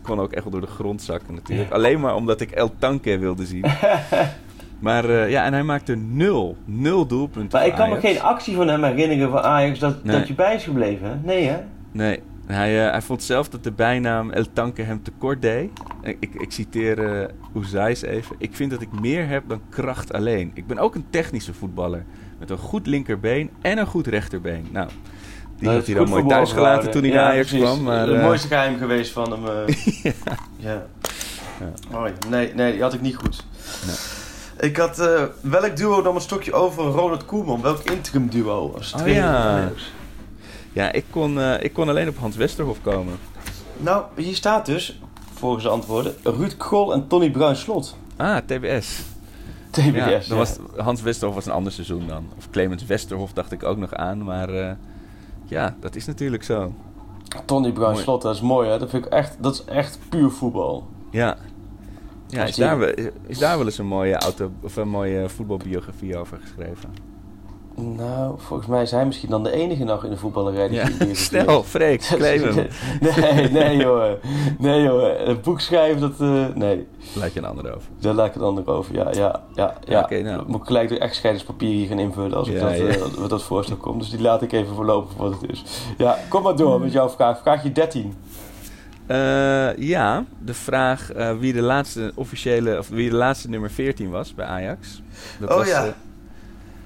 kon 0.01 0.19
ook 0.19 0.31
echt 0.31 0.43
wel 0.43 0.51
door 0.51 0.61
de 0.61 0.67
grond 0.67 1.01
zakken 1.01 1.33
natuurlijk. 1.33 1.71
Alleen 1.71 1.99
maar 1.99 2.15
omdat 2.15 2.41
ik 2.41 2.51
El 2.51 2.73
Tanke 2.79 3.17
wilde 3.17 3.45
zien. 3.45 3.65
Maar 4.79 5.09
eh, 5.09 5.29
ja, 5.29 5.45
en 5.45 5.53
hij 5.53 5.63
maakte 5.63 5.95
nul, 5.95 6.57
nul 6.65 7.05
doelpunten 7.07 7.59
Maar 7.59 7.67
ik 7.67 7.75
kan 7.75 7.89
me 7.89 7.99
geen 7.99 8.21
actie 8.21 8.55
van 8.55 8.67
hem 8.67 8.83
herinneren 8.83 9.31
van 9.31 9.41
Ajax 9.41 9.79
dat, 9.79 10.03
Nee. 10.03 10.17
dat 10.17 10.27
je 10.27 10.33
bij 10.33 10.55
is 10.55 10.63
gebleven. 10.63 11.21
Nee, 11.23 11.47
hè? 11.47 11.57
Nee, 11.91 12.21
hij, 12.55 12.85
eh, 12.85 12.91
hij 12.91 13.01
vond 13.01 13.23
zelf 13.23 13.49
dat 13.49 13.63
de 13.63 13.71
bijnaam 13.71 14.31
El 14.31 14.45
Tanke 14.53 14.81
hem 14.81 15.03
tekort 15.03 15.41
deed. 15.41 15.69
Ik, 16.01 16.17
ik, 16.33 16.51
citeer 16.51 16.99
uh, 17.21 17.25
Oezais 17.55 18.01
even. 18.01 18.35
Ik 18.39 18.55
vind 18.55 18.71
dat 18.71 18.81
ik 18.81 18.99
meer 18.99 19.27
heb 19.27 19.43
dan 19.47 19.61
kracht 19.69 20.13
alleen. 20.13 20.51
Ik 20.53 20.67
ben 20.67 20.77
ook 20.77 20.95
een 20.95 21.05
technische 21.09 21.53
voetballer. 21.53 22.05
Met 22.39 22.49
een 22.49 22.57
goed 22.57 22.87
linkerbeen 22.87 23.49
en 23.61 23.77
een 23.77 23.85
goed 23.85 24.07
rechterbeen. 24.07 24.67
Nou, 24.71 24.89
die 25.57 25.65
Dat 25.67 25.75
had 25.75 25.85
hij 25.85 25.95
dan 25.95 26.09
mooi 26.09 26.25
thuis 26.25 26.49
verborgen 26.49 26.73
gelaten 26.73 26.91
toen 26.91 27.03
hij 27.03 27.11
naar 27.11 27.31
Ajax 27.31 27.49
Ja, 27.51 27.57
precies. 27.57 27.73
kwam. 27.73 27.83
Maar, 27.85 28.07
het 28.07 28.17
eh, 28.17 28.23
mooiste 28.23 28.47
geheim 28.47 28.77
geweest 28.77 29.11
van 29.11 29.31
hem. 29.31 29.47
eh. 29.47 30.13
ja. 30.67 30.85
Mooi. 31.91 32.13
Nee, 32.29 32.53
nee, 32.53 32.71
die 32.71 32.81
had 32.81 32.93
ik 32.93 33.01
niet 33.01 33.15
goed. 33.15 33.45
Ik 34.59 34.77
had, 34.77 34.99
eh, 34.99 35.23
welk 35.41 35.75
duo 35.77 36.01
nam 36.01 36.15
een 36.15 36.21
stokje 36.21 36.53
over 36.53 36.83
Ronald 36.83 37.25
Koeman? 37.25 37.61
Welk 37.61 37.89
interim 37.89 38.29
duo? 38.29 38.73
Als 38.75 38.93
Oh, 38.93 38.99
trainer 38.99 39.23
ja. 39.23 39.71
Ja, 40.77 40.91
ik 40.91 41.05
kon, 41.09 41.39
eh, 41.39 41.63
ik 41.63 41.73
kon 41.73 41.89
alleen 41.89 42.07
op 42.07 42.17
Hans 42.17 42.35
Westerhof 42.35 42.81
komen. 42.81 43.13
Nou, 43.77 44.05
hier 44.15 44.35
staat 44.35 44.65
dus, 44.65 44.99
volgens 45.33 45.63
de 45.63 45.69
antwoorden, 45.69 46.15
Ruud 46.23 46.57
Krol 46.57 46.93
en 46.93 47.07
Tony 47.07 47.31
Bruin-Slot. 47.31 47.97
Ah, 48.15 48.37
TBS. 48.37 49.01
TBS. 49.69 50.27
Ja, 50.27 50.35
was, 50.35 50.57
Hans 50.75 51.01
Westerhof 51.01 51.35
was 51.35 51.45
een 51.45 51.51
ander 51.51 51.71
seizoen 51.71 52.07
dan. 52.07 52.29
Of 52.37 52.49
Clemens 52.49 52.85
Westerhof 52.85 53.33
dacht 53.33 53.51
ik 53.51 53.63
ook 53.63 53.77
nog 53.77 53.93
aan. 53.93 54.23
Maar 54.23 54.49
eh, 54.49 54.71
ja, 55.45 55.75
dat 55.79 55.95
is 55.95 56.05
natuurlijk 56.05 56.43
zo. 56.43 56.73
Tony 57.45 57.71
Bruin-Slot, 57.71 58.21
dat 58.21 58.35
is 58.35 58.41
mooi 58.41 58.69
hè. 58.69 58.79
Dat 58.79 58.89
vind 58.89 59.05
ik 59.05 59.11
echt, 59.11 59.37
dat 59.39 59.53
is 59.53 59.63
echt 59.65 59.99
puur 60.09 60.29
voetbal. 60.29 60.87
Ja. 61.11 61.37
Ja, 62.27 62.43
is 62.45 62.55
daar, 62.55 62.77
wel, 62.77 62.93
is 63.27 63.37
daar 63.37 63.57
wel 63.57 63.65
eens 63.65 63.77
een 63.77 63.87
mooie, 63.87 64.15
auto, 64.15 64.51
of 64.61 64.75
een 64.75 64.89
mooie 64.89 65.29
voetbalbiografie 65.29 66.17
over 66.17 66.39
geschreven? 66.41 67.06
Nou, 67.81 68.35
volgens 68.37 68.67
mij 68.69 68.81
is 68.81 68.91
hij 68.91 69.05
misschien 69.05 69.29
dan 69.29 69.43
de 69.43 69.51
enige 69.51 69.83
nog 69.83 70.03
in 70.03 70.09
de 70.09 70.17
voetballerij 70.17 70.67
die 70.67 70.77
Ja. 70.77 70.87
die- 70.99 71.15
Snel, 71.15 71.63
Freek, 71.63 72.03
hem. 72.03 72.19
Nee, 73.01 73.49
nee 73.51 73.77
joh. 73.77 74.11
Nee 74.57 74.81
joh. 74.81 75.19
Een 75.27 75.41
boek 75.41 75.59
schrijven, 75.59 75.99
dat... 76.01 76.11
eh, 76.19 76.45
nee, 76.55 76.87
Laat 77.15 77.33
je 77.33 77.39
een 77.39 77.45
ander 77.45 77.75
over. 77.75 77.89
daar 77.99 78.13
laat 78.13 78.27
ik 78.27 78.33
het 78.33 78.43
ander 78.43 78.67
over. 78.69 78.95
Ja, 78.95 79.07
ja, 79.11 79.41
ja. 79.55 79.73
ja. 79.85 79.99
Oké, 80.01 80.21
nou. 80.21 80.43
Moet 80.47 80.59
ik 80.61 80.65
gelijk 80.65 80.89
door 80.89 80.97
echtscheidingspapier 80.97 81.69
hier 81.69 81.87
gaan 81.87 81.99
invullen 81.99 82.37
als 82.37 82.47
ik 82.47 82.53
Ja, 82.53 82.59
dat, 82.69 82.77
ja. 82.77 82.83
eh, 82.85 83.27
dat 83.29 83.43
voorstel 83.43 83.75
komt. 83.77 83.99
Dus 83.99 84.09
die 84.09 84.21
laat 84.21 84.41
ik 84.41 84.51
even 84.51 84.75
voorlopig 84.75 85.11
voor 85.17 85.29
wat 85.29 85.41
het 85.41 85.51
is. 85.51 85.63
Ja, 85.97 86.17
kom 86.29 86.43
maar 86.43 86.55
door 86.55 86.79
met 86.79 86.91
jouw 86.91 87.09
vraag. 87.09 87.39
Vraagje 87.41 87.71
13. 87.71 88.13
Eh, 89.07 89.77
ja, 89.77 90.23
de 90.39 90.53
vraag 90.53 91.11
eh, 91.11 91.31
wie 91.39 91.53
de 91.53 91.61
laatste 91.61 92.11
officiële, 92.15 92.77
of 92.77 92.89
wie 92.89 93.09
de 93.09 93.15
laatste 93.15 93.49
nummer 93.49 93.71
14 93.71 94.09
was 94.09 94.33
bij 94.35 94.45
Ajax. 94.45 95.01
Dat 95.39 95.53
Oh, 95.59 95.65
ja. 95.65 95.93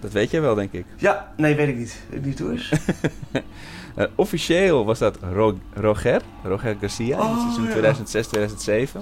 Dat 0.02 0.12
weet 0.12 0.32
jij 0.32 0.42
wel, 0.42 0.56
denk 0.56 0.72
ik. 0.72 0.86
Ja, 0.98 1.34
nee, 1.38 1.56
weet 1.56 1.68
ik 1.68 1.78
niet. 1.78 2.02
Weet 2.10 2.20
ik 2.20 2.26
niet 2.26 2.40
hoe 2.40 2.54
is. 2.54 2.72
Eh, 3.96 4.06
officieel 4.16 4.86
was 4.86 5.00
dat 5.00 5.18
Ro- 5.34 5.58
Roger, 5.74 6.22
Roger 6.44 6.76
Garcia, 6.80 7.16
in 7.16 7.22
het 7.22 7.30
Oh, 7.38 7.42
seizoen 7.42 7.64
ja. 7.64 7.70
2006, 7.72 8.28
2007. 8.28 9.02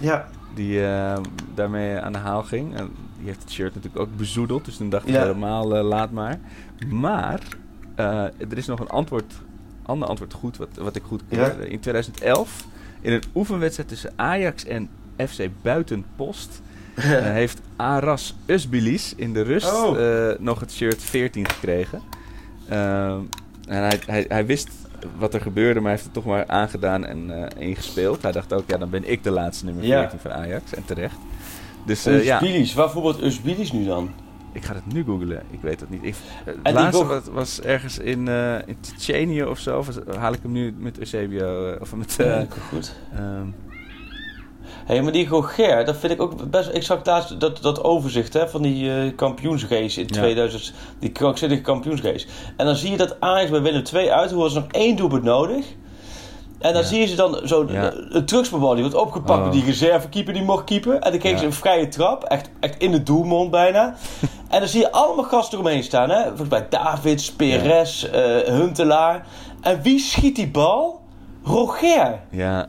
Ja. 0.00 0.28
Die 0.54 0.86
eh, 0.86 1.16
daarmee 1.54 1.98
aan 2.00 2.12
de 2.12 2.18
haal 2.18 2.42
ging. 2.42 2.76
En 2.76 2.90
die 3.18 3.26
heeft 3.26 3.42
het 3.42 3.50
shirt 3.50 3.74
natuurlijk 3.74 4.02
ook 4.02 4.16
bezoedeld. 4.16 4.64
Dus 4.64 4.76
toen 4.76 4.90
dacht 4.90 5.06
ik 5.08 5.14
Ja. 5.14 5.20
helemaal, 5.20 5.76
eh, 5.76 5.84
laat 5.84 6.10
maar. 6.10 6.38
Maar 6.88 7.40
eh, 7.94 8.22
er 8.24 8.56
is 8.56 8.66
nog 8.66 8.80
een 8.80 8.88
antwoord, 8.88 9.34
ander 9.82 10.08
antwoord 10.08 10.32
goed, 10.32 10.56
wat, 10.56 10.68
wat 10.78 10.96
ik 10.96 11.02
goed. 11.06 11.22
Ja. 11.28 11.50
In 11.50 11.80
2011, 11.80 12.64
in 13.00 13.12
een 13.12 13.22
oefenwedstrijd 13.34 13.88
tussen 13.88 14.12
Ajax 14.16 14.64
en 14.64 14.88
FC 15.28 15.48
Buitenpost... 15.62 16.62
eh, 17.02 17.22
heeft 17.22 17.60
Aras 17.76 18.34
Usbilis 18.46 19.12
in 19.16 19.32
de 19.32 19.42
rust 19.42 19.72
Oh. 19.72 20.00
eh, 20.30 20.38
nog 20.38 20.60
het 20.60 20.72
shirt 20.72 21.02
14 21.02 21.48
gekregen. 21.48 22.00
Ehm, 22.68 23.18
en 23.68 23.82
hij, 23.82 24.00
hij, 24.06 24.24
hij 24.28 24.46
wist 24.46 24.68
wat 25.18 25.34
er 25.34 25.40
gebeurde, 25.40 25.74
maar 25.80 25.82
hij 25.82 25.92
heeft 25.92 26.04
het 26.04 26.12
toch 26.14 26.24
maar 26.24 26.46
aangedaan 26.46 27.04
en 27.04 27.30
eh, 27.56 27.66
ingespeeld. 27.68 28.22
Hij 28.22 28.32
dacht 28.32 28.52
ook, 28.52 28.64
ja, 28.66 28.76
dan 28.76 28.90
ben 28.90 29.10
ik 29.10 29.22
de 29.22 29.30
laatste 29.30 29.64
nummer 29.64 29.84
Ja. 29.84 29.98
14 30.00 30.18
van 30.18 30.32
Ajax. 30.32 30.74
En 30.74 30.84
terecht. 30.84 31.16
Dus 31.86 32.06
eh, 32.06 32.24
ja, 32.24 32.42
Usbilis. 32.42 32.74
Waar 32.74 32.90
Usbilis 33.22 33.72
nu 33.72 33.84
dan? 33.84 34.10
ik 34.52 34.64
ga 34.64 34.74
het 34.74 34.92
nu 34.92 35.04
googlen. 35.04 35.42
Ik 35.50 35.58
weet 35.60 35.80
het 35.80 35.90
niet. 35.90 36.04
Ik, 36.04 36.14
eh, 36.14 36.54
het 36.54 36.64
die 36.64 36.72
laatste 36.72 37.04
was, 37.06 37.22
was 37.32 37.60
ergens 37.60 37.98
in, 37.98 38.28
eh 38.28 38.54
in 38.66 38.76
of 39.48 39.58
zo. 39.58 39.78
Of 39.78 39.88
haal 40.18 40.32
ik 40.32 40.38
hem 40.42 40.52
nu 40.52 40.74
met 40.78 40.98
Eusebio? 40.98 41.72
eh, 41.72 41.80
of 41.80 41.94
met... 41.94 42.16
eh, 42.18 42.26
Ja, 42.26 42.46
goed. 42.68 42.94
ehm, 43.14 43.46
Hé, 44.84 45.02
maar 45.02 45.12
die 45.12 45.28
Roger, 45.28 45.84
dat 45.84 45.96
vind 45.96 46.12
ik 46.12 46.22
ook 46.22 46.50
best... 46.50 46.70
Ik 46.72 46.82
zag 46.82 47.04
laatst 47.04 47.40
dat, 47.40 47.62
dat 47.62 47.84
overzicht 47.84 48.32
hè, 48.32 48.48
van 48.48 48.62
die 48.62 48.90
eh 48.90 49.16
kampioensrace 49.16 50.00
in 50.00 50.06
Ja. 50.10 50.20
2000. 50.20 50.72
Die 50.98 51.10
krankzinnige 51.10 51.60
kampioensrace. 51.62 52.26
En 52.56 52.66
dan 52.66 52.76
zie 52.76 52.90
je 52.90 52.96
dat 52.96 53.20
Ajax 53.20 53.50
bij 53.50 53.62
Willem 53.62 53.82
2 53.84 54.12
uit. 54.12 54.30
Hoe 54.30 54.42
was 54.42 54.54
nog 54.54 54.64
één 54.70 54.96
doelpunt 54.96 55.22
nodig. 55.22 55.64
En 56.58 56.72
dan 56.72 56.82
Ja. 56.82 56.88
zie 56.88 57.00
je 57.00 57.06
ze 57.06 57.16
dan 57.16 57.40
zo... 57.44 57.66
Ja. 57.68 57.92
Een 58.10 58.24
die 58.26 58.58
wordt 58.60 58.94
opgepakt 58.94 59.38
Oh. 59.38 59.42
door 59.44 59.52
die 59.52 59.64
reservekeeper 59.64 60.32
die 60.32 60.42
mocht 60.42 60.64
keeper. 60.64 60.94
En 60.94 61.10
dan 61.10 61.18
kreeg 61.20 61.32
Ja. 61.32 61.38
ze 61.38 61.44
een 61.44 61.52
vrije 61.52 61.88
trap. 61.88 62.24
Echt, 62.24 62.50
echt 62.60 62.78
in 62.78 62.90
de 62.90 63.02
doelmond 63.02 63.50
bijna. 63.50 63.94
en 64.50 64.58
dan 64.60 64.68
zie 64.68 64.80
je 64.80 64.92
allemaal 64.92 65.24
gasten 65.24 65.58
eromheen 65.58 65.82
staan. 65.82 66.10
Hè? 66.10 66.26
Volgens 66.26 66.48
mij 66.48 66.66
Davids, 66.68 67.32
Perez, 67.32 68.04
eh, 68.04 68.22
Huntelaar. 68.36 69.26
En 69.60 69.82
wie 69.82 69.98
schiet 69.98 70.36
die 70.36 70.48
bal? 70.50 71.00
Roger. 71.44 72.20
ja, 72.30 72.66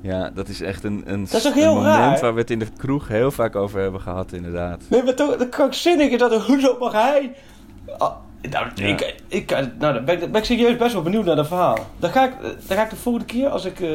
Ja, 0.00 0.30
dat 0.34 0.48
is 0.48 0.60
echt 0.60 0.84
een, 0.84 1.02
een, 1.06 1.24
Dat 1.24 1.32
is 1.34 1.42
toch 1.42 1.52
een 1.54 1.58
heel 1.58 1.74
moment 1.74 1.94
raar? 1.94 2.20
waar 2.20 2.34
we 2.34 2.40
het 2.40 2.50
in 2.50 2.58
de 2.58 2.66
kroeg 2.76 3.08
heel 3.08 3.30
vaak 3.30 3.56
over 3.56 3.80
hebben 3.80 4.00
gehad, 4.00 4.32
inderdaad. 4.32 4.82
Nee, 4.88 5.02
maar 5.02 5.14
toch, 5.14 5.36
de 5.36 5.48
krankzinnige 5.48 6.16
dat 6.16 6.32
er 6.32 6.40
hoezo 6.46 6.76
mag 6.78 6.92
hij... 6.92 7.32
Ah, 7.98 8.10
nou, 8.50 8.66
Ja. 8.74 8.86
ik, 8.86 9.14
ik, 9.28 9.50
nou, 9.50 9.94
dan 9.94 10.04
ben 10.04 10.22
ik, 10.22 10.32
ben 10.32 10.40
ik 10.40 10.44
serieus 10.46 10.76
best 10.76 10.92
wel 10.92 11.02
benieuwd 11.02 11.24
naar 11.24 11.36
dat 11.36 11.46
verhaal. 11.46 11.78
Dan 11.98 12.10
ga 12.10 12.24
ik, 12.24 12.32
dan 12.66 12.76
ga 12.76 12.82
ik 12.84 12.90
de 12.90 12.96
volgende 12.96 13.26
keer, 13.26 13.48
als 13.48 13.64
ik... 13.64 13.80
eh, 13.80 13.88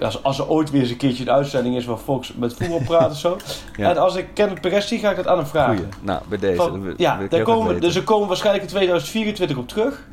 als, 0.00 0.22
als 0.22 0.38
er 0.38 0.48
ooit 0.48 0.70
weer 0.70 0.80
eens 0.80 0.90
een 0.90 0.96
keertje 0.96 1.22
een 1.24 1.30
uitzending 1.32 1.76
is 1.76 1.84
waar 1.84 1.96
Fox 1.96 2.32
met 2.34 2.54
voetbal 2.54 2.80
praat 2.86 3.10
of 3.10 3.18
zo. 3.18 3.36
Ja. 3.76 3.90
En 3.90 3.96
als 3.98 4.14
ik 4.16 4.26
Kenneth 4.34 4.60
Perez 4.60 4.86
zie, 4.88 4.98
ga 4.98 5.10
ik 5.10 5.16
dat 5.16 5.26
aan 5.26 5.36
hem 5.38 5.46
vragen. 5.46 5.74
Goeie. 5.76 5.88
Nou, 6.00 6.20
bij 6.28 6.38
deze. 6.38 6.56
Van- 6.56 6.94
ja, 6.96 7.18
ik 7.18 7.30
daar 7.30 7.42
komen, 7.42 7.80
dus 7.80 7.96
er 7.96 8.02
komen 8.02 8.28
waarschijnlijk 8.28 8.64
in 8.64 8.70
2024 8.70 9.56
op 9.56 9.68
terug. 9.68 10.06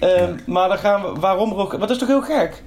Ehm, 0.00 0.36
Maar 0.46 0.68
dan 0.68 0.78
gaan 0.78 1.02
we, 1.02 1.20
waarom 1.20 1.52
ook, 1.54 1.80
dat 1.80 1.90
is 1.90 1.98
toch 1.98 2.08
heel 2.08 2.22
gek? 2.22 2.62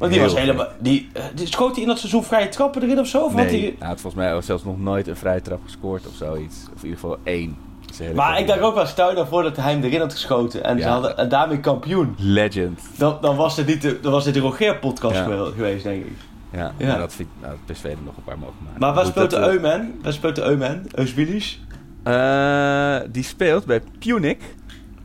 Want 0.00 0.12
die 0.12 0.20
Heel 0.20 0.30
was 0.30 0.40
helemaal, 0.40 0.68
die, 0.78 1.08
eh, 1.12 1.22
die 1.34 1.46
schoot 1.46 1.72
hij 1.72 1.82
in 1.82 1.88
dat 1.88 1.98
seizoen 1.98 2.24
vrije 2.24 2.48
trappen 2.48 2.82
erin 2.82 2.98
of 2.98 3.06
zo? 3.06 3.18
Of 3.24 3.32
had 3.34 3.44
Nee, 3.50 3.60
hij- 3.78 3.88
had 3.88 4.00
volgens 4.00 4.22
mij 4.22 4.42
zelfs 4.42 4.64
nog 4.64 4.78
nooit 4.80 5.06
een 5.08 5.16
vrije 5.16 5.40
trap 5.42 5.60
gescoord 5.64 6.06
of 6.06 6.14
zoiets. 6.14 6.56
Of 6.74 6.82
in 6.82 6.88
ieder 6.88 6.98
geval 7.00 7.18
één. 7.24 7.56
Dat 7.98 8.14
maar 8.14 8.38
ik 8.40 8.46
dacht 8.46 8.60
ook 8.60 8.74
wel, 8.74 8.86
stel 8.86 9.08
je 9.08 9.14
nou 9.14 9.26
voor 9.26 9.42
dat 9.42 9.56
hij 9.56 9.72
hem 9.72 9.82
erin 9.82 10.00
had 10.00 10.12
geschoten 10.12 10.64
en, 10.64 10.78
ze 10.78 10.84
Ja. 10.84 10.90
hadden, 10.92 11.16
en 11.18 11.28
daarmee 11.28 11.60
kampioen. 11.60 12.14
Legend. 12.18 12.80
Dan, 12.96 13.18
dan 13.20 13.36
was 13.36 13.56
dit 13.56 13.66
niet 13.66 13.82
de, 13.82 14.00
dan 14.00 14.12
was 14.12 14.24
dit 14.24 14.34
de 14.34 14.40
Rogeer-podcast 14.40 15.14
Ja. 15.14 15.22
gewe- 15.24 15.52
geweest, 15.52 15.82
denk 15.84 16.04
ik. 16.04 16.12
Ja, 16.52 16.72
Ja. 16.78 16.86
maar 16.86 16.98
dat 16.98 17.12
vind 17.14 17.28
ik, 17.28 17.46
nou, 17.46 17.56
PSV 17.66 17.84
er 17.84 17.96
nog 18.04 18.16
een 18.16 18.22
paar 18.24 18.38
mogen 18.38 18.54
maken. 18.64 18.80
Maar 18.80 18.94
waar 18.94 19.06
speelt 19.06 19.30
de 19.30 19.38
dat, 19.38 19.48
Euman? 19.48 19.92
Waar 20.02 20.12
speelt 20.12 20.34
de 20.34 20.42
Euman? 20.42 20.82
Eusbilis? 20.94 21.60
eh, 22.02 22.96
die 23.10 23.22
speelt 23.24 23.64
bij 23.64 23.80
Punic. 23.98 24.38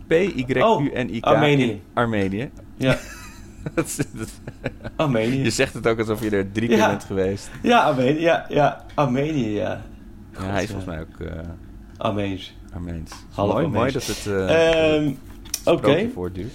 P-Y-U-N-I-K. 0.08 1.26
Oh, 1.26 1.32
Armenië. 1.32 1.82
Armenië. 1.94 2.50
Ja, 2.78 2.98
Dat 3.76 3.98
dat 4.14 4.30
Armenië. 4.96 5.44
je 5.44 5.50
zegt 5.50 5.74
het 5.74 5.88
ook 5.88 6.00
alsof 6.00 6.24
je 6.24 6.30
er 6.30 6.52
drie 6.52 6.68
keer 6.68 6.78
Ja. 6.78 6.88
bent 6.90 7.04
geweest. 7.04 7.50
Ja, 7.62 7.84
Armenië, 7.84 8.20
ja, 8.20 8.46
ja. 8.50 8.86
Armenië, 8.94 9.50
ja. 9.54 9.82
Ja, 10.34 10.44
hij 10.44 10.64
is 10.64 10.70
volgens 10.70 10.88
mij 10.96 11.00
ook 11.02 11.20
eh 11.28 11.40
Armeens. 11.98 12.54
Armeens. 12.74 13.12
Half 13.34 13.52
mooi, 13.52 13.66
Armeens. 13.66 13.80
mooi 13.82 13.92
dat 13.92 14.06
het 14.08 14.28
eh 14.28 14.96
Ehm, 14.96 15.08
Oké. 15.66 15.78
sprookje 15.80 16.10
voortduurt. 16.14 16.54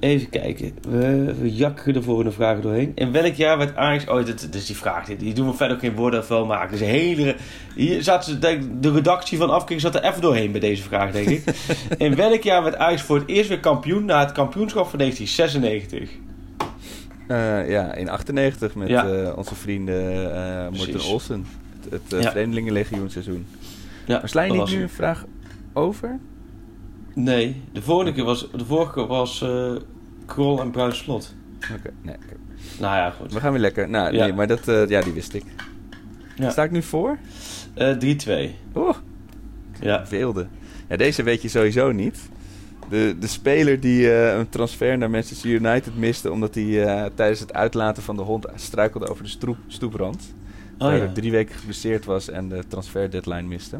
Even 0.00 0.28
kijken. 0.30 0.72
We, 0.88 1.34
we 1.40 1.54
jakken 1.54 1.92
de 1.92 2.02
volgende 2.02 2.30
vragen 2.32 2.62
doorheen. 2.62 2.92
In 2.94 3.12
welk 3.12 3.34
jaar 3.34 3.58
werd 3.58 3.76
Ajax... 3.76 4.06
Oh, 4.08 4.24
dit, 4.24 4.54
is 4.54 4.66
die 4.66 4.76
vraag. 4.76 5.06
Die, 5.06 5.16
die 5.16 5.32
doen 5.34 5.46
we 5.50 5.54
verder 5.56 5.76
ook 5.76 5.82
geen 5.82 5.94
woorden 5.94 6.24
vuil 6.24 6.46
maken. 6.46 6.70
Dus 6.78 6.80
hele... 6.88 7.36
Hier 7.74 8.04
denk, 8.40 8.62
ik, 8.62 8.82
de 8.82 8.92
redactie 8.92 9.38
van 9.38 9.50
Afkik 9.50 9.80
zat 9.80 9.94
er 9.94 10.04
even 10.04 10.20
doorheen 10.20 10.50
bij 10.50 10.60
deze 10.60 10.82
vraag, 10.82 11.12
denk 11.12 11.28
ik. 11.28 11.44
In 12.06 12.14
welk 12.14 12.42
jaar 12.42 12.62
werd 12.62 12.76
Ajax 12.76 13.02
voor 13.02 13.16
het 13.18 13.28
eerst 13.28 13.48
weer 13.48 13.60
kampioen 13.60 14.04
na 14.04 14.20
het 14.20 14.32
kampioenschap 14.32 14.88
van 14.88 14.98
1996? 14.98 16.10
Eh, 17.28 17.68
ja, 17.70 17.94
in 17.94 18.08
98 18.08 18.74
met 18.74 18.88
Ja. 18.88 19.06
eh, 19.08 19.36
onze 19.36 19.54
vrienden 19.54 20.34
eh 20.34 20.68
Morten. 20.78 21.00
Olsen. 21.04 21.46
Het, 21.90 22.10
het 22.10 22.22
Ja. 22.22 22.30
Vreemdelingenlegioen 22.30 23.10
seizoen. 23.10 23.46
Ja, 24.06 24.18
Maar 24.18 24.28
sla 24.28 24.42
je 24.42 24.52
niet 24.52 24.70
nu 24.70 24.82
een 24.82 24.88
vraag 24.88 25.24
over? 25.72 26.18
Nee, 27.14 27.62
de 27.72 27.82
vorige 27.82 28.12
keer 28.12 28.24
was, 28.24 28.48
de 28.56 28.64
vorige 28.64 28.92
keer 28.92 29.06
was 29.06 29.44
Krol 30.26 30.60
en 30.60 30.70
Bruin 30.70 30.94
Slot. 30.94 31.34
Oké, 31.78 31.90
nee. 32.02 32.16
Nou 32.80 32.96
ja, 32.96 33.10
goed. 33.10 33.32
We 33.32 33.40
gaan 33.40 33.52
weer 33.52 33.60
lekker. 33.60 33.88
Nou, 33.88 34.12
Ja. 34.14 34.24
nee, 34.24 34.32
maar 34.32 34.46
dat, 34.46 34.64
ja, 34.88 35.00
die 35.00 35.12
wist 35.12 35.34
ik. 35.34 35.44
Ja. 36.36 36.50
Sta 36.50 36.62
ik 36.64 36.70
nu 36.70 36.82
voor? 36.82 37.18
Eh 37.74 37.90
3-2. 37.96 38.54
Oeh, 38.74 38.96
Ja. 39.80 40.04
wilde. 40.08 40.46
Ja, 40.88 40.96
deze 40.96 41.22
weet 41.22 41.42
je 41.42 41.48
sowieso 41.48 41.92
niet. 41.92 42.18
De, 42.88 43.16
de 43.20 43.26
speler 43.26 43.80
die 43.80 44.12
eh, 44.12 44.38
een 44.38 44.48
transfer 44.48 44.98
naar 44.98 45.10
Manchester 45.10 45.50
United 45.50 45.96
miste... 45.96 46.32
omdat 46.32 46.54
hij 46.54 46.84
eh, 46.84 47.10
tijdens 47.14 47.40
het 47.40 47.52
uitlaten 47.52 48.02
van 48.02 48.16
de 48.16 48.22
hond 48.22 48.46
struikelde 48.54 49.08
over 49.08 49.22
de 49.22 49.28
stroep, 49.30 49.56
stoeprand. 49.66 50.34
Oh 50.78 50.96
ja. 50.96 51.12
drie 51.12 51.30
weken 51.30 51.54
geblesseerd 51.54 52.04
was 52.04 52.28
en 52.28 52.48
de 52.48 52.62
transfer 52.68 53.10
deadline 53.10 53.42
miste. 53.42 53.78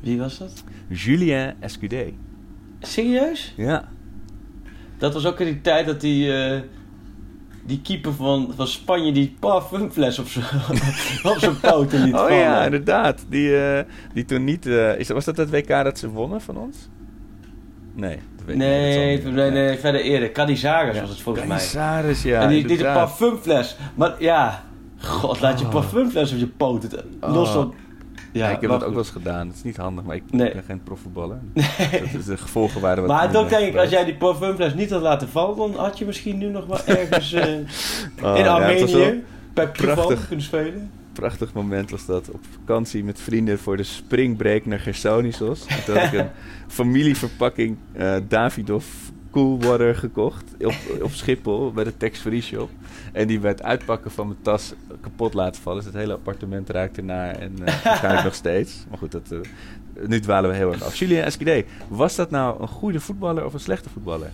Wie 0.00 0.18
was 0.18 0.38
dat? 0.38 0.64
Julien 0.88 1.54
Escudé. 1.60 2.12
Serieus? 2.80 3.54
Ja. 3.56 3.88
Dat 4.98 5.14
was 5.14 5.26
ook 5.26 5.40
in 5.40 5.46
die 5.46 5.60
tijd 5.60 5.86
dat 5.86 6.00
die, 6.00 6.32
eh, 6.36 6.60
die 7.66 7.80
keeper 7.82 8.12
van, 8.14 8.52
van 8.56 8.66
Spanje 8.66 9.12
die 9.12 9.36
parfumfles 9.38 10.18
op 10.18 10.26
zijn 11.38 11.60
poten 11.60 12.02
liet 12.04 12.14
Oh 12.14 12.20
vallen. 12.20 12.36
ja, 12.36 12.64
inderdaad. 12.64 13.24
Die, 13.28 13.52
die 14.14 14.24
toen 14.24 14.44
niet... 14.44 14.66
is, 14.66 15.08
was 15.08 15.24
dat 15.24 15.36
het 15.36 15.50
WK 15.50 15.68
dat 15.68 15.98
ze 15.98 16.08
wonnen 16.08 16.40
van 16.40 16.56
ons? 16.56 16.76
Nee. 17.98 18.18
dat 18.36 18.46
weet 18.46 18.54
ik 18.54 18.60
niet. 19.24 19.34
Nee, 19.34 19.50
nee, 19.50 19.50
nee, 19.50 19.78
verder 19.78 20.00
eerder. 20.00 20.32
Canizares 20.32 21.00
was 21.00 21.08
het 21.08 21.20
volgens 21.20 21.46
mij. 21.46 21.56
Canizares, 21.56 22.22
ja. 22.22 22.40
en 22.40 22.48
die, 22.48 22.62
de 22.62 22.68
inderdaad. 22.68 22.94
parfumfles. 22.96 23.76
Maar 23.94 24.14
ja, 24.18 24.62
god, 25.00 25.40
laat 25.40 25.58
je 25.58 25.64
Oh. 25.64 25.70
parfumfles 25.70 26.32
op 26.32 26.38
je 26.38 26.46
poten. 26.46 26.90
Los 27.20 27.48
Oh. 27.48 27.54
van... 27.54 27.74
Ja, 28.32 28.48
ik 28.48 28.60
heb 28.60 28.70
dat 28.70 28.82
ook 28.84 28.88
wel 28.90 28.98
eens 28.98 29.10
gedaan. 29.10 29.46
Het 29.46 29.56
is 29.56 29.62
niet 29.62 29.76
handig, 29.76 30.04
maar 30.04 30.16
ik 30.16 30.22
Nee. 30.30 30.52
ben 30.52 30.62
geen 30.62 30.82
profvoetballer. 30.82 31.38
Dat 31.54 32.18
is 32.18 32.24
de 32.24 32.36
gevolgen 32.36 32.80
waren 32.80 33.06
wat 33.06 33.16
Maar 33.16 33.30
toch 33.30 33.48
denk 33.48 33.66
ik, 33.72 33.76
als 33.76 33.90
jij 33.90 34.04
die 34.04 34.14
parfumfles 34.16 34.74
niet 34.74 34.90
had 34.90 35.02
laten 35.02 35.28
vallen, 35.28 35.56
dan 35.56 35.74
had 35.74 35.98
je 35.98 36.04
misschien 36.06 36.38
nu 36.38 36.46
nog 36.48 36.66
wel 36.66 36.80
ergens 36.96 37.32
eh, 37.32 37.44
Oh, 38.24 38.36
in 38.36 38.44
ja, 38.44 38.54
Armenië 38.54 38.92
wel 38.96 39.14
bij 39.54 39.70
kunnen 39.70 40.42
spelen. 40.42 40.90
Prachtig 41.20 41.52
moment 41.52 41.90
was 41.90 42.06
dat. 42.06 42.30
Op 42.30 42.44
vakantie 42.50 43.04
met 43.04 43.20
vrienden 43.20 43.58
voor 43.58 43.76
de 43.76 43.82
springbreak 43.82 44.66
naar 44.66 44.78
Gersonisos. 44.78 45.66
En 45.66 45.84
toen 45.84 45.96
had 45.96 46.12
ik 46.12 46.18
een 46.18 46.30
familieverpakking 46.80 47.76
eh 47.92 48.16
Davidoff 48.28 48.86
Coolwater 49.30 49.96
gekocht. 49.96 50.44
Op, 50.60 50.74
op 51.02 51.10
Schiphol 51.10 51.72
bij 51.72 51.84
de 51.84 51.96
Tex 51.96 52.18
Free 52.18 52.40
Shop. 52.40 52.70
En 53.12 53.26
die 53.26 53.38
bij 53.38 53.50
het 53.50 53.62
uitpakken 53.62 54.10
van 54.10 54.26
mijn 54.26 54.38
tas 54.42 54.72
kapot 55.00 55.34
laten 55.34 55.62
vallen. 55.62 55.78
Dus 55.78 55.92
het 55.92 56.00
hele 56.00 56.12
appartement 56.12 56.70
raakte 56.70 57.02
naar. 57.02 57.34
En 57.34 57.52
eh 57.64 57.82
waarschijnlijk 57.84 58.24
nog 58.24 58.34
steeds. 58.34 58.84
Maar 58.88 58.98
goed, 58.98 59.12
dat, 59.12 59.30
eh, 59.30 59.38
nu 60.06 60.20
dwalen 60.20 60.50
we 60.50 60.56
heel 60.56 60.72
erg 60.72 60.82
af. 60.82 60.94
Julien 60.94 61.22
Esquidé, 61.22 61.64
was 61.88 62.16
dat 62.16 62.30
nou 62.30 62.62
een 62.62 62.68
goede 62.68 63.00
voetballer 63.00 63.44
of 63.44 63.52
een 63.52 63.60
slechte 63.60 63.88
voetballer? 63.88 64.30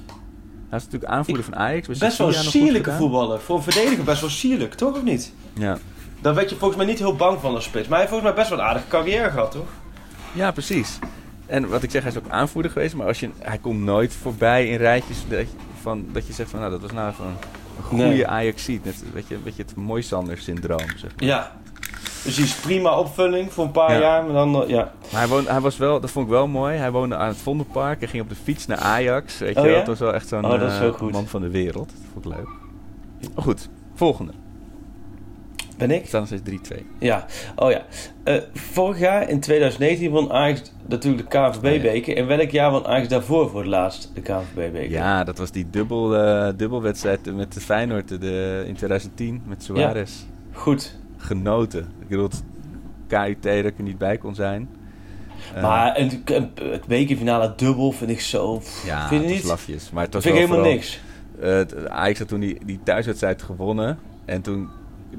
Hij 0.68 0.78
is 0.78 0.84
natuurlijk 0.84 1.12
aanvoerder 1.12 1.44
van 1.44 1.56
Ajax. 1.56 1.98
Best 1.98 2.18
wel 2.18 2.32
sierlijke 2.32 2.92
voetballer. 2.92 3.40
Voor 3.40 3.56
een 3.56 3.62
verdediger 3.62 4.04
best 4.04 4.20
wel 4.20 4.30
sierlijk, 4.30 4.74
toch 4.74 4.96
of 4.96 5.02
niet? 5.02 5.32
Ja. 5.52 5.78
Daar 6.24 6.34
werd 6.34 6.50
je 6.50 6.56
volgens 6.56 6.78
mij 6.78 6.86
niet 6.88 6.98
heel 6.98 7.16
bang 7.16 7.40
van 7.40 7.54
als 7.54 7.64
spits. 7.64 7.88
Maar 7.88 7.98
hij 7.98 8.06
heeft 8.08 8.10
volgens 8.10 8.30
mij 8.30 8.38
best 8.38 8.48
wel 8.50 8.58
een 8.58 8.64
aardige 8.64 8.88
carrière 8.88 9.30
gehad, 9.30 9.50
toch? 9.50 9.66
Ja, 10.32 10.50
precies. 10.52 10.98
En 11.46 11.68
wat 11.68 11.82
ik 11.82 11.90
zeg, 11.90 12.02
hij 12.02 12.10
is 12.10 12.18
ook 12.18 12.28
aanvoerder 12.28 12.70
geweest, 12.70 12.94
maar 12.94 13.06
als 13.06 13.20
je, 13.20 13.30
hij 13.38 13.58
komt 13.58 13.80
nooit 13.80 14.14
voorbij 14.14 14.68
in 14.68 14.76
rijtjes 14.76 15.16
dat 15.28 15.38
je, 15.38 15.46
van, 15.82 16.06
dat 16.12 16.26
je 16.26 16.32
zegt 16.32 16.50
van, 16.50 16.58
nou, 16.58 16.70
dat 16.70 16.80
was 16.80 16.92
nou 16.92 17.10
even 17.10 17.24
een, 17.24 17.36
een 17.76 17.82
goede 17.84 18.04
Nee. 18.04 18.26
Ajax-ziet. 18.26 18.84
Net, 18.84 19.04
weet 19.12 19.28
je, 19.28 19.38
weet 19.44 19.56
je, 19.56 19.62
het 19.62 19.76
Moisander-syndroom, 19.76 20.88
zeg 20.96 21.10
maar. 21.16 21.24
Ja. 21.28 21.52
Dus 22.24 22.38
is 22.38 22.54
prima 22.54 22.98
opvulling 22.98 23.52
voor 23.52 23.64
een 23.64 23.70
paar 23.70 23.92
Ja. 23.92 23.98
jaar. 24.00 24.24
Maar 24.24 24.32
dan, 24.32 24.62
eh, 24.62 24.68
ja. 24.68 24.92
Maar 25.12 25.20
hij, 25.20 25.28
woonde, 25.28 25.50
hij 25.50 25.60
was 25.60 25.76
wel, 25.76 26.00
dat 26.00 26.10
vond 26.10 26.26
ik 26.26 26.32
wel 26.32 26.46
mooi, 26.48 26.76
hij 26.76 26.90
woonde 26.90 27.16
aan 27.16 27.28
het 27.28 27.36
Vondelpark. 27.36 27.98
Hij 28.00 28.08
ging 28.08 28.22
op 28.22 28.28
de 28.28 28.36
fiets 28.42 28.66
naar 28.66 28.78
Ajax, 28.78 29.38
weet 29.38 29.54
je 29.54 29.60
Oh 29.60 29.66
ja? 29.66 29.76
Dat 29.76 29.86
was 29.86 29.98
wel 29.98 30.14
echt 30.14 30.28
zo'n 30.28 30.44
Oh, 30.44 30.82
eh, 30.82 31.00
man 31.12 31.26
van 31.26 31.40
de 31.40 31.50
wereld. 31.50 31.88
Dat 31.88 32.10
vond 32.12 32.24
ik 32.24 32.32
leuk. 32.32 32.48
Maar 33.34 33.44
goed, 33.44 33.68
volgende. 33.94 34.32
Ben 35.76 35.90
ik? 35.90 36.12
Nog 36.12 36.26
steeds 36.26 36.42
3-2. 36.72 36.76
Ja. 36.98 37.26
Oh 37.56 37.70
ja. 37.70 37.82
Eh, 38.24 38.40
vorig 38.54 38.98
jaar, 38.98 39.28
in 39.28 39.40
2019, 39.40 40.10
won 40.10 40.32
Ajax 40.32 40.62
natuurlijk 40.86 41.30
de 41.30 41.38
KNVB-beker. 41.38 42.16
In 42.16 42.26
welk 42.26 42.50
jaar 42.50 42.70
won 42.70 42.86
Ajax 42.86 43.08
daarvoor 43.08 43.50
voor 43.50 43.60
het 43.60 43.68
laatst 43.68 44.10
de 44.14 44.20
KNVB-beker? 44.20 44.90
Ja, 44.90 45.24
dat 45.24 45.38
was 45.38 45.50
die 45.50 45.66
dubbel, 45.70 46.16
eh, 46.16 46.48
dubbelwedstrijd 46.56 47.34
met 47.36 47.52
de 47.52 47.60
Feyenoord 47.60 48.08
de, 48.20 48.64
in 48.66 48.74
2010 48.74 49.42
met 49.46 49.62
Suarez. 49.62 50.12
Goed. 50.52 50.96
Genoten. 51.16 51.80
Ik 52.00 52.08
bedoel, 52.08 52.24
het 52.28 52.42
KUT 53.06 53.42
dat 53.42 53.54
ik 53.64 53.78
er 53.78 53.82
niet 53.84 53.98
bij 53.98 54.18
kon 54.18 54.34
zijn. 54.34 54.68
Eh, 55.54 55.62
Maar 55.62 55.98
een, 55.98 56.22
een, 56.24 56.50
het 56.70 56.86
bekerfinale 56.86 57.52
dubbel 57.56 57.92
vind 57.92 58.10
ik 58.10 58.20
zo... 58.20 58.62
ja, 58.86 59.08
vind 59.08 59.20
je 59.22 59.26
het 59.26 59.36
niet? 59.36 59.44
lafjes. 59.44 59.90
Maar 59.90 60.04
het 60.04 60.14
was 60.14 60.22
vind 60.22 60.34
ik 60.34 60.40
helemaal 60.40 60.62
vooral- 60.62 60.76
niks. 60.76 61.00
Het- 61.40 61.88
Ajax 61.88 62.18
had 62.18 62.28
toen 62.28 62.40
die, 62.40 62.58
die 62.64 62.80
thuiswedstrijd 62.84 63.42
gewonnen. 63.42 63.98
En 64.24 64.40
toen 64.42 64.68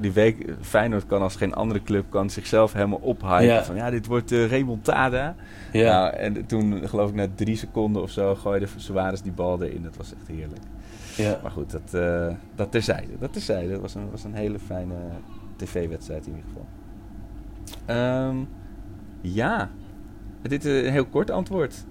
die 0.00 0.12
week, 0.12 0.54
Feyenoord 0.60 1.06
kan 1.06 1.22
als 1.22 1.36
geen 1.36 1.54
andere 1.54 1.82
club 1.82 2.04
kan 2.08 2.30
zichzelf 2.30 2.72
helemaal 2.72 2.98
ophypen. 3.02 3.44
Ja. 3.44 3.64
Van 3.64 3.76
ja, 3.76 3.90
dit 3.90 4.06
wordt 4.06 4.28
de 4.28 4.44
remontada. 4.44 5.34
Ja. 5.72 6.00
Nou, 6.00 6.14
en 6.14 6.46
toen 6.46 6.88
geloof 6.88 7.08
ik 7.08 7.14
na 7.14 7.26
drie 7.34 7.56
seconden 7.56 8.02
of 8.02 8.10
zo 8.10 8.34
gooide 8.34 8.66
Suarez 8.76 9.20
die 9.20 9.32
bal 9.32 9.62
erin. 9.62 9.82
Dat 9.82 9.96
was 9.96 10.12
echt 10.14 10.28
heerlijk. 10.28 10.62
ja. 11.16 11.38
Maar 11.42 11.50
goed, 11.50 11.70
dat, 11.70 11.94
eh 11.94 12.34
dat 12.54 12.72
terzijde. 12.72 13.12
Dat 13.18 13.32
terzijde. 13.32 13.72
Dat 13.72 13.80
was 13.80 13.94
een, 13.94 14.10
was 14.10 14.24
een 14.24 14.34
hele 14.34 14.58
fijne 14.58 14.94
tv-wedstrijd 15.56 16.26
in 16.26 16.34
ieder 16.34 16.48
geval. 16.48 16.66
Ehm, 17.86 18.36
ja. 19.20 19.70
Dit 20.42 20.64
is 20.64 20.84
een 20.84 20.92
heel 20.92 21.06
kort 21.06 21.30
antwoord. 21.30 21.84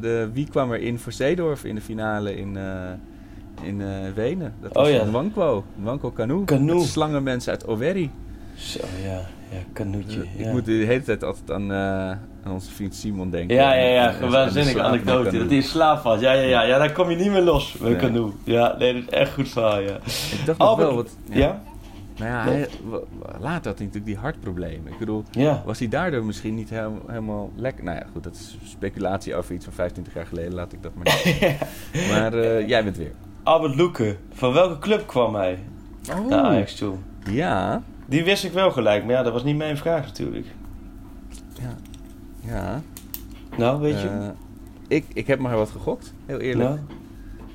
De, 0.00 0.30
wie 0.32 0.48
kwam 0.48 0.72
er 0.72 0.80
in 0.80 0.98
voor 0.98 1.12
Zeedorf 1.12 1.64
in 1.64 1.74
de 1.74 1.80
finale 1.80 2.36
in, 2.36 2.56
eh, 2.56 2.90
in 3.62 3.80
eh, 3.80 3.88
Wenen? 4.14 4.54
Dat 4.60 4.72
was 4.72 4.86
Oh 4.86 4.92
ja. 4.92 5.04
Nwankwo 5.04 6.10
Kanu. 6.14 6.44
Kanu. 6.44 6.74
Met 6.74 6.82
slangenmensen 6.82 7.52
uit 7.52 7.64
Owerri. 7.66 8.10
Zo, 8.54 8.80
ja. 9.04 9.20
Ja, 9.50 9.58
kanoetje. 9.72 10.20
Eh, 10.20 10.38
ja. 10.40 10.46
Ik 10.46 10.52
moet 10.52 10.64
de 10.64 10.72
hele 10.72 11.02
tijd 11.02 11.24
altijd 11.24 11.50
aan, 11.50 11.70
eh, 11.72 11.76
aan 12.44 12.52
onze 12.52 12.70
vriend 12.70 12.94
Simon 12.94 13.30
denken. 13.30 13.56
Ja, 13.56 13.74
ja, 13.74 13.88
ja. 14.20 14.28
Waanzinnige 14.28 14.82
anekdote. 14.82 15.38
Dat 15.38 15.46
hij 15.46 15.56
in 15.56 15.62
slaap 15.62 16.00
valt. 16.00 16.20
Ja, 16.20 16.32
ja, 16.32 16.42
ja. 16.42 16.62
Ja, 16.62 16.78
daar 16.78 16.92
kom 16.92 17.10
je 17.10 17.16
niet 17.16 17.30
meer 17.30 17.42
los 17.42 17.72
met 17.78 17.90
Nee. 17.90 17.98
Canoe. 18.00 18.30
Ja, 18.44 18.74
nee, 18.78 18.94
dat 18.94 19.02
is 19.02 19.08
echt 19.08 19.32
goed 19.32 19.48
verhaal, 19.48 19.80
ja. 19.80 19.96
Ik 19.96 20.42
dacht 20.46 20.58
nog 20.58 20.68
Albert- 20.68 20.88
wel 20.88 20.96
wat... 20.96 21.16
Ja? 21.30 21.62
Nou 22.18 22.30
ja, 22.30 22.42
hij, 22.44 22.68
later 23.40 23.48
had 23.48 23.64
hij 23.64 23.86
natuurlijk 23.86 24.04
die 24.04 24.16
hartproblemen. 24.16 24.92
Ik 24.92 24.98
bedoel, 24.98 25.24
Ja. 25.30 25.62
was 25.66 25.78
hij 25.78 25.88
daardoor 25.88 26.24
misschien 26.24 26.54
niet 26.54 26.70
helemaal 27.06 27.50
lekker? 27.56 27.84
Nou 27.84 27.96
ja, 27.96 28.06
goed, 28.12 28.22
dat 28.24 28.34
is 28.34 28.58
speculatie 28.64 29.34
over 29.34 29.54
iets 29.54 29.64
van 29.64 29.72
25 29.74 30.14
jaar 30.14 30.26
geleden. 30.26 30.54
Laat 30.54 30.72
ik 30.72 30.82
dat 30.82 30.92
maar 30.94 31.20
niet. 31.24 31.54
maar 32.10 32.62
jij 32.66 32.84
bent 32.84 32.96
weer. 32.96 33.12
Albert 33.42 33.74
Loeken. 33.76 34.16
Van 34.32 34.52
welke 34.52 34.78
club 34.78 35.06
kwam 35.06 35.34
hij 35.34 35.58
Oh. 36.10 36.26
naar 36.28 36.44
Ajax 36.44 36.74
toe? 36.74 36.94
Ja, 37.30 37.82
Die 38.06 38.24
wist 38.24 38.44
ik 38.44 38.52
wel 38.52 38.70
gelijk, 38.70 39.04
maar 39.04 39.12
ja, 39.14 39.22
dat 39.22 39.32
was 39.32 39.44
niet 39.44 39.56
mijn 39.56 39.76
vraag 39.76 40.06
natuurlijk. 40.06 40.46
ja. 42.40 42.80
Nou, 43.56 43.80
weet 43.80 44.00
je? 44.00 44.08
Eh, 44.08 44.28
ik, 44.88 45.04
ik 45.12 45.26
heb 45.26 45.38
maar 45.38 45.56
wat 45.56 45.70
gegokt, 45.70 46.14
heel 46.26 46.38
eerlijk. 46.38 46.68
nou, 46.68 46.80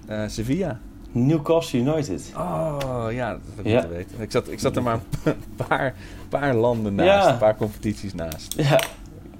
Eh, 0.08 0.24
Sevilla. 0.28 0.80
Newcastle 1.12 1.80
United. 1.80 2.32
Oh, 2.38 3.06
ja, 3.10 3.32
dat 3.32 3.40
heb 3.56 3.66
ik 3.66 3.72
Ja. 3.72 3.78
moeten 3.80 3.96
weten. 3.98 4.22
Ik 4.22 4.32
zat, 4.32 4.48
ik 4.52 4.60
zat 4.60 4.76
er 4.76 4.84
maar 4.84 5.00
een 5.24 5.34
paar, 5.68 5.94
paar 6.30 6.56
landen 6.56 6.96
naast, 6.96 7.26
Ja. 7.28 7.32
een 7.34 7.38
paar 7.40 7.58
competities 7.58 8.14
naast. 8.14 8.54
Ja, 8.58 8.80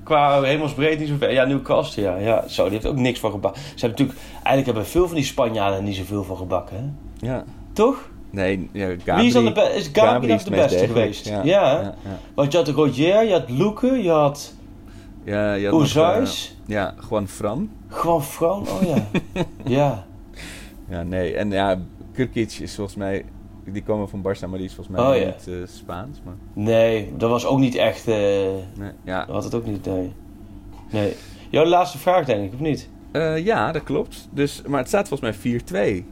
qua 0.08 0.42
hemelsbreed 0.42 1.00
niet 1.00 1.08
zo 1.08 1.16
ver. 1.18 1.32
Ja, 1.32 1.46
Newcastle, 1.46 2.04
ja. 2.04 2.18
ja. 2.18 2.48
Zo, 2.48 2.64
die 2.64 2.72
heeft 2.74 2.86
ook 2.86 2.96
niks 2.96 3.20
van 3.20 3.32
gebakken. 3.32 3.62
Ze 3.62 3.70
hebben 3.70 3.90
natuurlijk... 3.90 4.20
Eigenlijk 4.34 4.66
hebben 4.66 4.86
veel 4.86 5.08
van 5.08 5.16
die 5.16 5.26
Spanjaarden 5.26 5.84
niet 5.84 5.96
zoveel 5.96 6.24
van 6.24 6.38
gebakken, 6.38 6.76
hè? 6.78 7.28
Ja. 7.28 7.44
Toch? 7.74 8.10
Nee, 8.30 8.70
ja, 8.72 8.88
Gabri, 8.88 9.16
Wie 9.16 9.26
is 9.26 9.34
dan 9.34 9.46
de 9.46 9.52
be- 9.52 9.74
is 9.76 9.90
Gabri 9.94 10.38
de 10.44 10.50
beste 10.50 10.88
geweest? 10.88 11.28
Ja. 11.28 11.42
Ja. 11.44 11.96
Want 12.34 12.52
je 12.52 12.58
had 12.58 12.68
Roger, 12.68 13.26
je 13.26 13.32
had 13.32 13.50
Loeken, 13.50 14.04
je 14.04 14.10
had 14.10 14.54
Ja, 15.24 15.54
je 15.54 15.68
had 15.70 15.80
nog, 15.80 15.96
eh, 15.96 16.26
ja, 16.66 16.94
Juan 17.10 17.28
Fran. 17.28 17.70
Gewoon 17.88 18.24
Fran, 18.24 18.68
oh 18.68 18.88
ja. 18.88 19.22
ja. 19.78 20.06
Ja, 20.90 21.04
nee. 21.04 21.36
En 21.36 21.52
ja, 21.52 21.80
Kurkic 22.14 22.52
is 22.52 22.76
volgens 22.76 22.98
mij... 22.98 23.26
Die 23.72 23.84
komen 23.84 24.10
van 24.10 24.20
Barça, 24.22 24.50
maar 24.50 24.58
die 24.58 24.68
is 24.68 24.74
volgens 24.76 24.98
mij 24.98 25.06
Oh, 25.10 25.16
ja. 25.18 25.26
niet 25.26 25.48
eh, 25.48 25.54
Spaans. 25.68 26.22
Maar, 26.26 26.34
Nee, 26.54 27.14
dat 27.18 27.30
was 27.30 27.46
ook 27.46 27.60
niet 27.60 27.76
echt... 27.76 28.08
eh 28.08 28.16
nee, 28.76 28.92
ja. 29.04 29.26
dat 29.26 29.36
had 29.36 29.44
het 29.44 29.56
ook 29.56 29.66
niet, 29.66 29.86
nee. 29.86 30.12
Nee. 30.92 31.16
Jouw 31.50 31.66
laatste 31.66 31.98
vraag, 31.98 32.26
denk 32.26 32.44
ik, 32.46 32.54
of 32.54 32.60
niet? 32.60 32.90
Eh, 33.12 33.46
ja, 33.46 33.72
dat 33.72 33.84
klopt. 33.84 34.28
Dus, 34.32 34.62
maar 34.68 34.80
het 34.80 34.88
staat 34.88 35.08
volgens 35.08 35.38
mij 35.44 35.62
4-2. 36.02 36.06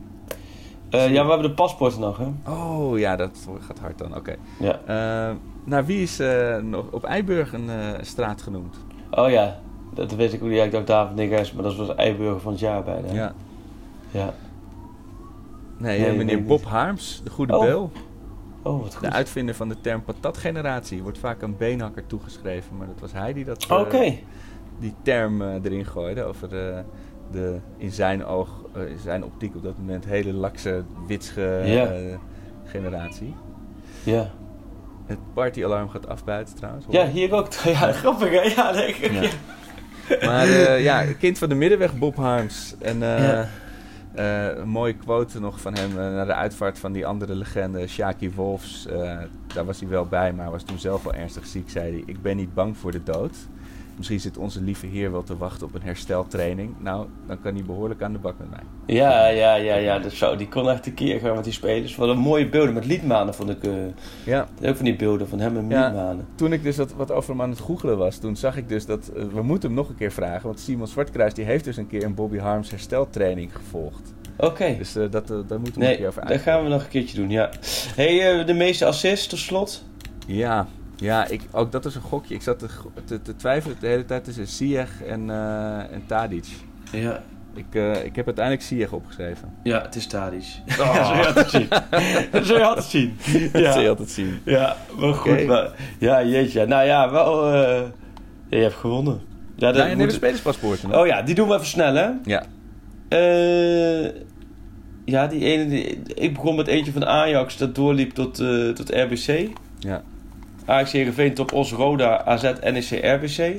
Eh, 0.89 1.11
ja, 1.13 1.23
we 1.23 1.29
hebben 1.29 1.49
de 1.49 1.53
paspoorten 1.53 1.99
nog, 1.99 2.17
hè? 2.17 2.51
Oh, 2.51 2.99
ja, 2.99 3.15
dat 3.15 3.47
gaat 3.59 3.79
hard 3.79 3.97
dan. 3.97 4.15
Oké. 4.15 4.35
Ja. 4.59 4.79
Eh, 4.85 5.35
naar 5.63 5.85
wie 5.85 6.01
is 6.01 6.21
nog 6.61 6.85
op 6.91 7.03
Eiburg 7.03 7.53
een 7.53 7.69
straat 8.01 8.41
genoemd? 8.41 8.75
Oh 9.11 9.29
ja, 9.29 9.59
dat 9.93 10.11
weet 10.15 10.33
ik 10.33 10.43
ook 10.43 10.49
niet. 10.49 10.57
Ja, 10.57 10.63
ik 10.63 10.71
dacht 10.71 10.87
David 10.87 11.15
Neges, 11.15 11.51
maar 11.53 11.63
dat 11.63 11.75
was 11.75 11.95
Eiburger 11.95 12.39
van 12.39 12.51
het 12.51 12.61
jaar 12.61 12.83
bij. 12.83 13.01
Hè? 13.05 13.13
Ja. 13.13 13.33
ja. 14.11 14.33
Nee, 15.77 15.99
Nee, 15.99 16.09
eh, 16.09 16.17
meneer 16.17 16.43
Bob 16.43 16.63
Harms, 16.63 17.21
de 17.23 17.29
goede 17.29 17.53
Oh, 17.57 17.61
beul. 17.63 17.91
Oh, 18.63 18.81
wat 18.81 18.91
De 18.91 18.97
goed. 18.97 19.11
uitvinder 19.11 19.55
van 19.55 19.69
de 19.69 19.81
term 19.81 20.03
patatgeneratie. 20.03 21.01
Wordt 21.03 21.17
vaak 21.17 21.43
aan 21.43 21.57
Beenhakker 21.57 22.05
toegeschreven, 22.05 22.77
maar 22.77 22.87
dat 22.87 22.99
was 22.99 23.11
hij 23.11 23.33
die 23.33 23.45
dat, 23.45 23.63
eh, 23.63 23.67
die 24.79 24.93
term 25.01 25.41
eh, 25.41 25.53
erin 25.63 25.85
gooide. 25.85 26.23
Over 26.23 26.49
de, 26.49 26.83
de 27.31 27.57
in 27.77 27.91
zijn 27.91 28.25
oog, 28.25 28.49
in 28.75 28.99
zijn 29.03 29.23
optiek 29.23 29.55
op 29.55 29.63
dat 29.63 29.77
moment, 29.77 30.05
hele 30.05 30.33
lakse, 30.33 30.83
eh, 31.91 32.17
generatie. 32.65 33.33
Ja. 34.03 34.31
Het 35.05 35.17
partyalarm 35.33 35.89
gaat 35.89 36.07
af 36.07 36.23
buiten 36.23 36.55
trouwens. 36.55 36.85
hoor 36.85 36.95
ja, 36.95 37.07
hier 37.07 37.31
ook. 37.33 37.53
Ja, 37.63 37.91
grappig 37.91 38.29
hè? 38.29 38.41
Ja, 38.41 38.71
ik- 38.71 39.11
Ja. 39.11 39.29
Maar 40.25 40.47
ja, 40.79 41.03
kind 41.19 41.37
van 41.37 41.49
de 41.49 41.55
middenweg, 41.55 41.97
Bob 41.97 42.15
Harms. 42.15 42.75
En 42.79 42.99
Ja. 42.99 43.47
Eh, 44.15 44.57
een 44.57 44.67
mooie 44.67 44.93
quote 44.93 45.39
nog 45.39 45.61
van 45.61 45.73
hem 45.73 45.89
eh, 45.89 45.95
naar 45.95 46.25
de 46.25 46.33
uitvaart 46.33 46.79
van 46.79 46.91
die 46.91 47.05
andere 47.05 47.35
legende, 47.35 47.87
Shaki 47.87 48.31
Wolfs. 48.31 48.85
Eh, 48.87 49.17
daar 49.53 49.65
was 49.65 49.79
hij 49.79 49.89
wel 49.89 50.05
bij, 50.05 50.33
maar 50.33 50.51
was 50.51 50.63
toen 50.63 50.79
zelf 50.79 51.03
wel 51.03 51.13
ernstig 51.13 51.45
ziek, 51.45 51.69
zei 51.69 51.91
hij. 51.91 52.03
Ik 52.05 52.21
ben 52.21 52.35
niet 52.35 52.53
bang 52.53 52.77
voor 52.77 52.91
de 52.91 53.03
dood. 53.03 53.35
Misschien 53.97 54.19
zit 54.19 54.37
onze 54.37 54.61
lieve 54.61 54.85
heer 54.85 55.11
wel 55.11 55.23
te 55.23 55.37
wachten 55.37 55.67
op 55.67 55.73
een 55.75 55.81
hersteltraining. 55.81 56.73
Nou, 56.79 57.07
dan 57.27 57.41
kan 57.41 57.53
hij 57.53 57.63
behoorlijk 57.63 58.01
aan 58.01 58.11
de 58.13 58.17
bak 58.19 58.35
met 58.37 58.49
mij. 58.49 58.95
Ja, 58.95 59.27
ja, 59.27 59.55
ja, 59.55 59.75
ja. 59.75 59.99
Dat 59.99 60.11
zo, 60.11 60.35
die 60.35 60.47
kon 60.47 60.69
echt 60.69 60.83
tekeer 60.83 61.19
gaan 61.19 61.35
met 61.35 61.43
die 61.43 61.53
spelers. 61.53 61.95
Wat 61.95 62.09
een 62.09 62.17
mooie 62.17 62.49
beelden 62.49 62.73
met 62.73 62.85
liedmanen 62.85 63.33
vond 63.33 63.49
ik. 63.49 63.63
eh, 63.63 63.71
Ja, 64.25 64.47
ook 64.63 64.75
van 64.75 64.85
die 64.85 64.95
beelden 64.95 65.27
van 65.27 65.39
hem 65.39 65.57
en 65.57 65.69
Ja. 65.69 65.85
liedmanen. 65.85 66.25
toen 66.35 66.53
ik 66.53 66.63
dus 66.63 66.77
wat, 66.77 66.93
wat 66.93 67.11
over 67.11 67.29
hem 67.29 67.41
aan 67.41 67.49
het 67.49 67.59
googelen 67.59 67.97
was, 67.97 68.17
toen 68.17 68.35
zag 68.35 68.57
ik 68.57 68.69
dus 68.69 68.85
dat... 68.85 69.07
eh, 69.15 69.23
we 69.33 69.41
moeten 69.41 69.69
hem 69.69 69.77
nog 69.77 69.89
een 69.89 69.95
keer 69.95 70.11
vragen, 70.11 70.47
want 70.47 70.59
Simon 70.59 70.87
Zwartkruis 70.87 71.33
die 71.33 71.45
heeft 71.45 71.63
dus 71.63 71.77
een 71.77 71.87
keer 71.87 72.03
een 72.03 72.13
Bobby 72.15 72.37
Harms 72.37 72.69
hersteltraining 72.69 73.55
gevolgd. 73.55 74.13
Oké. 74.37 74.75
Dus 74.77 74.95
eh, 74.95 75.03
dat, 75.11 75.27
daar 75.27 75.37
moeten 75.37 75.63
we 75.63 75.71
een 75.73 75.79
Nee, 75.79 75.95
keer 75.97 76.07
over 76.07 76.21
dat 76.21 76.31
uit. 76.31 76.41
gaan 76.41 76.63
we 76.63 76.69
nog 76.69 76.83
een 76.83 76.89
keertje 76.89 77.17
doen, 77.17 77.29
ja. 77.29 77.49
hey, 77.95 78.43
de 78.45 78.53
meeste 78.53 78.85
assists 78.85 79.27
tot 79.27 79.39
slot? 79.39 79.83
Ja, 80.27 80.67
ja 80.97 81.27
ik, 81.27 81.41
ook 81.51 81.71
dat 81.71 81.85
is 81.85 81.95
een 81.95 82.01
gokje. 82.01 82.33
Ik 82.35 82.41
zat 82.41 82.59
te, 82.59 82.67
te, 83.05 83.21
te 83.21 83.35
twijfelen 83.35 83.77
de 83.79 83.87
hele 83.87 84.05
tijd 84.05 84.23
tussen 84.23 84.47
Ziyech 84.47 85.03
en, 85.03 85.29
eh 85.29 85.77
en 85.77 86.03
Tadic. 86.05 86.45
Ja. 86.91 87.21
Ik, 87.53 87.65
eh, 87.71 88.05
ik 88.05 88.15
heb 88.15 88.25
uiteindelijk 88.25 88.65
Ziyech 88.65 88.91
opgeschreven. 88.91 89.53
Ja, 89.63 89.81
het 89.81 89.95
is 89.95 90.07
Tadic. 90.07 90.45
Ja, 90.77 91.03
zo 91.05 91.13
je 91.15 91.25
altijd 91.25 91.49
zien. 91.49 91.67
zo 92.45 92.55
je 92.57 92.63
altijd 92.63 92.85
zien. 92.85 93.17
Dat 93.53 93.61
Ja. 93.61 93.71
zul 93.71 93.81
je 93.81 93.89
altijd 93.89 94.09
zien. 94.09 94.39
Ja, 94.43 94.75
maar 94.99 95.13
goed. 95.13 95.45
Maar, 95.45 95.69
ja, 95.99 96.23
jeetje. 96.23 96.65
Nou 96.65 96.85
ja, 96.85 97.11
wel... 97.11 97.53
eh, 97.53 97.81
je 98.49 98.57
hebt 98.57 98.73
gewonnen. 98.75 99.21
Ja, 99.55 99.71
dat 99.71 99.75
Ja, 99.83 99.89
en 99.89 99.97
moet- 99.97 100.09
de 100.09 100.13
spelerspaspoorten. 100.15 100.89
hè? 100.89 100.99
Oh 100.99 101.05
ja, 101.07 101.21
die 101.21 101.35
doen 101.35 101.47
we 101.47 101.53
even 101.53 101.65
snel, 101.65 101.93
hè? 101.95 102.09
Ja. 102.23 102.43
Ja, 105.05 105.27
die 105.27 105.43
ene... 105.43 105.67
Die, 105.67 105.97
ik 106.15 106.33
begon 106.33 106.55
met 106.55 106.67
eentje 106.67 106.91
van 106.91 107.05
Ajax 107.05 107.57
dat 107.57 107.75
doorliep 107.75 108.11
tot, 108.13 108.35
tot 108.75 108.89
RBC. 108.89 109.49
ja, 109.79 110.03
Ajax 110.65 110.91
Heerenveen, 110.91 111.33
Top 111.33 111.53
Os, 111.53 111.71
Roda, 111.71 112.25
AZ, 112.25 112.43
NEC, 112.43 112.89
RBC. 113.05 113.55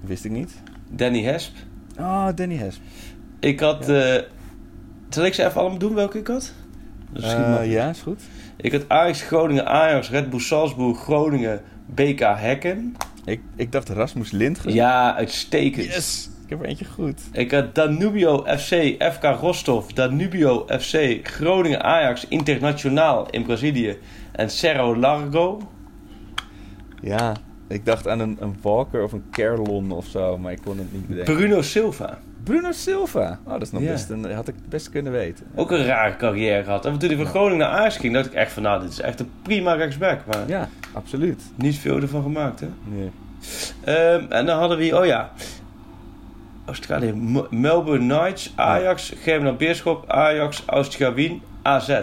wist 0.00 0.24
ik 0.24 0.30
niet. 0.30 0.52
Danny 0.90 1.22
Hesp. 1.22 1.52
Oh, 1.98 2.28
Danny 2.34 2.56
Hesp. 2.56 2.80
Ik 3.40 3.60
had... 3.60 3.88
eh 3.88 4.14
zal 5.08 5.24
ik 5.24 5.34
ze 5.34 5.44
even 5.46 5.60
allemaal 5.60 5.78
doen 5.78 5.94
welke 5.94 6.18
ik 6.18 6.26
had? 6.26 6.52
Eh, 7.14 7.60
ja, 7.64 7.88
is 7.88 8.00
goed. 8.00 8.22
Ik 8.56 8.72
had 8.72 8.84
Ajax, 8.88 9.22
Groningen, 9.22 9.66
Ajax, 9.66 10.10
Red 10.10 10.30
Bull 10.30 10.40
Salzburg, 10.40 10.98
Groningen, 10.98 11.60
BK 11.86 12.20
Hekken. 12.20 12.96
Ik, 13.24 13.40
ik 13.56 13.72
dacht 13.72 13.88
Rasmus 13.88 14.30
Lindgren. 14.30 14.74
Ja, 14.74 15.14
uitstekend. 15.16 15.84
Yes! 15.86 16.30
Ik 16.44 16.50
heb 16.50 16.60
er 16.62 16.66
eentje 16.66 16.84
goed. 16.84 17.20
Ik 17.32 17.50
had 17.50 17.74
Danubio 17.74 18.44
FC, 18.58 18.94
FK 19.12 19.22
Rostov, 19.40 19.86
Danubio 19.92 20.66
FC, 20.78 21.18
Groningen 21.22 21.82
Ajax, 21.82 22.26
Internationaal 22.28 23.30
in 23.30 23.42
Brazilië 23.42 23.96
en 24.32 24.50
Cerro 24.50 24.96
Largo. 24.96 25.58
Ja, 27.02 27.32
ik 27.68 27.84
dacht 27.84 28.08
aan 28.08 28.20
een, 28.20 28.36
een 28.40 28.56
Walker 28.62 29.02
of 29.02 29.12
een 29.12 29.24
Kerlon 29.30 29.90
of 29.92 30.06
zo, 30.06 30.38
maar 30.38 30.52
ik 30.52 30.60
kon 30.64 30.78
het 30.78 30.92
niet 30.92 31.08
bedenken. 31.08 31.34
Bruno 31.36 31.62
Silva. 31.62 32.18
Bruno 32.44 32.72
Silva. 32.72 33.38
Oh, 33.44 33.52
dat 33.52 33.62
is 33.62 33.70
nog 33.72 33.82
Ja. 33.82 33.90
best 33.90 34.10
een, 34.10 34.32
had 34.32 34.48
ik 34.48 34.54
best 34.68 34.90
kunnen 34.90 35.12
weten. 35.12 35.46
Ook 35.54 35.70
een 35.70 35.84
rare 35.84 36.16
carrière 36.16 36.64
gehad. 36.64 36.86
En 36.86 36.98
toen 36.98 37.08
hij 37.08 37.18
van 37.18 37.26
Groningen 37.26 37.58
naar 37.58 37.68
Ajax 37.78 37.96
ging, 37.96 38.14
dacht 38.14 38.26
ik 38.26 38.32
echt 38.32 38.52
van 38.52 38.62
nou, 38.62 38.80
dit 38.80 38.90
is 38.90 39.00
echt 39.00 39.20
een 39.20 39.30
prima 39.42 39.72
rechtsback. 39.72 40.20
Maar 40.26 40.48
Ja, 40.48 40.68
absoluut. 40.92 41.42
niet 41.54 41.78
veel 41.78 42.00
ervan 42.00 42.22
gemaakt, 42.22 42.60
hè. 42.60 42.66
Nee. 42.84 43.10
Ehm, 43.84 44.32
en 44.32 44.46
dan 44.46 44.58
hadden 44.58 44.78
we, 44.78 44.98
oh 44.98 45.06
ja, 45.06 45.32
Australië, 46.64 47.12
Melbourne 47.50 48.14
Knights, 48.16 48.52
Ajax, 48.56 49.12
Germinal 49.22 49.54
Beerschop, 49.56 50.10
Ajax, 50.10 50.62
Austria 50.66 51.12
Wien, 51.12 51.42
AZ. 51.62 52.00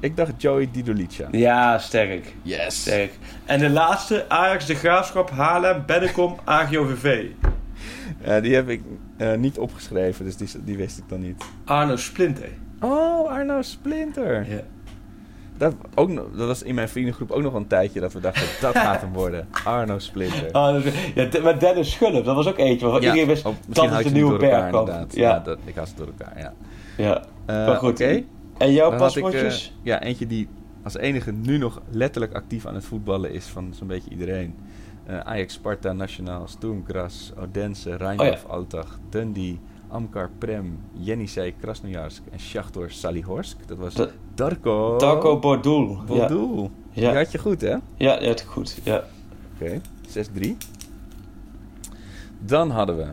Ik 0.00 0.16
dacht 0.16 0.32
Joey 0.36 0.68
Didolica. 0.72 1.28
Ja, 1.30 1.78
sterk. 1.78 2.34
Yes! 2.42 2.80
Sterk. 2.80 3.10
En 3.46 3.58
de 3.58 3.70
laatste, 3.70 4.24
Ajax, 4.28 4.66
De 4.66 4.74
Graafschap, 4.74 5.30
Haarlem, 5.30 5.82
Bennekom, 5.86 6.36
AGOVV. 6.44 7.24
Ja, 8.24 8.40
die 8.40 8.54
heb 8.54 8.68
ik 8.68 8.82
eh, 9.16 9.34
niet 9.34 9.58
opgeschreven, 9.58 10.24
dus 10.24 10.36
die, 10.36 10.48
die 10.64 10.76
wist 10.76 10.98
ik 10.98 11.04
dan 11.08 11.20
niet. 11.20 11.44
Arno 11.64 11.96
Splinter. 11.96 12.48
Oh, 12.80 13.30
Arno 13.30 13.62
Splinter. 13.62 14.46
Ja. 14.50 14.60
Dat, 15.56 15.74
ook, 15.94 16.14
dat 16.36 16.46
was 16.46 16.62
in 16.62 16.74
mijn 16.74 16.88
vriendengroep 16.88 17.30
ook 17.30 17.42
nog 17.42 17.54
een 17.54 17.66
tijdje 17.66 18.00
dat 18.00 18.12
we 18.12 18.20
dachten, 18.20 18.42
dat 18.60 18.78
gaat 18.86 19.00
hem 19.00 19.12
worden. 19.12 19.48
Arno 19.64 19.98
Splinter. 19.98 20.44
Is- 20.46 20.92
ja, 21.14 21.40
maar 21.42 21.58
Dennis 21.58 21.90
Schulp, 21.92 22.24
dat 22.24 22.34
was 22.36 22.46
ook 22.48 22.58
eentje 22.58 22.84
waarvan 22.86 23.02
Ja, 23.02 23.06
iedereen 23.08 23.28
wist, 23.28 23.46
oh, 23.46 23.52
misschien 23.66 23.90
dat 23.90 23.98
is 23.98 24.06
de 24.06 24.12
nieuwe 24.12 24.32
inderdaad. 24.32 25.14
Ja. 25.14 25.28
Ja, 25.28 25.38
dat, 25.38 25.58
ik 25.64 25.74
haal 25.74 25.86
ze 25.86 25.94
door 25.96 26.06
elkaar, 26.06 26.38
ja. 26.38 26.52
ja. 26.96 27.22
Eh, 27.46 27.66
Maar 27.66 27.76
goed. 27.76 28.00
En 28.58 28.72
jouw 28.72 28.90
had 28.90 28.98
paspoortjes? 28.98 29.72
eh, 29.78 29.84
ja, 29.84 30.02
eentje 30.02 30.26
die 30.26 30.48
als 30.86 30.96
enige 30.96 31.32
nu 31.32 31.58
nog 31.58 31.82
letterlijk 31.90 32.34
actief 32.34 32.66
aan 32.66 32.74
het 32.74 32.84
voetballen 32.84 33.32
is 33.32 33.44
van 33.46 33.74
zo'n 33.74 33.86
beetje 33.86 34.10
iedereen. 34.10 34.54
Eh, 35.06 35.18
Ajax, 35.18 35.54
Sparta, 35.54 35.92
Nationaal, 35.92 36.48
Sturmgras, 36.48 37.32
Odense, 37.38 37.96
Rheindorf, 37.96 38.44
Altach, 38.44 38.98
Dundee, 39.10 39.58
Amkar, 39.88 40.30
Prem, 40.38 40.78
Jenisej, 40.92 41.54
Krasnojarsk 41.60 42.22
en 42.30 42.40
Shachtor 42.40 42.90
Salihorsk. 42.90 43.68
Dat 43.68 43.78
was 43.78 43.94
Dat- 43.94 44.12
Darko... 44.34 44.98
Darko 44.98 45.38
Bordoel. 45.38 45.88
Ja. 45.96 46.04
Bordoel. 46.04 46.70
Ja. 46.90 47.08
Die 47.08 47.18
had 47.18 47.32
je 47.32 47.38
goed, 47.38 47.60
hè? 47.60 47.74
Oké, 47.74 47.84
ja, 47.96 48.20
ja, 48.20 48.28
het 48.28 48.40
is 48.40 48.46
goed. 48.46 48.78
Ja. 48.82 49.04
6-3. 50.08 50.56
Dan 52.38 52.70
hadden 52.70 52.96
we 52.96 53.06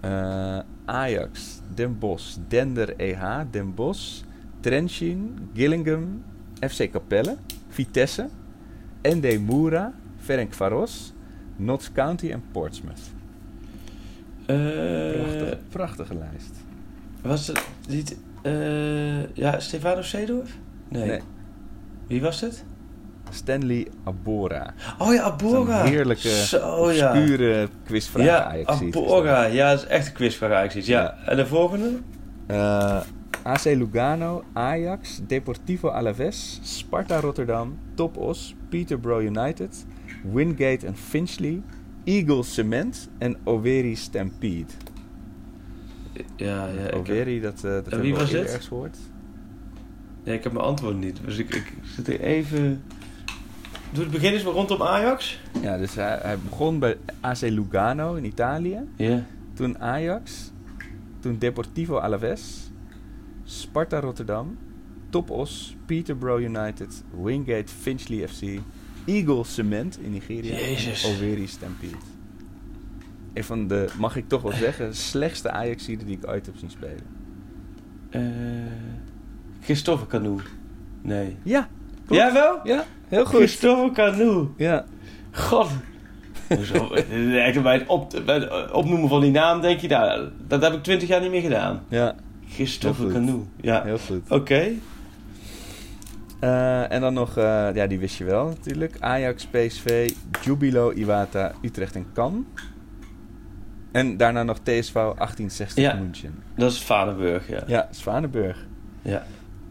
eh, 0.00 0.58
Ajax, 0.84 1.60
Den 1.74 1.98
Bosch, 1.98 2.36
Dender 2.48 2.94
EH, 2.96 3.40
Den 3.50 3.74
Bosch, 3.74 4.22
Trenčín, 4.60 5.48
Gillingham, 5.54 6.22
FC 6.68 6.90
Capelle. 6.90 7.36
Vitesse, 7.68 8.28
ND 9.02 9.38
Moura, 9.46 9.92
Ferencvaros, 10.20 11.12
Notts 11.56 11.92
County 11.92 12.30
en 12.30 12.42
Portsmouth. 12.52 13.00
Eh, 14.46 14.56
Prachtige, 14.56 15.58
prachtige 15.68 16.14
lijst. 16.14 16.54
was 17.22 17.46
het 17.46 17.62
niet... 17.88 18.16
eh, 18.42 19.34
ja, 19.34 19.60
Stefano 19.60 20.02
Seedorf? 20.02 20.50
Nee. 20.88 21.06
Nee. 21.08 21.20
Wie 22.06 22.20
was 22.20 22.40
het? 22.40 22.64
Stanley 23.30 23.86
Abora. 24.04 24.74
Oh 24.98 25.14
ja, 25.14 25.22
Abora. 25.22 25.82
Heerlijke, 25.84 26.28
Zo, 26.28 26.90
ja. 26.92 27.10
obscure 27.10 27.68
quizvraag 27.84 28.24
Ja, 28.24 28.52
is 28.52 28.66
dat. 28.66 28.80
Abora. 28.82 29.44
Ja, 29.44 29.70
dat 29.70 29.82
is 29.82 29.86
echt 29.86 30.06
een 30.06 30.12
quizvraag 30.12 30.52
Ajax. 30.52 30.74
Ja. 30.74 31.00
Ja. 31.02 31.16
En 31.30 31.36
de 31.36 31.46
volgende? 31.46 31.90
Eh, 32.46 33.00
AC 33.42 33.64
Lugano, 33.64 34.42
Ajax, 34.52 35.20
Deportivo 35.26 35.88
Alaves, 35.88 36.60
Sparta 36.62 37.20
Rotterdam, 37.20 37.78
Topos, 37.94 38.54
Peterborough 38.68 39.22
United, 39.24 39.84
Wingate 40.32 40.86
en 40.86 40.96
Finchley, 40.96 41.62
Eagles 42.04 42.54
Cement 42.54 43.08
en 43.18 43.36
Overi 43.44 43.94
Stampede. 43.96 44.72
Ja, 46.36 46.66
ja. 46.68 46.86
Ik, 46.90 46.94
Overi, 46.94 47.40
dat, 47.40 47.64
eh 47.64 47.70
dat 47.72 47.94
wie 48.00 48.14
was 48.14 48.30
dit? 48.30 48.40
ergens 48.44 48.66
gehoord. 48.66 48.96
ja, 50.22 50.32
ik 50.32 50.42
heb 50.44 50.52
mijn 50.52 50.64
antwoord 50.64 50.98
niet. 50.98 51.20
Dus 51.24 51.38
ik, 51.38 51.54
ik 51.54 51.72
zit 51.82 52.08
er 52.08 52.20
even... 52.20 52.82
Doe 53.92 54.02
het 54.02 54.12
begin 54.12 54.32
eens 54.32 54.42
maar 54.42 54.52
rondom 54.52 54.82
Ajax. 54.82 55.40
Ja, 55.62 55.76
dus 55.78 55.94
hij, 55.94 56.18
hij 56.22 56.38
begon 56.38 56.78
bij 56.78 56.96
AC 57.20 57.40
Lugano 57.40 58.14
in 58.14 58.24
Italië, 58.24 58.78
Ja. 58.96 59.24
toen 59.54 59.78
Ajax, 59.78 60.50
toen 61.20 61.38
Deportivo 61.38 61.96
Alaves, 61.96 62.70
Sparta 63.44 64.00
Rotterdam, 64.00 64.58
Topos, 65.10 65.76
Peterborough 65.86 66.42
United, 66.42 67.04
Wingate 67.22 67.72
Finchley 67.80 68.28
FC, 68.28 68.42
Eagles 69.04 69.54
Cement 69.54 69.98
in 70.00 70.10
Nigeria 70.10 70.54
Jezus. 70.56 71.04
en 71.04 71.10
Overi 71.10 71.46
Stampede. 71.46 71.96
Een 73.34 73.44
van 73.44 73.66
de, 73.68 73.88
mag 73.98 74.16
ik 74.16 74.28
toch 74.28 74.42
wel 74.42 74.52
zeggen, 74.52 74.94
slechtste 75.10 75.50
Ajax-zieden 75.50 76.06
die 76.06 76.16
ik 76.16 76.28
ooit 76.28 76.46
heb 76.46 76.56
zien 76.56 76.70
spelen. 76.70 77.06
Eh 78.10 78.20
Christophe 79.62 80.06
Canoe. 80.06 80.38
Nee. 81.02 81.36
Ja, 81.42 81.68
klopt. 82.06 82.22
Jawel? 82.22 82.60
Ja, 82.64 82.84
heel 83.08 83.24
goed. 83.24 83.34
Christophe 83.36 83.92
Canoe. 83.94 84.46
Ja, 84.56 84.84
God. 85.32 85.68
Zo, 86.62 86.88
eh, 86.94 87.46
echt 87.46 87.62
bij 87.62 87.74
het 87.74 87.86
op, 87.86 88.22
bij 88.24 88.34
het 88.38 88.70
opnoemen 88.70 89.08
van 89.08 89.20
die 89.20 89.30
naam 89.30 89.60
denk 89.60 89.80
je, 89.80 89.88
nou, 89.88 90.28
dat 90.46 90.62
heb 90.62 90.72
ik 90.72 90.82
twintig 90.82 91.08
jaar 91.08 91.20
niet 91.20 91.30
meer 91.30 91.40
gedaan. 91.40 91.82
ja, 91.88 92.14
Heel 92.56 92.94
goed. 92.94 93.12
Canoe. 93.12 93.40
Ja. 93.60 93.82
heel 93.82 93.98
goed. 93.98 94.30
Oké. 94.30 94.68
Eh, 96.40 96.92
en 96.92 97.00
dan 97.00 97.14
nog, 97.14 97.36
eh, 97.36 97.68
ja, 97.74 97.86
die 97.86 97.98
wist 97.98 98.16
je 98.16 98.24
wel 98.24 98.46
natuurlijk. 98.46 98.96
Ajax, 99.00 99.46
PSV, 99.46 100.10
Jubilo, 100.44 100.90
Iwata, 100.90 101.52
Utrecht 101.62 101.94
en 101.94 102.06
Cannes. 102.14 102.42
En 103.92 104.16
daarna 104.16 104.42
nog 104.42 104.58
TSV 104.58 104.92
1860 104.92 105.84
Ja. 105.84 105.94
München. 105.94 106.34
Dat 106.56 106.72
is 106.72 106.82
Vadenburg, 106.82 107.48
ja. 107.48 107.62
Ja, 107.66 107.88
Zwanenburg. 107.90 108.66
Ja. 109.02 109.26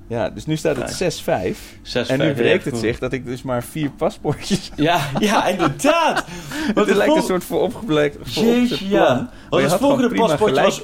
Ja, 0.08 0.30
dus 0.30 0.46
nu 0.46 0.56
staat 0.56 0.76
het 0.76 0.92
6-5. 0.92 1.78
Zes, 1.82 2.08
En 2.10 2.20
nu 2.20 2.34
breekt 2.34 2.66
het 2.66 2.78
zich 2.78 3.00
dat 3.00 3.14
ik 3.14 3.26
dus 3.26 3.42
maar 3.42 3.64
vier 3.64 3.90
paspoortjes... 3.90 4.72
Ja, 4.76 5.00
ja, 5.20 5.48
inderdaad. 5.48 6.26
Want 6.76 6.88
het 6.88 6.98
lijkt 6.98 7.16
een 7.16 7.22
soort 7.22 7.44
vooropgeblekt 7.44 8.34
Jeetje, 8.34 8.78
plan. 8.88 8.90
ja. 8.90 9.30
Want 9.50 9.64
je 9.64 9.70
het 9.70 9.80
volgende 9.80 10.16
paspoortje 10.16 10.62
was... 10.62 10.82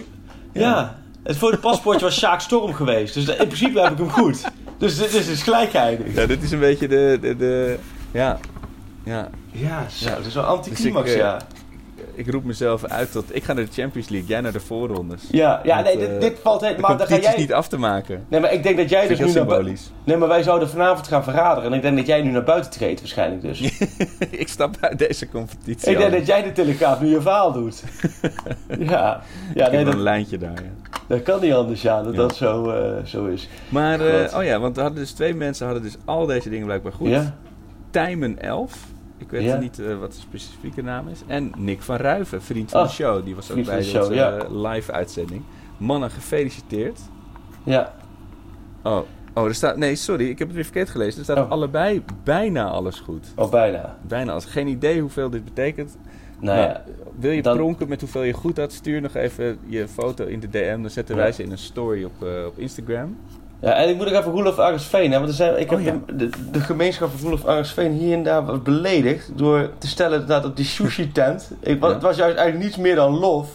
Ja. 0.53 0.95
Het 1.27 1.37
volgende 1.37 1.63
paspoortje 1.63 2.05
was 2.05 2.17
Sjaak 2.17 2.41
Storm 2.41 2.73
geweest. 2.73 3.13
Dus 3.13 3.27
in 3.27 3.35
principe 3.35 3.81
heb 3.81 3.91
ik 3.91 3.97
hem 3.97 4.09
goed. 4.09 4.43
Dus 4.77 4.97
dit 4.97 5.13
is 5.13 5.25
dus 5.25 5.43
gelijk. 5.43 5.71
Ja, 5.71 6.25
dit 6.25 6.43
is 6.43 6.51
een 6.51 6.59
beetje 6.59 6.87
de... 6.87 7.17
de, 7.21 7.35
de 7.35 7.77
ja. 8.11 8.39
ja, 9.03 9.29
Ja, 9.51 9.85
zo. 9.89 10.09
Dat 10.09 10.25
is 10.25 10.33
wel 10.33 10.43
anticlimax, 10.43 11.05
Dus 11.05 11.13
ik, 11.15 11.21
eh, 11.21 11.25
ja. 11.25 11.37
Ik 12.17 12.31
roep 12.31 12.43
mezelf 12.43 12.85
uit 12.85 13.11
tot... 13.11 13.35
Ik 13.35 13.43
ga 13.43 13.53
naar 13.53 13.65
de 13.65 13.71
Champions 13.71 14.09
League, 14.09 14.29
jij 14.29 14.41
naar 14.41 14.51
de 14.51 14.59
voorrondes. 14.59 15.21
Ja, 15.31 15.61
ja 15.63 15.83
Want, 15.83 15.85
nee, 15.95 16.05
eh, 16.05 16.11
dit, 16.11 16.21
dit 16.21 16.39
valt 16.41 16.61
helemaal... 16.61 16.89
Maar 16.89 16.97
dan 16.97 17.07
ga 17.07 17.17
jij... 17.17 17.37
niet 17.37 17.53
af 17.53 17.67
te 17.67 17.77
maken. 17.77 18.25
Nee, 18.27 18.39
maar 18.39 18.53
ik 18.53 18.63
denk 18.63 18.77
dat 18.77 18.89
jij 18.89 19.07
dus 19.07 19.17
nu 19.17 19.23
naar 19.23 19.33
symbolisch. 19.33 19.91
Nee, 20.03 20.17
maar 20.17 20.27
wij 20.27 20.43
zouden 20.43 20.69
vanavond 20.69 21.07
gaan 21.07 21.23
verraderen. 21.23 21.71
En 21.71 21.75
ik 21.75 21.81
denk 21.81 21.97
dat 21.97 22.05
jij 22.05 22.21
nu 22.21 22.31
naar 22.31 22.43
buiten 22.43 22.71
treedt 22.71 22.99
waarschijnlijk 22.99 23.41
dus. 23.41 23.61
ik 24.43 24.47
stap 24.47 24.77
uit 24.79 24.99
deze 24.99 25.29
competitie. 25.29 25.91
ik 25.91 25.97
denk 25.97 26.11
dat 26.11 26.25
jij 26.25 26.43
de 26.43 26.51
telegraaf 26.51 27.01
nu 27.01 27.07
je 27.07 27.21
verhaal 27.21 27.51
doet. 27.51 27.83
ja, 28.79 29.21
ja 29.53 29.65
Ik 29.65 29.71
nee, 29.71 29.77
heb 29.77 29.85
dat, 29.85 29.93
een 29.93 30.01
lijntje 30.01 30.37
daar. 30.37 30.63
Ja. 30.63 30.99
dat 31.07 31.23
kan 31.23 31.41
niet 31.41 31.53
anders, 31.53 31.81
ja, 31.81 32.03
dat 32.03 32.13
Ja. 32.13 32.19
dat 32.19 32.35
zo, 32.35 32.69
eh, 32.69 33.05
zo 33.05 33.25
is. 33.25 33.49
Maar, 33.69 33.99
eh, 33.99 34.37
oh 34.37 34.43
ja, 34.43 34.59
want 34.59 34.75
er 34.75 34.83
hadden 34.83 35.01
dus 35.01 35.11
twee 35.11 35.33
mensen 35.33 35.65
hadden 35.65 35.83
dus 35.83 35.97
al 36.05 36.25
deze 36.25 36.49
dingen 36.49 36.65
blijkbaar 36.65 36.93
goed. 36.93 37.09
Ja? 37.09 37.35
Tijmen 37.89 38.41
11. 38.41 38.95
Ik 39.17 39.29
weet 39.29 39.43
Ja. 39.43 39.57
niet 39.57 39.79
eh, 39.79 39.99
wat 39.99 40.11
de 40.13 40.19
specifieke 40.19 40.81
naam 40.81 41.07
is. 41.07 41.21
En 41.27 41.51
Nick 41.57 41.81
van 41.81 41.95
Ruiven, 41.95 42.41
vriend 42.41 42.71
van 42.71 42.81
Oh, 42.81 42.87
de 42.87 42.93
show. 42.93 43.25
Die 43.25 43.35
was 43.35 43.51
ook 43.51 43.65
bij 43.65 43.77
de 43.77 43.83
show, 43.83 44.01
onze 44.01 44.13
ja. 44.13 44.47
live 44.49 44.91
uitzending. 44.91 45.41
Mannen, 45.77 46.09
gefeliciteerd. 46.11 46.99
Ja. 47.63 47.93
Oh, 48.83 48.99
oh, 49.33 49.45
er 49.45 49.55
staat... 49.55 49.77
Nee, 49.77 49.95
sorry, 49.95 50.29
ik 50.29 50.37
heb 50.39 50.47
het 50.47 50.55
weer 50.55 50.65
verkeerd 50.65 50.89
gelezen. 50.89 51.17
Er 51.19 51.23
staat 51.23 51.37
Oh. 51.45 51.51
allebei 51.51 52.03
bijna 52.23 52.65
alles 52.69 52.99
goed. 52.99 53.27
Of 53.35 53.49
bijna. 53.49 53.97
Bijna 54.07 54.31
alles. 54.31 54.45
Geen 54.45 54.67
idee 54.67 55.01
hoeveel 55.01 55.29
dit 55.29 55.43
betekent. 55.43 55.97
Nou 56.39 56.57
Nou, 56.57 56.69
ja. 56.69 56.83
Wil 57.19 57.31
je 57.31 57.41
Dan- 57.41 57.55
pronken 57.57 57.87
met 57.89 57.99
hoeveel 58.01 58.23
je 58.23 58.33
goed 58.33 58.57
had? 58.57 58.71
Stuur 58.73 59.01
nog 59.01 59.13
even 59.15 59.57
je 59.65 59.87
foto 59.87 60.25
in 60.25 60.39
de 60.39 60.49
DM. 60.49 60.81
Dan 60.81 60.89
zetten 60.89 61.15
wij 61.15 61.31
ze 61.31 61.43
in 61.43 61.51
een 61.51 61.57
story 61.57 62.03
op, 62.03 62.23
eh, 62.23 62.45
op 62.45 62.57
Instagram. 62.57 63.17
Ja, 63.61 63.73
en 63.73 63.89
ik 63.89 63.95
moet 63.95 64.07
ook 64.07 64.13
even 64.13 64.31
Roelof 64.31 64.59
Arendsveen, 64.59 65.11
hè, 65.11 65.17
want 65.17 65.29
er 65.29 65.35
zijn, 65.35 65.59
ik 65.59 65.69
heb 65.69 65.79
Oh, 65.79 65.85
ja. 65.85 65.99
de, 66.51 66.59
gemeenschap 66.59 67.09
van 67.11 67.19
Roelof 67.21 67.45
Arendsveen 67.45 67.91
hier 67.91 68.13
en 68.13 68.23
daar 68.23 68.45
wat 68.45 68.63
beledigd 68.63 69.31
door 69.35 69.69
te 69.77 69.87
stellen 69.87 70.27
dat 70.27 70.45
op 70.45 70.55
die 70.55 70.65
sushi 70.65 71.11
tent, 71.11 71.51
ik, 71.61 71.81
Ja. 71.81 71.89
het 71.89 72.01
was 72.01 72.17
juist 72.17 72.35
eigenlijk 72.37 72.65
niets 72.67 72.77
meer 72.77 72.95
dan 72.95 73.17
lof, 73.17 73.49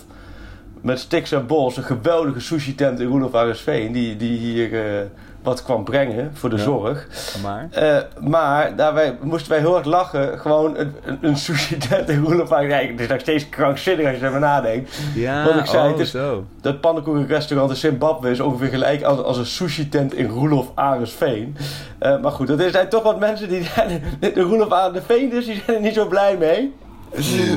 met 0.81 0.99
Stix 0.99 1.33
en 1.33 1.47
Bols, 1.47 1.77
een 1.77 1.83
geweldige 1.83 2.41
sushi 2.41 2.75
tent 2.75 3.01
in 3.01 3.07
Roelof 3.07 3.35
Arendsveen, 3.35 3.93
die, 3.93 4.17
die 4.17 4.39
hier 4.39 4.75
eh, 4.87 5.03
wat 5.43 5.63
kwam 5.63 5.85
brengen 5.85 6.31
voor 6.35 6.51
de 6.51 6.57
Ja. 6.57 6.63
zorg. 6.63 7.07
Maar... 7.43 7.69
Eh, 7.71 7.97
maar 8.21 8.77
daarbij 8.77 9.19
moesten 9.21 9.51
wij 9.51 9.61
heel 9.61 9.73
hard 9.73 9.85
lachen, 9.87 10.39
gewoon 10.39 10.77
een, 10.79 10.95
een, 11.05 11.19
een 11.21 11.37
sushi 11.37 11.77
tent 11.79 12.09
in 12.09 12.25
Roelof 12.25 12.53
Arendsveen, 12.53 12.91
het 12.91 13.01
is 13.01 13.07
nog 13.09 13.21
steeds 13.21 13.49
krankzinnig 13.49 14.07
als 14.07 14.17
je 14.17 14.23
erover 14.23 14.41
nadenkt. 14.41 14.99
Ja, 15.15 15.45
Wat 15.45 15.55
ik 15.55 15.67
zei, 15.67 15.93
oh, 15.93 16.01
zo. 16.01 16.45
Dat 16.61 16.81
pannenkoekenrestaurant 16.81 17.71
in 17.71 17.77
Zimbabwe 17.77 18.31
is 18.31 18.41
ongeveer 18.41 18.69
gelijk 18.69 19.03
als, 19.03 19.23
als 19.23 19.37
een 19.39 19.47
sushi-tent 19.47 20.15
in 20.15 20.27
Roelof 20.29 20.71
Arendsveen. 20.75 21.57
Eh, 21.99 22.21
maar 22.21 22.33
goed, 22.33 22.49
er 22.49 22.71
zijn 22.71 22.89
toch 22.89 23.03
wat 23.03 23.19
mensen 23.21 23.49
die 23.49 23.63
zijn, 23.75 24.03
de 24.21 24.41
Roelof 24.41 24.73
Arendsveen 24.73 25.31
dus, 25.31 25.45
die 25.47 25.63
zijn 25.65 25.77
er 25.77 25.83
niet 25.83 25.95
zo 25.95 26.07
blij 26.07 26.37
mee. 26.37 26.73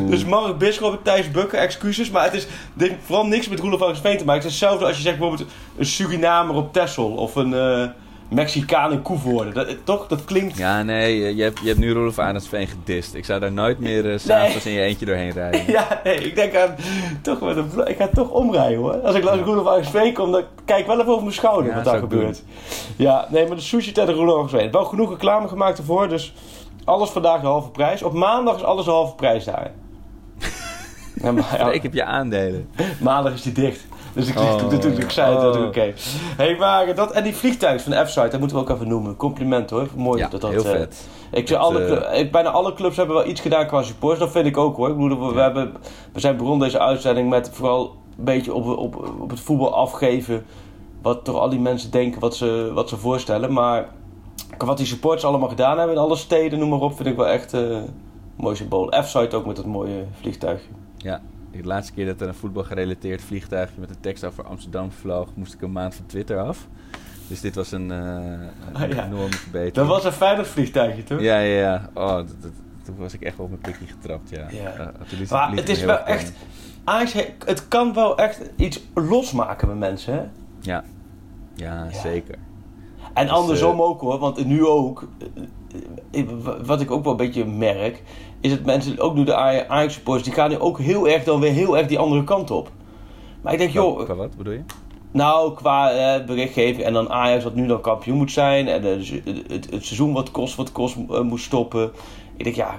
Dus 0.10 0.26
Mark 0.26 0.58
Bisschop 0.58 0.92
en 0.92 1.04
Thijs 1.04 1.32
Bukken, 1.32 1.60
excuses. 1.60 2.10
Maar 2.12 2.24
het 2.24 2.34
is 2.34 2.48
dit 2.74 2.92
vooral 3.06 3.26
niks 3.26 3.50
met 3.50 3.60
Roelof 3.60 3.82
Arendsveen 3.82 4.18
te 4.18 4.26
maken. 4.26 4.42
Het 4.42 4.52
is 4.52 4.60
hetzelfde 4.60 4.86
als 4.86 4.96
je 4.96 5.02
zegt 5.02 5.18
bijvoorbeeld 5.18 5.50
een 5.78 5.86
Surinamer 5.86 6.56
op 6.56 6.74
Texel 6.74 7.12
of 7.12 7.36
een 7.36 7.54
eh, 7.54 7.86
Mexicaan 8.30 8.92
in 8.92 9.02
Koevoorde. 9.02 9.52
Dat, 9.52 9.68
toch? 9.84 10.08
Dat 10.08 10.26
klinkt... 10.26 10.58
Ja, 10.58 10.84
nee, 10.84 11.26
eh, 11.26 11.38
je 11.38 11.44
hebt, 11.44 11.60
je 11.60 11.68
hebt 11.68 11.80
nu 11.80 12.12
Arendsveen 12.16 12.68
gedist. 12.68 13.14
Ik 13.14 13.26
zou 13.26 13.40
daar 13.40 13.52
nooit 13.52 13.80
meer 13.80 14.12
eh, 14.12 14.18
s'avonds 14.20 14.66
in 14.66 14.72
je 14.72 14.82
eentje 14.82 15.06
doorheen 15.06 15.32
rijden. 15.32 15.64
Ja, 15.76 16.02
nee, 16.04 16.16
ik 16.16 16.36
denk 16.36 16.56
aan 16.56 16.76
toch 17.22 17.42
met 17.42 17.58
een, 17.58 17.88
ik 17.88 17.98
ga 17.98 18.08
toch 18.08 18.30
omrijden 18.30 18.78
hoor. 18.78 18.96
Als 18.96 19.16
ik 19.16 19.24
langs 19.24 19.46
Roelof 19.46 19.68
Arendsveen 19.68 20.14
kom, 20.14 20.32
dan 20.32 20.44
kijk 20.66 20.80
ik 20.80 20.86
wel 20.86 21.00
even 21.00 21.12
over 21.12 21.24
mijn 21.24 21.36
schouder 21.36 21.70
Ja, 21.70 21.76
wat 21.76 21.86
daar 21.86 22.00
gebeurt. 22.00 22.44
Ja, 22.96 23.28
nee, 23.30 23.48
maar 23.48 23.56
de 23.56 23.62
sushi 23.62 23.92
tent 23.92 24.10
in 24.10 24.16
Roelof 24.16 24.36
Arendsveen. 24.36 24.72
Wel 24.72 24.86
genoeg 24.86 25.10
reclame 25.10 25.48
gemaakt 25.48 25.78
ervoor, 25.78 26.08
dus 26.10 26.34
alles 26.86 27.10
vandaag 27.10 27.42
de 27.42 27.48
halve 27.48 27.70
prijs. 27.70 28.04
Op 28.04 28.14
maandag 28.14 28.56
is 28.56 28.64
alles 28.64 28.86
de 28.86 28.92
halve 28.92 29.16
prijs 29.16 29.44
daar. 29.46 29.72
Ja, 31.22 31.32
maar, 31.32 31.56
ja, 31.58 31.72
Ik 31.72 31.82
heb 31.84 31.94
je 31.94 32.04
aandelen. 32.06 32.70
maandag 33.02 33.34
is 33.34 33.42
die 33.42 33.54
dicht. 33.54 33.86
Dus 34.14 34.28
ik, 34.28 34.40
Oh. 34.40 34.72
ik, 34.72 34.84
ik, 34.84 34.98
ik 34.98 35.10
zei 35.10 35.30
het 35.30 35.38
Oh. 35.40 35.44
natuurlijk, 35.46 35.78
oké. 35.78 35.94
Hey, 36.38 36.56
maar 36.58 36.96
dat, 36.96 37.12
en 37.12 37.24
die 37.24 37.36
vliegtuig 37.36 37.82
van 37.82 37.92
de 37.92 38.06
F-site, 38.06 38.28
dat 38.28 38.40
moeten 38.40 38.58
we 38.58 38.64
ook 38.64 38.70
even 38.70 38.88
noemen. 38.88 39.16
Compliment 39.16 39.70
hoor, 39.70 39.88
mooi 39.96 40.20
Ja, 40.20 40.28
dat 40.28 40.42
dat... 40.42 40.50
heel 40.52 40.64
eh, 40.66 40.72
vet. 40.72 41.08
ik 41.32 41.48
Dat, 41.48 41.58
alle 41.60 41.80
eh, 41.80 41.86
club- 41.86 42.12
ik, 42.14 42.32
bijna 42.32 42.50
alle 42.50 42.74
clubs 42.74 42.98
hebben 42.98 43.16
wel 43.16 43.26
iets 43.28 43.42
gedaan 43.42 43.68
qua 43.68 43.82
support. 43.84 44.20
Dat 44.20 44.32
vind 44.32 44.46
ik 44.46 44.58
ook 44.58 44.76
hoor. 44.76 44.90
Ik 44.90 44.98
bedoel, 44.98 45.28
we, 45.28 45.34
we, 45.34 45.42
hebben, 45.42 45.74
we 46.14 46.20
zijn 46.20 46.38
begonnen 46.38 46.60
deze 46.68 46.80
uitzending 46.80 47.30
met 47.30 47.50
vooral 47.54 47.96
een 48.18 48.24
beetje 48.24 48.54
op, 48.54 48.66
op, 48.78 48.96
op 49.22 49.30
het 49.30 49.40
voetbal 49.40 49.76
afgeven. 49.76 50.46
Wat 51.02 51.24
toch 51.24 51.36
al 51.40 51.50
die 51.50 51.60
mensen 51.60 51.92
denken 51.92 52.20
wat 52.20 52.36
ze, 52.36 52.72
wat 52.74 52.90
ze 52.90 52.98
voorstellen. 52.98 53.54
Maar 53.54 53.88
wat 54.58 54.78
die 54.78 54.86
supporters 54.86 55.24
allemaal 55.26 55.50
gedaan 55.50 55.78
hebben 55.78 55.96
in 55.96 56.02
alle 56.02 56.16
steden, 56.16 56.60
noem 56.60 56.70
maar 56.70 56.80
op, 56.80 56.96
vind 56.96 57.08
ik 57.08 57.16
wel 57.16 57.28
echt 57.28 57.52
een 57.52 57.86
mooi 58.36 58.56
symbool. 58.56 58.94
F-site 59.04 59.36
ook 59.36 59.46
met 59.46 59.56
dat 59.56 59.66
mooie 59.66 60.06
vliegtuigje. 60.22 60.68
Ja, 60.98 61.22
de 61.52 61.64
laatste 61.64 61.94
keer 61.94 62.06
dat 62.06 62.22
er 62.22 62.28
een 62.28 62.34
voetbal 62.34 62.64
gerelateerd 62.64 63.22
vliegtuigje 63.22 63.80
met 63.80 63.90
een 63.90 64.00
tekst 64.02 64.24
over 64.26 64.44
Amsterdam 64.46 64.92
vloog, 64.92 65.30
moest 65.34 65.54
ik 65.54 65.62
een 65.62 65.72
maand 65.72 65.96
van 65.96 66.06
Twitter 66.06 66.40
af. 66.40 66.68
Dus 67.28 67.42
dit 67.42 67.56
was 67.56 67.72
een, 67.72 67.92
eh, 67.92 67.98
een 67.98 68.50
Ah, 68.74 68.90
ja. 68.90 69.06
enorme 69.06 69.30
verbetering. 69.36 69.74
Dat 69.76 69.88
was 69.88 70.04
een 70.06 70.12
Feyenoord 70.12 70.48
vliegtuigje 70.48 71.04
toch? 71.04 71.20
Ja, 71.22 71.40
ja, 71.40 71.60
ja. 71.60 71.90
Oh, 71.94 72.16
dat, 72.16 72.42
dat- 72.42 72.52
toen 72.84 72.96
was 72.98 73.14
ik 73.14 73.22
echt 73.22 73.38
wel 73.38 73.46
op 73.46 73.52
mijn 73.52 73.62
pikje 73.78 73.94
getrapt, 73.94 74.30
ja. 74.30 74.46
Ja. 74.50 74.92
Liet- 75.20 75.30
Maar 75.30 75.52
het 75.52 75.70
is 75.70 75.84
wel 75.84 75.98
echt-. 76.00 76.32
Ajax, 76.84 77.14
he- 77.14 77.34
het 77.46 77.68
kan 77.68 77.94
wel 77.94 78.18
echt 78.18 78.42
iets 78.56 78.82
losmaken 78.94 79.68
bij 79.68 79.78
mensen 79.78 80.14
hè? 80.14 80.22
Ja. 80.62 80.84
ja, 81.56 81.84
Ja. 81.92 82.00
zeker. 82.00 82.36
En 83.16 83.26
Dus, 83.26 83.36
andersom 83.36 83.74
eh, 83.80 83.86
ook 83.86 84.02
hoor, 84.02 84.18
want 84.20 84.46
nu 84.46 84.66
ook. 84.66 85.08
eh, 86.12 86.22
eh, 86.22 86.28
wat 86.66 86.82
ik 86.82 86.92
ook 86.92 87.04
wel 87.04 87.12
een 87.12 87.18
beetje 87.18 87.46
merk, 87.46 88.04
is 88.42 88.50
dat 88.52 88.64
mensen, 88.66 89.00
ook 89.00 89.16
nu 89.16 89.24
de 89.24 89.36
Ajax 89.36 89.94
supporters, 89.94 90.24
die 90.28 90.34
gaan 90.34 90.50
nu 90.50 90.60
ook 90.60 90.80
heel 90.80 91.08
erg 91.08 91.24
dan 91.24 91.40
weer 91.40 91.52
heel 91.52 91.78
erg 91.78 91.88
die 91.88 92.00
andere 92.00 92.24
kant 92.24 92.52
op. 92.52 92.72
Maar 93.42 93.54
ik 93.54 93.60
denk, 93.60 93.72
joh, 93.72 94.04
Qua 94.04 94.16
wat 94.16 94.38
bedoel 94.38 94.54
je? 94.54 94.62
nou, 95.12 95.54
qua 95.54 95.92
eh, 95.92 96.26
berichtgeving 96.26 96.84
en 96.86 96.94
dan 96.94 97.10
Ajax 97.10 97.44
wat 97.44 97.56
nu 97.56 97.68
dan 97.68 97.82
kampioen 97.82 98.18
moet 98.18 98.32
zijn 98.32 98.68
en 98.68 98.84
eh, 98.84 98.90
het, 98.92 99.10
het, 99.52 99.72
het 99.72 99.86
seizoen 99.86 100.14
wat 100.14 100.32
kost 100.32 100.56
wat 100.56 100.72
kost 100.72 100.96
moet 101.24 101.40
stoppen. 101.42 101.92
Ik 102.38 102.44
denk, 102.44 102.56
ja, 102.56 102.76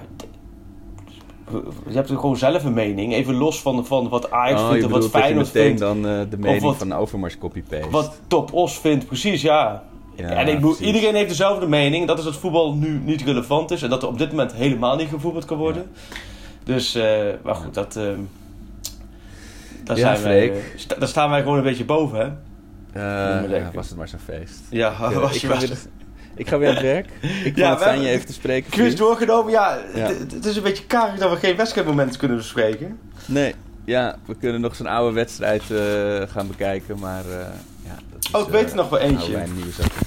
je 1.86 1.92
hebt 1.94 2.10
er 2.10 2.18
gewoon 2.18 2.36
zelf 2.36 2.64
een 2.64 2.72
mening. 2.74 3.12
Even 3.14 3.34
los 3.34 3.62
van, 3.62 3.86
van 3.86 4.08
wat 4.08 4.30
Ajax 4.30 4.60
Oh, 4.60 4.68
vindt 4.70 4.84
of 4.84 4.90
wat 4.90 5.08
Feyenoord 5.08 5.48
vindt. 5.48 5.78
dan 5.80 6.02
de 6.02 6.28
mening 6.38 6.62
wat- 6.62 6.76
van 6.76 6.92
Overmars 6.92 7.38
copy-paste. 7.38 7.90
Wat 7.90 8.20
Top 8.26 8.52
Os 8.52 8.78
vindt, 8.78 9.06
precies, 9.06 9.42
ja. 9.42 9.82
Ja, 10.16 10.28
en 10.28 10.48
ik 10.48 10.54
bedoel, 10.54 10.76
iedereen 10.80 11.14
heeft 11.14 11.28
dezelfde 11.28 11.66
mening. 11.66 12.06
Dat 12.06 12.18
is 12.18 12.24
dat 12.24 12.36
voetbal 12.36 12.74
nu 12.74 13.00
niet 13.04 13.22
relevant 13.22 13.70
is. 13.70 13.82
En 13.82 13.90
dat 13.90 14.02
er 14.02 14.08
op 14.08 14.18
dit 14.18 14.30
moment 14.30 14.52
helemaal 14.52 14.96
niet 14.96 15.08
gevoetbald 15.08 15.44
kan 15.44 15.56
worden. 15.58 15.90
Dus, 16.64 16.94
eh, 16.94 17.18
maar 17.42 17.54
goed, 17.54 17.74
dat... 17.74 17.96
ehm 17.96 18.18
daar, 19.84 19.96
Ja, 19.98 20.14
zijn 20.16 20.22
wij, 20.22 20.50
eh, 20.52 20.56
sta- 20.76 20.94
daar 20.98 21.08
staan 21.08 21.30
wij 21.30 21.42
gewoon 21.42 21.56
een 21.58 21.62
beetje 21.64 21.84
boven, 21.84 22.18
hè? 22.18 22.26
Eh, 23.42 23.48
lekker. 23.48 23.70
was 23.74 23.88
het 23.88 23.98
maar 23.98 24.08
zo'n 24.08 24.18
feest. 24.18 24.60
Ja, 24.70 24.94
Ja, 25.00 25.12
was 25.20 25.34
ik, 25.34 25.40
je 25.40 25.46
ga 25.46 25.54
was 25.54 25.66
weer, 25.68 25.78
ik 26.34 26.48
ga 26.48 26.58
weer 26.58 26.68
aan 26.68 26.74
het 26.74 26.82
werk. 26.92 27.06
Ik 27.22 27.42
vond 27.42 27.56
Ja, 27.56 27.78
fijn 27.78 28.00
je 28.00 28.08
even 28.08 28.26
te 28.26 28.32
spreken. 28.32 28.70
Quiz 28.70 28.80
vriend. 28.84 28.98
doorgenomen, 28.98 29.52
ja. 29.52 29.78
Ja. 29.94 30.06
Het, 30.06 30.44
is 30.44 30.56
een 30.56 30.62
beetje 30.62 30.84
karig 30.84 31.18
dat 31.18 31.30
we 31.30 31.36
geen 31.36 31.56
wedstrijdmomenten 31.56 32.18
kunnen 32.18 32.36
bespreken. 32.36 32.98
Nee, 33.26 33.54
ja, 33.84 34.16
we 34.26 34.34
kunnen 34.36 34.60
nog 34.60 34.74
zo'n 34.76 34.86
oude 34.86 35.14
wedstrijd 35.14 35.62
eh, 35.70 36.22
gaan 36.28 36.46
bekijken, 36.46 36.98
maar 36.98 37.24
eh, 37.30 37.46
ja, 37.86 37.94
dat 38.12 38.24
is, 38.24 38.30
Oh, 38.30 38.40
ik 38.46 38.48
weet 38.52 38.64
eh, 38.64 38.70
er 38.70 38.76
nog 38.76 38.88
wel 38.88 38.98
eentje. 38.98 39.44
nieuwe 39.54 39.70
zakken. 39.70 40.06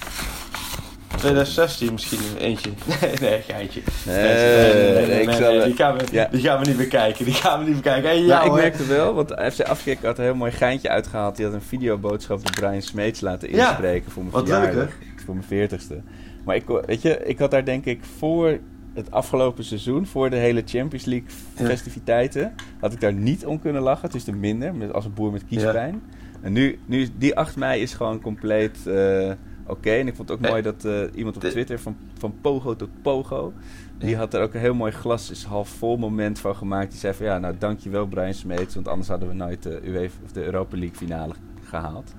2016 1.17 1.91
misschien 1.93 2.19
eentje. 2.39 2.69
Nee, 3.01 3.13
nee, 3.21 3.41
geintje. 3.41 3.82
Nee, 4.05 5.07
nee, 5.07 5.21
ik 5.21 5.32
zal, 5.32 5.53
eh, 5.53 5.63
die, 5.63 5.75
gaan 5.75 5.97
we, 5.97 6.03
ja. 6.11 6.27
die 6.32 6.41
gaan 6.41 6.59
we 6.59 6.65
niet 6.67 6.77
bekijken. 6.77 7.25
Die 7.25 7.34
gaan 7.34 7.59
we 7.59 7.65
niet 7.65 7.75
bekijken. 7.75 8.09
Hey, 8.09 8.19
Ja, 8.19 8.25
ja, 8.25 8.43
ik 8.43 8.51
merkte 8.51 8.86
wel, 8.86 9.13
want 9.13 9.32
FC 9.53 9.61
Afkik 9.61 9.97
had 10.03 10.17
een 10.17 10.23
heel 10.23 10.36
mooi 10.36 10.51
geintje 10.51 10.89
uitgehaald. 10.89 11.36
Die 11.36 11.45
had 11.45 11.53
een 11.53 11.61
videoboodschap 11.61 12.45
door 12.45 12.51
Brian 12.67 12.82
Smeets 12.82 13.21
laten 13.21 13.51
Ja, 13.55 13.67
inspreken 13.69 14.11
voor 14.11 14.23
mijn 14.23 14.36
wat 14.36 14.47
verjaardag. 14.47 14.73
leuk, 14.75 14.93
Voor 15.25 15.34
mijn 15.36 15.47
veertigste. 15.47 16.01
Maar 16.45 16.55
ik, 16.55 16.63
weet 16.86 17.01
je, 17.01 17.19
ik 17.25 17.39
had 17.39 17.51
daar 17.51 17.65
denk 17.65 17.86
ik 17.86 17.99
voor 18.17 18.57
het 18.93 19.11
afgelopen 19.11 19.63
seizoen, 19.63 20.05
voor 20.07 20.30
de 20.30 20.36
hele 20.36 20.61
Champions 20.65 21.05
League 21.05 21.27
Ja. 21.57 21.65
festiviteiten, 21.65 22.53
had 22.80 22.93
ik 22.93 23.01
daar 23.01 23.13
niet 23.13 23.45
om 23.45 23.59
kunnen 23.61 23.82
lachen. 23.82 24.05
Het 24.05 24.15
is 24.15 24.23
te 24.23 24.32
minder, 24.32 24.75
met, 24.75 24.93
als 24.93 25.05
een 25.05 25.13
boer 25.13 25.32
met 25.32 25.43
kiespijn. 25.49 26.01
En 26.41 26.53
nu, 26.53 26.79
nu, 26.85 27.07
die 27.17 27.35
8 27.35 27.55
mei 27.55 27.81
is 27.81 27.93
gewoon 27.93 28.21
compleet 28.21 28.87
eh, 28.87 29.31
oké. 29.65 29.89
En 29.89 30.07
ik 30.07 30.15
vond 30.15 30.29
het 30.29 30.37
ook 30.37 30.43
Eh, 30.43 30.49
mooi 30.49 30.61
dat 30.61 30.85
eh, 30.85 31.01
iemand 31.15 31.35
op 31.35 31.43
Twitter, 31.43 31.79
van, 31.79 31.97
van 32.17 32.35
Pogo 32.41 32.75
tot 32.75 32.89
Pogo, 33.01 33.53
die 33.97 34.15
had 34.15 34.33
er 34.33 34.41
ook 34.41 34.53
een 34.53 34.59
heel 34.59 34.73
mooi 34.73 34.91
glas 34.91 35.31
is 35.31 35.43
half 35.43 35.69
vol 35.69 35.97
moment 35.97 36.39
van 36.39 36.55
gemaakt. 36.55 36.91
Die 36.91 36.99
zei 36.99 37.13
van 37.13 37.25
ja, 37.25 37.37
nou 37.37 37.55
dankjewel 37.57 38.07
Brian 38.07 38.33
Smeets, 38.33 38.75
want 38.75 38.87
anders 38.87 39.07
hadden 39.07 39.27
we 39.27 39.33
nooit 39.33 39.63
de, 39.63 39.79
UEFA, 39.83 40.17
of 40.23 40.31
de 40.31 40.43
Europa 40.43 40.77
League 40.77 40.95
finale 40.97 41.33
gehaald. 41.63 42.13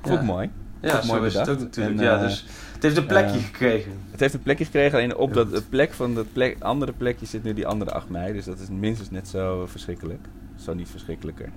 Vond 0.00 0.14
ik 0.14 0.20
Ja. 0.20 0.26
mooi. 0.26 0.50
Ja, 0.80 1.02
mooi 1.06 1.26
is 1.26 1.34
het 1.34 1.44
bedacht. 1.44 1.50
ook 1.50 1.58
natuurlijk. 1.58 1.98
En, 1.98 2.04
ja, 2.04 2.18
dus 2.18 2.46
het 2.72 2.82
heeft 2.82 2.96
een 2.96 3.06
plekje 3.06 3.38
gekregen. 3.38 3.92
Het 4.10 4.20
heeft 4.20 4.34
een 4.34 4.42
plekje 4.42 4.64
gekregen, 4.64 4.98
alleen 4.98 5.16
op 5.16 5.34
dat 5.34 5.68
plek 5.68 5.92
van 5.92 6.14
dat 6.14 6.32
plek, 6.32 6.56
andere 6.60 6.92
plekje 6.92 7.26
zit 7.26 7.42
nu 7.42 7.54
die 7.54 7.66
andere 7.66 7.90
8 7.90 8.08
mei. 8.08 8.32
Dus 8.32 8.44
dat 8.44 8.58
is 8.58 8.68
minstens 8.68 9.10
net 9.10 9.28
zo 9.28 9.66
verschrikkelijk. 9.66 10.20
Zo 10.56 10.74
niet 10.74 10.88
verschrikkelijker. 10.88 11.48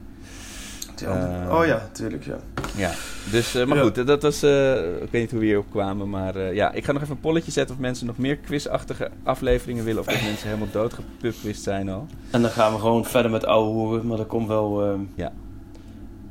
Eh, 1.02 1.54
oh 1.60 1.66
ja, 1.66 1.90
tuurlijk, 1.92 2.26
ja. 2.26 2.38
Ja, 2.76 2.92
dus, 3.32 3.56
eh, 3.56 3.66
maar 3.66 3.78
Ja. 3.78 3.84
goed, 3.84 4.08
dat 4.08 4.22
was, 4.22 4.44
eh, 4.44 4.74
ik 5.02 5.12
weet 5.12 5.22
niet 5.22 5.32
hoe 5.32 5.40
we 5.40 5.46
hierop 5.46 5.66
kwamen, 5.72 6.10
maar 6.10 6.36
eh, 6.36 6.54
ja, 6.54 6.72
ik 6.72 6.86
ga 6.86 6.92
nog 6.92 7.02
even 7.02 7.14
een 7.16 7.22
polletje 7.22 7.52
zetten 7.52 7.76
of 7.76 7.82
mensen 7.82 8.06
nog 8.08 8.18
meer 8.18 8.38
quizachtige 8.38 9.10
afleveringen 9.24 9.84
willen, 9.84 10.00
of 10.02 10.06
dat 10.08 10.22
mensen 10.22 10.48
helemaal 10.48 10.72
doodgepupwist 10.72 11.64
zijn 11.64 11.90
al. 11.90 12.06
En 12.32 12.42
dan 12.42 12.52
gaan 12.52 12.74
we 12.74 12.80
gewoon 12.80 13.06
verder 13.06 13.32
met 13.32 13.46
ouwe 13.46 13.70
hoeren. 13.70 14.08
Maar 14.08 14.18
dat 14.18 14.28
komt 14.28 14.48
wel... 14.48 14.84
ehm 14.86 15.00
Ja. 15.16 15.32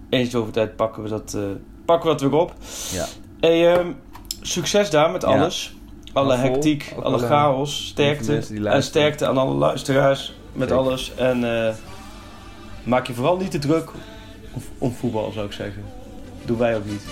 Eens 0.08 0.30
zoveel 0.30 0.52
tijd 0.52 0.76
pakken 0.76 1.02
we 1.02 1.08
dat, 1.08 1.34
eh, 1.34 1.42
pakken 1.84 2.10
we 2.10 2.16
dat 2.16 2.30
weer 2.30 2.40
op. 2.40 2.54
Ja. 2.92 3.06
Hey, 3.40 3.74
ehm, 3.74 3.86
succes 4.40 4.90
daar 4.90 5.10
met 5.10 5.22
Ja. 5.22 5.28
alles. 5.28 5.76
Alle 6.12 6.36
hectiek, 6.36 6.94
alle 7.02 7.18
chaos, 7.18 7.86
sterkte. 7.86 8.42
En 8.64 8.82
sterkte 8.82 9.26
aan 9.26 9.38
alle 9.38 9.54
luisteraars 9.54 10.34
met 10.52 10.68
Zeker. 10.68 10.84
alles. 10.84 11.12
En 11.14 11.66
eh, 11.66 11.74
maak 12.84 13.06
je 13.06 13.14
vooral 13.14 13.36
niet 13.36 13.50
te 13.50 13.58
druk 13.58 13.90
om, 14.58 14.64
om 14.78 14.92
voetbal, 14.92 15.32
zou 15.32 15.46
ik 15.46 15.52
zeggen. 15.52 15.84
Doen 16.44 16.58
wij 16.58 16.76
ook 16.76 16.84
niet. 16.84 17.02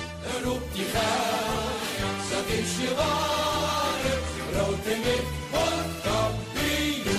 Roep 0.45 0.63
die 0.73 0.85
geld, 0.85 2.31
dat 2.31 2.47
is 2.59 2.77
je 2.81 2.95
waarde. 2.97 4.13
Rood 4.53 4.87
en 4.87 5.03
wit 5.03 5.27
wordt 5.51 6.03
kampioen. 6.03 7.17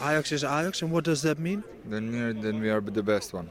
Ajax 0.00 0.32
is 0.32 0.44
Ajax, 0.44 0.82
and 0.82 0.90
what 0.90 1.04
does 1.04 1.20
that 1.20 1.38
mean? 1.38 1.62
Then 1.88 2.10
we 2.10 2.18
are, 2.18 2.40
then 2.40 2.60
we 2.60 2.70
are 2.70 2.82
the 2.92 3.02
best 3.02 3.32
one. 3.32 3.42